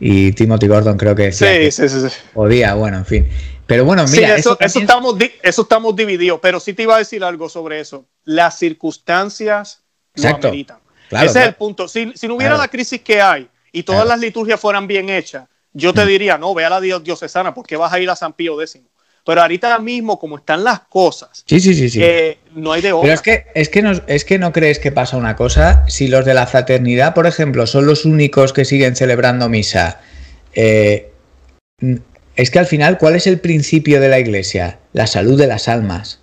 y 0.04 0.32
Timothy 0.32 0.68
Gordon 0.68 0.97
creo 0.97 1.16
que 1.16 1.32
decía 1.32 1.47
podía, 2.34 2.74
bueno, 2.74 2.97
en 2.97 3.06
fin. 3.06 3.30
Pero 3.68 3.86
bueno, 3.86 4.04
mira, 4.08 4.36
eso, 4.36 4.58
eso, 4.60 4.80
estamos, 4.80 5.16
eso 5.43 5.62
estamos 5.62 5.95
divididos, 5.95 6.39
pero 6.41 6.60
sí 6.60 6.74
te 6.74 6.84
iba 6.84 6.95
a 6.95 6.97
decir 6.97 7.24
algo 7.24 7.47
sobre 7.47 7.80
eso. 7.80 8.06
Las 8.24 8.58
circunstancias 8.58 9.84
lo 10.16 10.28
ameritan. 10.28 10.80
Ese 11.12 11.26
es 11.26 11.36
el 11.36 11.54
punto. 11.54 11.88
Si, 11.88 12.06
no 12.06 12.36
hubiera 12.36 12.58
la 12.58 12.68
crisis 12.68 12.99
que 13.02 13.22
hay 13.22 13.47
y 13.72 13.84
todas 13.84 14.08
las 14.08 14.20
liturgias 14.20 14.60
fueran 14.60 14.88
bien 14.88 15.08
hechas, 15.08 15.47
yo 15.72 15.93
te 15.93 16.04
mm. 16.04 16.08
diría, 16.08 16.38
no, 16.39 16.54
ve 16.56 16.66
a 16.66 16.70
la 16.72 16.82
diocesana 16.82 17.54
porque 17.54 17.78
vas 17.78 17.93
a 17.93 17.99
ir 17.99 18.10
a 18.10 18.16
San 18.16 18.34
Pío 18.34 18.60
X. 18.60 18.82
Pero 19.32 19.41
ahorita 19.43 19.79
mismo, 19.79 20.19
como 20.19 20.38
están 20.38 20.63
las 20.63 20.82
cosas, 20.82 21.43
sí, 21.45 21.59
sí, 21.59 21.73
sí, 21.73 21.89
sí. 21.89 22.01
Eh, 22.03 22.38
no 22.53 22.73
hay 22.73 22.82
de 22.82 22.91
otra. 22.91 23.03
Pero 23.03 23.13
es 23.13 23.21
que, 23.21 23.45
es, 23.55 23.69
que 23.69 23.82
no, 23.82 23.91
es 24.07 24.25
que 24.25 24.38
no 24.38 24.51
crees 24.51 24.77
que 24.79 24.91
pasa 24.91 25.15
una 25.15 25.36
cosa. 25.36 25.86
Si 25.88 26.07
los 26.07 26.25
de 26.25 26.34
la 26.34 26.47
fraternidad, 26.47 27.13
por 27.13 27.27
ejemplo, 27.27 27.65
son 27.65 27.86
los 27.86 28.03
únicos 28.05 28.51
que 28.51 28.65
siguen 28.65 28.95
celebrando 28.95 29.47
misa, 29.47 30.01
eh, 30.53 31.11
es 32.36 32.51
que 32.51 32.59
al 32.59 32.65
final, 32.65 32.97
¿cuál 32.97 33.15
es 33.15 33.25
el 33.25 33.39
principio 33.39 34.01
de 34.01 34.09
la 34.09 34.19
iglesia? 34.19 34.79
La 34.91 35.07
salud 35.07 35.38
de 35.39 35.47
las 35.47 35.67
almas. 35.67 36.19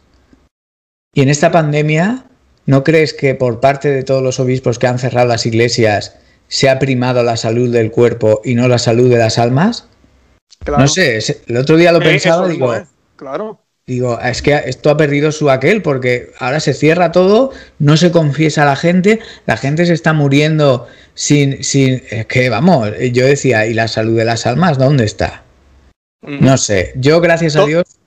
Y 1.15 1.23
en 1.23 1.31
esta 1.31 1.51
pandemia, 1.51 2.29
¿No 2.69 2.85
crees 2.85 3.15
que 3.15 3.35
por 3.35 3.61
parte 3.61 3.89
de 3.89 4.03
todos 4.03 4.23
los 4.23 4.39
obispos 4.41 4.79
que 4.79 4.87
han 4.87 4.99
cerrado 4.99 5.27
las 5.27 5.47
iglesias 5.47 6.17
se 6.49 6.69
ha 6.69 6.79
primado 6.79 7.23
la 7.23 7.39
salud 7.39 7.73
del 7.73 7.91
cuerpo 7.91 8.43
y 8.45 8.55
no 8.55 8.69
la 8.69 8.77
salud 8.77 9.09
de 9.09 9.17
las 9.17 9.39
almas? 9.39 9.89
No 10.67 10.87
sé, 10.87 11.19
el 11.47 11.57
otro 11.57 11.79
día 11.79 11.93
lo 11.93 12.03
eh, 12.03 12.05
pensaba, 12.05 12.47
digo, 12.47 12.75
claro. 13.19 13.61
Digo, 13.87 14.21
es 14.21 14.43
que 14.43 14.55
esto 14.67 14.91
ha 14.91 14.99
perdido 14.99 15.33
su 15.33 15.49
aquel 15.49 15.81
porque 15.81 16.31
ahora 16.39 16.61
se 16.61 16.75
cierra 16.75 17.11
todo, 17.11 17.53
no 17.79 17.97
se 17.97 18.11
confiesa 18.11 18.63
a 18.63 18.67
la 18.67 18.77
gente, 18.77 19.19
la 19.47 19.57
gente 19.57 19.87
se 19.87 19.95
está 19.95 20.13
muriendo 20.13 20.87
sin, 21.15 21.65
sin, 21.65 22.03
es 22.11 22.27
que 22.27 22.51
vamos, 22.51 22.91
yo 23.13 23.25
decía, 23.25 23.67
¿y 23.67 23.73
la 23.73 23.89
salud 23.89 24.15
de 24.17 24.27
las 24.27 24.47
almas 24.47 24.77
dónde 24.77 25.05
está? 25.05 25.43
Mm. 26.21 26.45
No 26.45 26.59
sé, 26.59 26.93
yo 26.97 27.23
gracias 27.23 27.57
a 27.57 27.65
Dios 27.65 27.99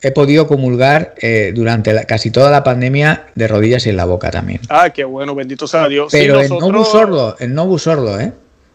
he 0.00 0.10
podido 0.10 0.46
comulgar 0.46 1.14
eh, 1.18 1.52
durante 1.54 2.06
casi 2.06 2.30
toda 2.30 2.50
la 2.50 2.62
pandemia 2.64 3.26
de 3.34 3.48
rodillas 3.48 3.86
y 3.86 3.90
en 3.90 3.96
la 3.96 4.04
boca 4.04 4.30
también. 4.30 4.60
Ah, 4.68 4.90
qué 4.90 5.04
bueno, 5.04 5.34
bendito 5.34 5.66
sea 5.66 5.88
Dios. 5.88 6.08
Pero 6.12 6.40
en 6.40 6.48
no 6.48 6.84
sordo, 6.84 7.36
en 7.38 7.54
no 7.54 7.78
sordo, 7.78 8.18
¿eh? 8.20 8.32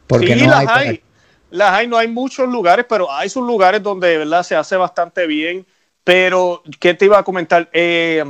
Porque 0.07 0.35
no 0.35 0.47
las 0.47 0.67
hay, 0.67 1.01
Las 1.49 1.71
hay, 1.71 1.87
no 1.87 1.97
hay 1.97 2.07
muchos 2.07 2.49
lugares, 2.49 2.85
pero 2.87 3.11
hay 3.11 3.29
sus 3.29 3.45
lugares 3.45 3.81
donde 3.81 4.09
de 4.09 4.17
verdad 4.17 4.43
se 4.43 4.55
hace 4.55 4.75
bastante 4.75 5.25
bien. 5.25 5.65
Pero, 6.03 6.63
¿qué 6.79 6.93
te 6.93 7.05
iba 7.05 7.19
a 7.19 7.23
comentar? 7.23 7.69
Eh, 7.73 8.23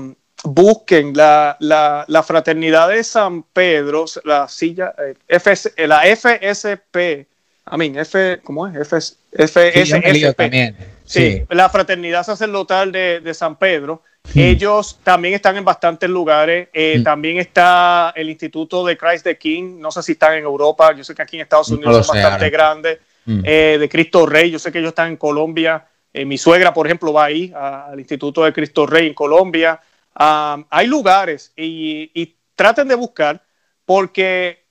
busquen 0.44 1.14
la, 1.16 1.58
la, 1.60 2.24
fraternidad 2.24 2.90
de 2.90 3.04
San 3.04 3.44
Pedro, 3.44 4.06
la 4.24 4.48
silla, 4.48 4.94
eh, 4.98 5.88
la 5.88 6.02
FSP, 6.04 7.28
a 7.66 7.78
mí, 7.78 7.94
F, 7.96 8.40
¿cómo 8.44 8.68
es? 8.68 8.76
FS, 8.76 9.18
FSSP. 9.32 10.36
también. 10.36 10.76
Sí, 11.06 11.44
la 11.50 11.70
Fraternidad 11.70 12.24
Sacerdotal 12.24 12.92
de, 12.92 13.34
San 13.34 13.58
Pedro. 13.58 14.04
Ellos 14.36 15.00
también 15.04 15.34
están 15.34 15.58
en 15.58 15.66
bastantes 15.66 16.10
lugares. 16.10 16.70
Eh. 16.74 17.02
También 17.04 17.38
está 17.38 18.14
el 18.16 18.30
Instituto 18.30 18.86
de 18.86 18.98
Christ 18.98 19.24
the 19.24 19.38
King. 19.38 19.80
No 19.80 19.92
sé 19.92 20.04
si 20.04 20.14
están 20.14 20.36
en 20.36 20.44
Europa. 20.44 20.94
Yo 20.96 21.04
sé 21.04 21.14
que 21.14 21.22
aquí 21.22 21.38
en 21.38 21.44
Estados 21.44 21.70
Unidos 21.70 22.06
son 22.06 22.16
bastante 22.16 22.50
grandes. 22.50 23.00
Hmm. 23.26 23.42
Eh, 23.44 23.78
de 23.80 23.90
Cristo 23.90 24.26
Rey. 24.26 24.52
Yo 24.52 24.60
sé 24.60 24.72
que 24.72 24.80
ellos 24.80 24.90
están 24.90 25.10
en 25.10 25.18
Colombia. 25.18 25.86
Eh, 26.14 26.26
mi 26.26 26.38
suegra, 26.38 26.74
por 26.74 26.86
ejemplo, 26.86 27.14
va 27.14 27.26
ahí 27.26 27.54
al 27.56 28.00
Instituto 28.00 28.44
de 28.44 28.54
Cristo 28.54 28.86
Rey 28.86 29.08
en 29.08 29.14
Colombia. 29.14 29.80
Ah, 30.16 30.64
hay 30.70 30.88
lugares 30.88 31.54
y, 31.56 32.36
traten 32.56 32.88
de 32.88 32.96
buscar 32.96 33.42
porque 33.86 34.66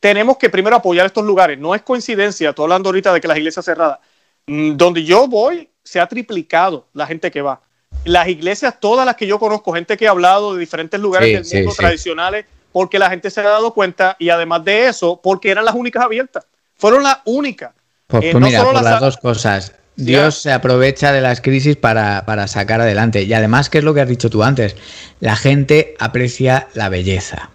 tenemos 0.00 0.38
que 0.38 0.50
primero 0.50 0.74
apoyar 0.74 1.06
estos 1.06 1.24
lugares. 1.24 1.58
No 1.58 1.74
es 1.74 1.82
coincidencia, 1.82 2.48
estoy 2.48 2.64
hablando 2.64 2.88
ahorita 2.88 3.12
de 3.12 3.20
que 3.20 3.28
las 3.28 3.36
iglesias 3.36 3.64
cerradas 3.64 4.00
Mm, 4.46 4.76
donde 4.76 5.04
yo 5.04 5.28
voy, 5.28 5.68
se 5.84 6.00
ha 6.00 6.06
triplicado 6.06 6.88
la 6.92 7.06
gente 7.06 7.30
que 7.30 7.40
va. 7.40 7.60
Las 8.04 8.28
iglesias, 8.28 8.74
todas 8.80 9.06
las 9.06 9.16
que 9.16 9.26
yo 9.26 9.38
conozco, 9.38 9.72
gente 9.72 9.96
que 9.96 10.08
ha 10.08 10.10
hablado 10.10 10.54
de 10.54 10.60
diferentes 10.60 10.98
lugares 10.98 11.48
del 11.48 11.64
mundo 11.64 11.76
tradicionales, 11.76 12.46
porque 12.72 12.98
la 12.98 13.10
gente 13.10 13.30
se 13.30 13.40
ha 13.40 13.44
dado 13.44 13.72
cuenta 13.74 14.16
y 14.18 14.30
además 14.30 14.64
de 14.64 14.88
eso, 14.88 15.20
porque 15.22 15.50
eran 15.50 15.64
las 15.64 15.74
únicas 15.74 16.02
abiertas. 16.04 16.46
Fueron 16.76 17.02
las 17.02 17.18
únicas. 17.24 17.72
Pues, 18.06 18.24
eh, 18.24 18.32
pues 18.32 18.44
mira, 18.44 18.64
por 18.64 18.74
las, 18.74 19.00
dos 19.00 19.16
cosas. 19.18 19.72
Dios 20.04 20.42
se 20.42 20.52
aprovecha 20.52 21.12
de 21.12 21.20
las 21.20 21.40
crisis 21.40 21.76
para, 21.76 22.24
para, 22.26 22.48
sacar 22.48 22.80
adelante. 22.80 23.22
Y 23.22 23.32
además, 23.32 23.70
¿qué 23.70 23.78
es 23.78 23.84
lo 23.84 23.94
que 23.94 24.00
has 24.00 24.08
dicho 24.08 24.30
tú 24.30 24.42
antes? 24.42 24.76
La 25.20 25.36
gente 25.36 25.94
aprecia 25.98 26.68
la 26.74 26.88
belleza. 26.88 27.50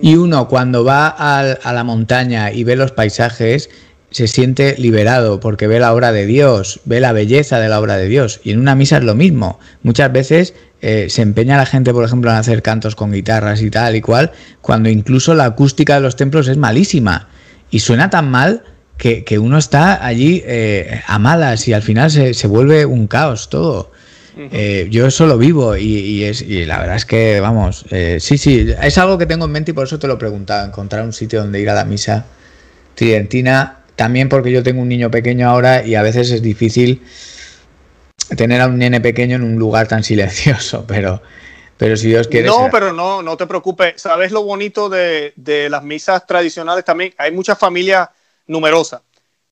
Y 0.00 0.16
uno 0.16 0.48
cuando 0.48 0.84
va 0.84 1.08
a 1.08 1.72
la 1.72 1.84
montaña 1.84 2.52
y 2.52 2.64
ve 2.64 2.76
los 2.76 2.92
paisajes, 2.92 3.70
se 4.14 4.28
siente 4.28 4.76
liberado 4.78 5.40
porque 5.40 5.66
ve 5.66 5.80
la 5.80 5.92
obra 5.92 6.12
de 6.12 6.24
Dios, 6.24 6.80
ve 6.84 7.00
la 7.00 7.10
belleza 7.10 7.58
de 7.58 7.68
la 7.68 7.80
obra 7.80 7.96
de 7.96 8.06
Dios. 8.06 8.40
Y 8.44 8.52
en 8.52 8.60
una 8.60 8.76
misa 8.76 8.98
es 8.98 9.02
lo 9.02 9.16
mismo. 9.16 9.58
Muchas 9.82 10.12
veces 10.12 10.54
eh, 10.82 11.06
se 11.10 11.22
empeña 11.22 11.56
la 11.56 11.66
gente, 11.66 11.92
por 11.92 12.04
ejemplo, 12.04 12.30
en 12.30 12.36
hacer 12.36 12.62
cantos 12.62 12.94
con 12.94 13.10
guitarras 13.10 13.60
y 13.60 13.70
tal 13.70 13.96
y 13.96 14.00
cual, 14.00 14.30
cuando 14.60 14.88
incluso 14.88 15.34
la 15.34 15.46
acústica 15.46 15.96
de 15.96 16.02
los 16.02 16.14
templos 16.14 16.46
es 16.46 16.56
malísima. 16.56 17.28
Y 17.70 17.80
suena 17.80 18.08
tan 18.08 18.30
mal 18.30 18.62
que, 18.96 19.38
uno 19.38 19.58
está 19.58 20.04
allí 20.04 20.42
eh, 20.46 21.02
a 21.06 21.18
malas 21.18 21.66
y 21.68 21.72
al 21.72 21.82
final 21.82 22.10
se, 22.10 22.34
se 22.34 22.46
vuelve 22.46 22.86
un 22.86 23.06
caos 23.06 23.48
todo. 23.48 23.90
Eh, 24.36 24.88
yo 24.90 25.06
eso 25.06 25.26
lo 25.26 25.38
vivo 25.38 25.76
y, 25.76 26.24
es, 26.24 26.42
y 26.42 26.64
la 26.64 26.78
verdad 26.78 26.96
es 26.96 27.06
que, 27.06 27.38
vamos, 27.38 27.86
sí, 28.18 28.36
sí, 28.36 28.74
es 28.82 28.98
algo 28.98 29.16
que 29.16 29.26
tengo 29.26 29.44
en 29.44 29.52
mente 29.52 29.70
y 29.70 29.74
por 29.74 29.86
eso 29.86 30.00
te 30.00 30.08
lo 30.08 30.18
preguntaba, 30.18 30.64
encontrar 30.64 31.04
un 31.04 31.12
sitio 31.12 31.40
donde 31.40 31.60
ir 31.60 31.70
a 31.70 31.74
la 31.74 31.84
misa 31.84 32.26
tridentina 32.96 33.78
también 33.96 34.28
porque 34.28 34.50
yo 34.50 34.62
tengo 34.62 34.82
un 34.82 34.88
niño 34.88 35.10
pequeño 35.10 35.48
ahora 35.48 35.86
y 35.86 35.94
a 35.94 36.02
veces 36.02 36.30
es 36.30 36.42
difícil 36.42 37.02
tener 38.36 38.60
a 38.60 38.66
un 38.66 38.78
nene 38.78 39.00
pequeño 39.00 39.36
en 39.36 39.42
un 39.42 39.56
lugar 39.56 39.88
tan 39.88 40.02
silencioso, 40.02 40.84
pero, 40.88 41.22
pero 41.76 41.96
si 41.96 42.08
Dios 42.08 42.28
quiere. 42.28 42.48
No, 42.48 42.68
pero 42.70 42.92
no, 42.92 43.22
no 43.22 43.36
te 43.36 43.46
preocupes. 43.46 43.94
¿Sabes 44.00 44.32
lo 44.32 44.42
bonito 44.42 44.88
de, 44.88 45.32
las 45.70 45.82
misas 45.82 46.26
tradicionales 46.26 46.84
también? 46.84 47.14
Hay 47.18 47.32
muchas 47.32 47.58
familias 47.58 48.08
numerosas. 48.46 49.02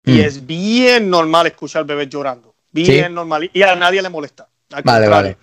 Y 0.04 0.20
es 0.20 0.44
bien 0.44 1.08
normal 1.08 1.46
escuchar 1.46 1.84
bebés 1.84 2.08
llorando. 2.08 2.54
Bien 2.72 3.14
normal. 3.14 3.50
Y 3.52 3.62
a 3.62 3.76
nadie 3.76 4.02
le 4.02 4.08
molesta. 4.08 4.48
vale, 4.84 5.08
vale. 5.08 5.36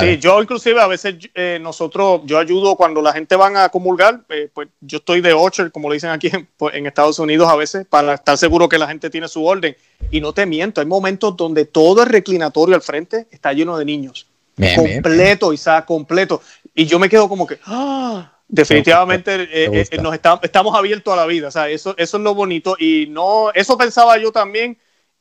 Sí, 0.00 0.18
yo 0.18 0.42
inclusive 0.42 0.80
a 0.80 0.86
veces 0.86 1.14
eh, 1.34 1.58
nosotros, 1.60 2.22
yo 2.24 2.38
ayudo 2.38 2.74
cuando 2.74 3.00
la 3.00 3.12
gente 3.12 3.36
van 3.36 3.56
a 3.56 3.68
comulgar, 3.68 4.24
eh, 4.28 4.48
pues 4.52 4.68
yo 4.80 4.98
estoy 4.98 5.20
de 5.20 5.32
ocho, 5.32 5.70
como 5.70 5.88
le 5.88 5.94
dicen 5.94 6.10
aquí 6.10 6.28
en, 6.32 6.48
pues, 6.56 6.74
en, 6.74 6.86
Estados 6.86 7.18
Unidos 7.18 7.48
a 7.48 7.54
veces, 7.54 7.86
para 7.86 8.14
estar 8.14 8.36
seguro 8.36 8.68
que 8.68 8.78
la 8.78 8.88
gente 8.88 9.10
tiene 9.10 9.28
su 9.28 9.44
orden. 9.44 9.76
Y 10.10 10.20
no 10.20 10.32
te 10.32 10.44
miento, 10.44 10.80
hay 10.80 10.86
momentos 10.86 11.36
donde 11.36 11.66
todo 11.66 12.02
el 12.02 12.08
reclinatorio 12.08 12.74
al 12.74 12.82
frente 12.82 13.28
está 13.30 13.52
lleno 13.52 13.78
de 13.78 13.84
niños. 13.84 14.26
completo, 14.74 15.52
Isaac, 15.52 15.84
completo. 15.84 16.42
Y 16.74 16.86
yo 16.86 16.98
me 16.98 17.08
quedo 17.08 17.28
como 17.28 17.46
que, 17.46 17.60
ah, 17.66 18.32
definitivamente 18.48 19.48
eh, 19.50 19.98
nos 20.00 20.14
estamos 20.14 20.74
abiertos 20.74 21.12
a 21.12 21.16
la 21.16 21.26
vida. 21.26 21.48
O 21.48 21.50
sea, 21.50 21.68
eso, 21.68 21.94
eso 21.98 22.16
es 22.16 22.22
lo 22.22 22.34
bonito. 22.34 22.76
Y 22.78 23.06
no, 23.08 23.50
eso 23.54 23.76
pensaba 23.76 24.18
yo 24.18 24.32
también 24.32 24.78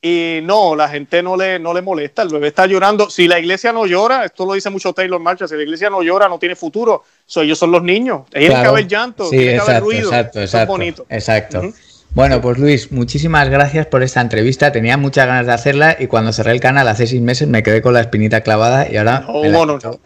y 0.08 0.40
no, 0.44 0.76
la 0.76 0.88
gente 0.88 1.24
no 1.24 1.36
le, 1.36 1.58
no 1.58 1.74
le 1.74 1.82
molesta, 1.82 2.22
el 2.22 2.30
bebé 2.30 2.50
está 2.50 2.68
llorando. 2.68 3.10
Si 3.10 3.28
la 3.28 3.40
iglesia 3.40 3.74
no 3.74 3.88
llora, 3.88 4.24
esto 4.26 4.46
lo 4.46 4.54
dice 4.54 4.70
mucho 4.70 4.94
Taylor 4.94 5.20
Marcha, 5.20 5.48
si 5.48 5.56
la 5.56 5.64
iglesia 5.64 5.90
no 5.90 6.04
llora, 6.04 6.30
no 6.30 6.38
tiene 6.38 6.56
futuro. 6.56 7.04
So, 7.26 7.42
ellos 7.42 7.58
son 7.58 7.72
los 7.72 7.82
niños. 7.82 8.22
Tiene 8.30 8.50
que 8.50 8.68
haber 8.68 8.88
llanto, 8.88 9.30
tiene 9.32 9.54
que 9.54 9.60
haber 9.62 9.82
ruido. 9.82 10.10
Exacto, 10.10 10.42
exacto, 10.42 10.64
es 10.64 10.68
bonito. 10.68 11.06
Exacto. 11.10 11.74
Bueno, 12.12 12.40
pues 12.40 12.60
Luis, 12.60 12.92
muchísimas 12.92 13.50
gracias 13.50 13.88
por 13.88 14.04
esta 14.04 14.22
entrevista. 14.22 14.72
Tenía 14.72 14.96
muchas 14.96 15.26
ganas 15.26 15.48
de 15.48 15.54
hacerla 15.54 15.98
y 16.00 16.06
cuando 16.06 16.32
cerré 16.34 16.52
el 16.52 16.60
canal 16.60 16.88
hace 16.88 17.08
seis 17.08 17.22
meses 17.24 17.48
me 17.48 17.64
quedé 17.64 17.82
con 17.82 17.96
la 17.96 18.02
espinita 18.02 18.42
clavada 18.42 18.88
y 18.88 18.98
ahora 18.98 19.26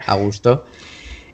a 0.07 0.15
gusto. 0.15 0.65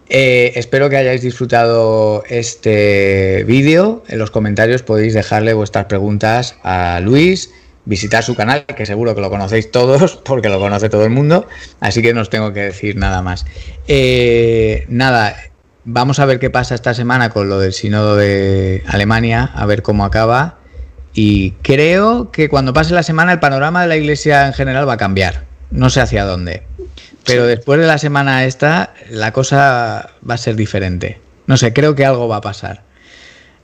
Eh, 0.08 0.54
espero 0.56 0.90
que 0.90 0.98
hayáis 0.98 1.22
disfrutado 1.22 2.24
este 2.30 3.44
vídeo. 3.46 4.04
En 4.08 4.20
los 4.20 4.32
comentarios 4.32 4.84
podéis 4.84 5.14
dejarle 5.14 5.54
vuestras 5.54 5.86
preguntas 5.86 6.56
a 6.64 7.00
Luis 7.02 7.52
visitar 7.86 8.24
su 8.24 8.36
canal, 8.36 8.66
que 8.66 8.86
seguro 8.86 9.16
que 9.16 9.22
lo 9.22 9.30
conocéis 9.30 9.72
todos, 9.72 10.16
porque 10.26 10.50
lo 10.50 10.60
conoce 10.60 10.90
todo 10.90 11.04
el 11.04 11.12
mundo, 11.12 11.48
así 11.80 12.02
que 12.02 12.14
no 12.14 12.22
os 12.22 12.30
tengo 12.30 12.52
que 12.54 12.62
decir 12.62 12.96
nada 12.98 13.22
más. 13.22 13.46
Eh, 13.88 14.86
nada, 14.90 15.36
vamos 15.86 16.20
a 16.20 16.26
ver 16.26 16.40
qué 16.40 16.50
pasa 16.50 16.76
esta 16.76 16.94
semana 16.94 17.30
con 17.30 17.48
lo 17.48 17.60
del 17.60 17.74
sínodo 17.74 18.16
de 18.16 18.84
Alemania, 18.88 19.52
a 19.54 19.66
ver 19.66 19.82
cómo 19.82 20.04
acaba. 20.04 20.58
Y 21.14 21.52
creo 21.62 22.32
que 22.32 22.50
cuando 22.50 22.74
pase 22.74 22.94
la 22.94 23.04
semana 23.04 23.32
el 23.32 23.40
panorama 23.40 23.84
de 23.84 23.88
la 23.88 23.96
iglesia 23.96 24.48
en 24.48 24.54
general 24.54 24.88
va 24.88 24.94
a 24.94 24.98
cambiar. 24.98 25.46
No 25.72 25.90
sé 25.90 26.02
hacia 26.02 26.26
dónde. 26.26 26.64
Pero 27.26 27.46
después 27.46 27.80
de 27.80 27.88
la 27.88 27.98
semana 27.98 28.46
esta, 28.46 28.94
la 29.10 29.32
cosa 29.32 30.12
va 30.28 30.36
a 30.36 30.38
ser 30.38 30.56
diferente. 30.56 31.20
No 31.48 31.58
sé, 31.58 31.74
creo 31.74 31.96
que 31.96 32.06
algo 32.06 32.28
va 32.28 32.38
a 32.38 32.42
pasar. 32.42 32.84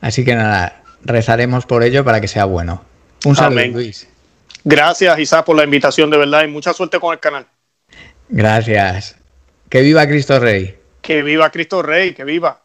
Así 0.01 0.25
que 0.25 0.35
nada, 0.35 0.81
rezaremos 1.03 1.65
por 1.65 1.83
ello 1.83 2.03
para 2.03 2.21
que 2.21 2.27
sea 2.27 2.45
bueno. 2.45 2.83
Un 3.25 3.35
saludo, 3.35 3.67
Luis. 3.67 4.07
Gracias, 4.63 5.19
Isaac, 5.19 5.45
por 5.45 5.55
la 5.55 5.63
invitación, 5.63 6.09
de 6.09 6.17
verdad, 6.17 6.43
y 6.43 6.47
mucha 6.47 6.73
suerte 6.73 6.99
con 6.99 7.13
el 7.13 7.19
canal. 7.19 7.47
Gracias. 8.29 9.15
Que 9.69 9.81
viva 9.81 10.07
Cristo 10.07 10.39
Rey. 10.39 10.77
Que 11.01 11.21
viva 11.23 11.49
Cristo 11.51 11.81
Rey, 11.81 12.13
que 12.13 12.23
viva. 12.23 12.63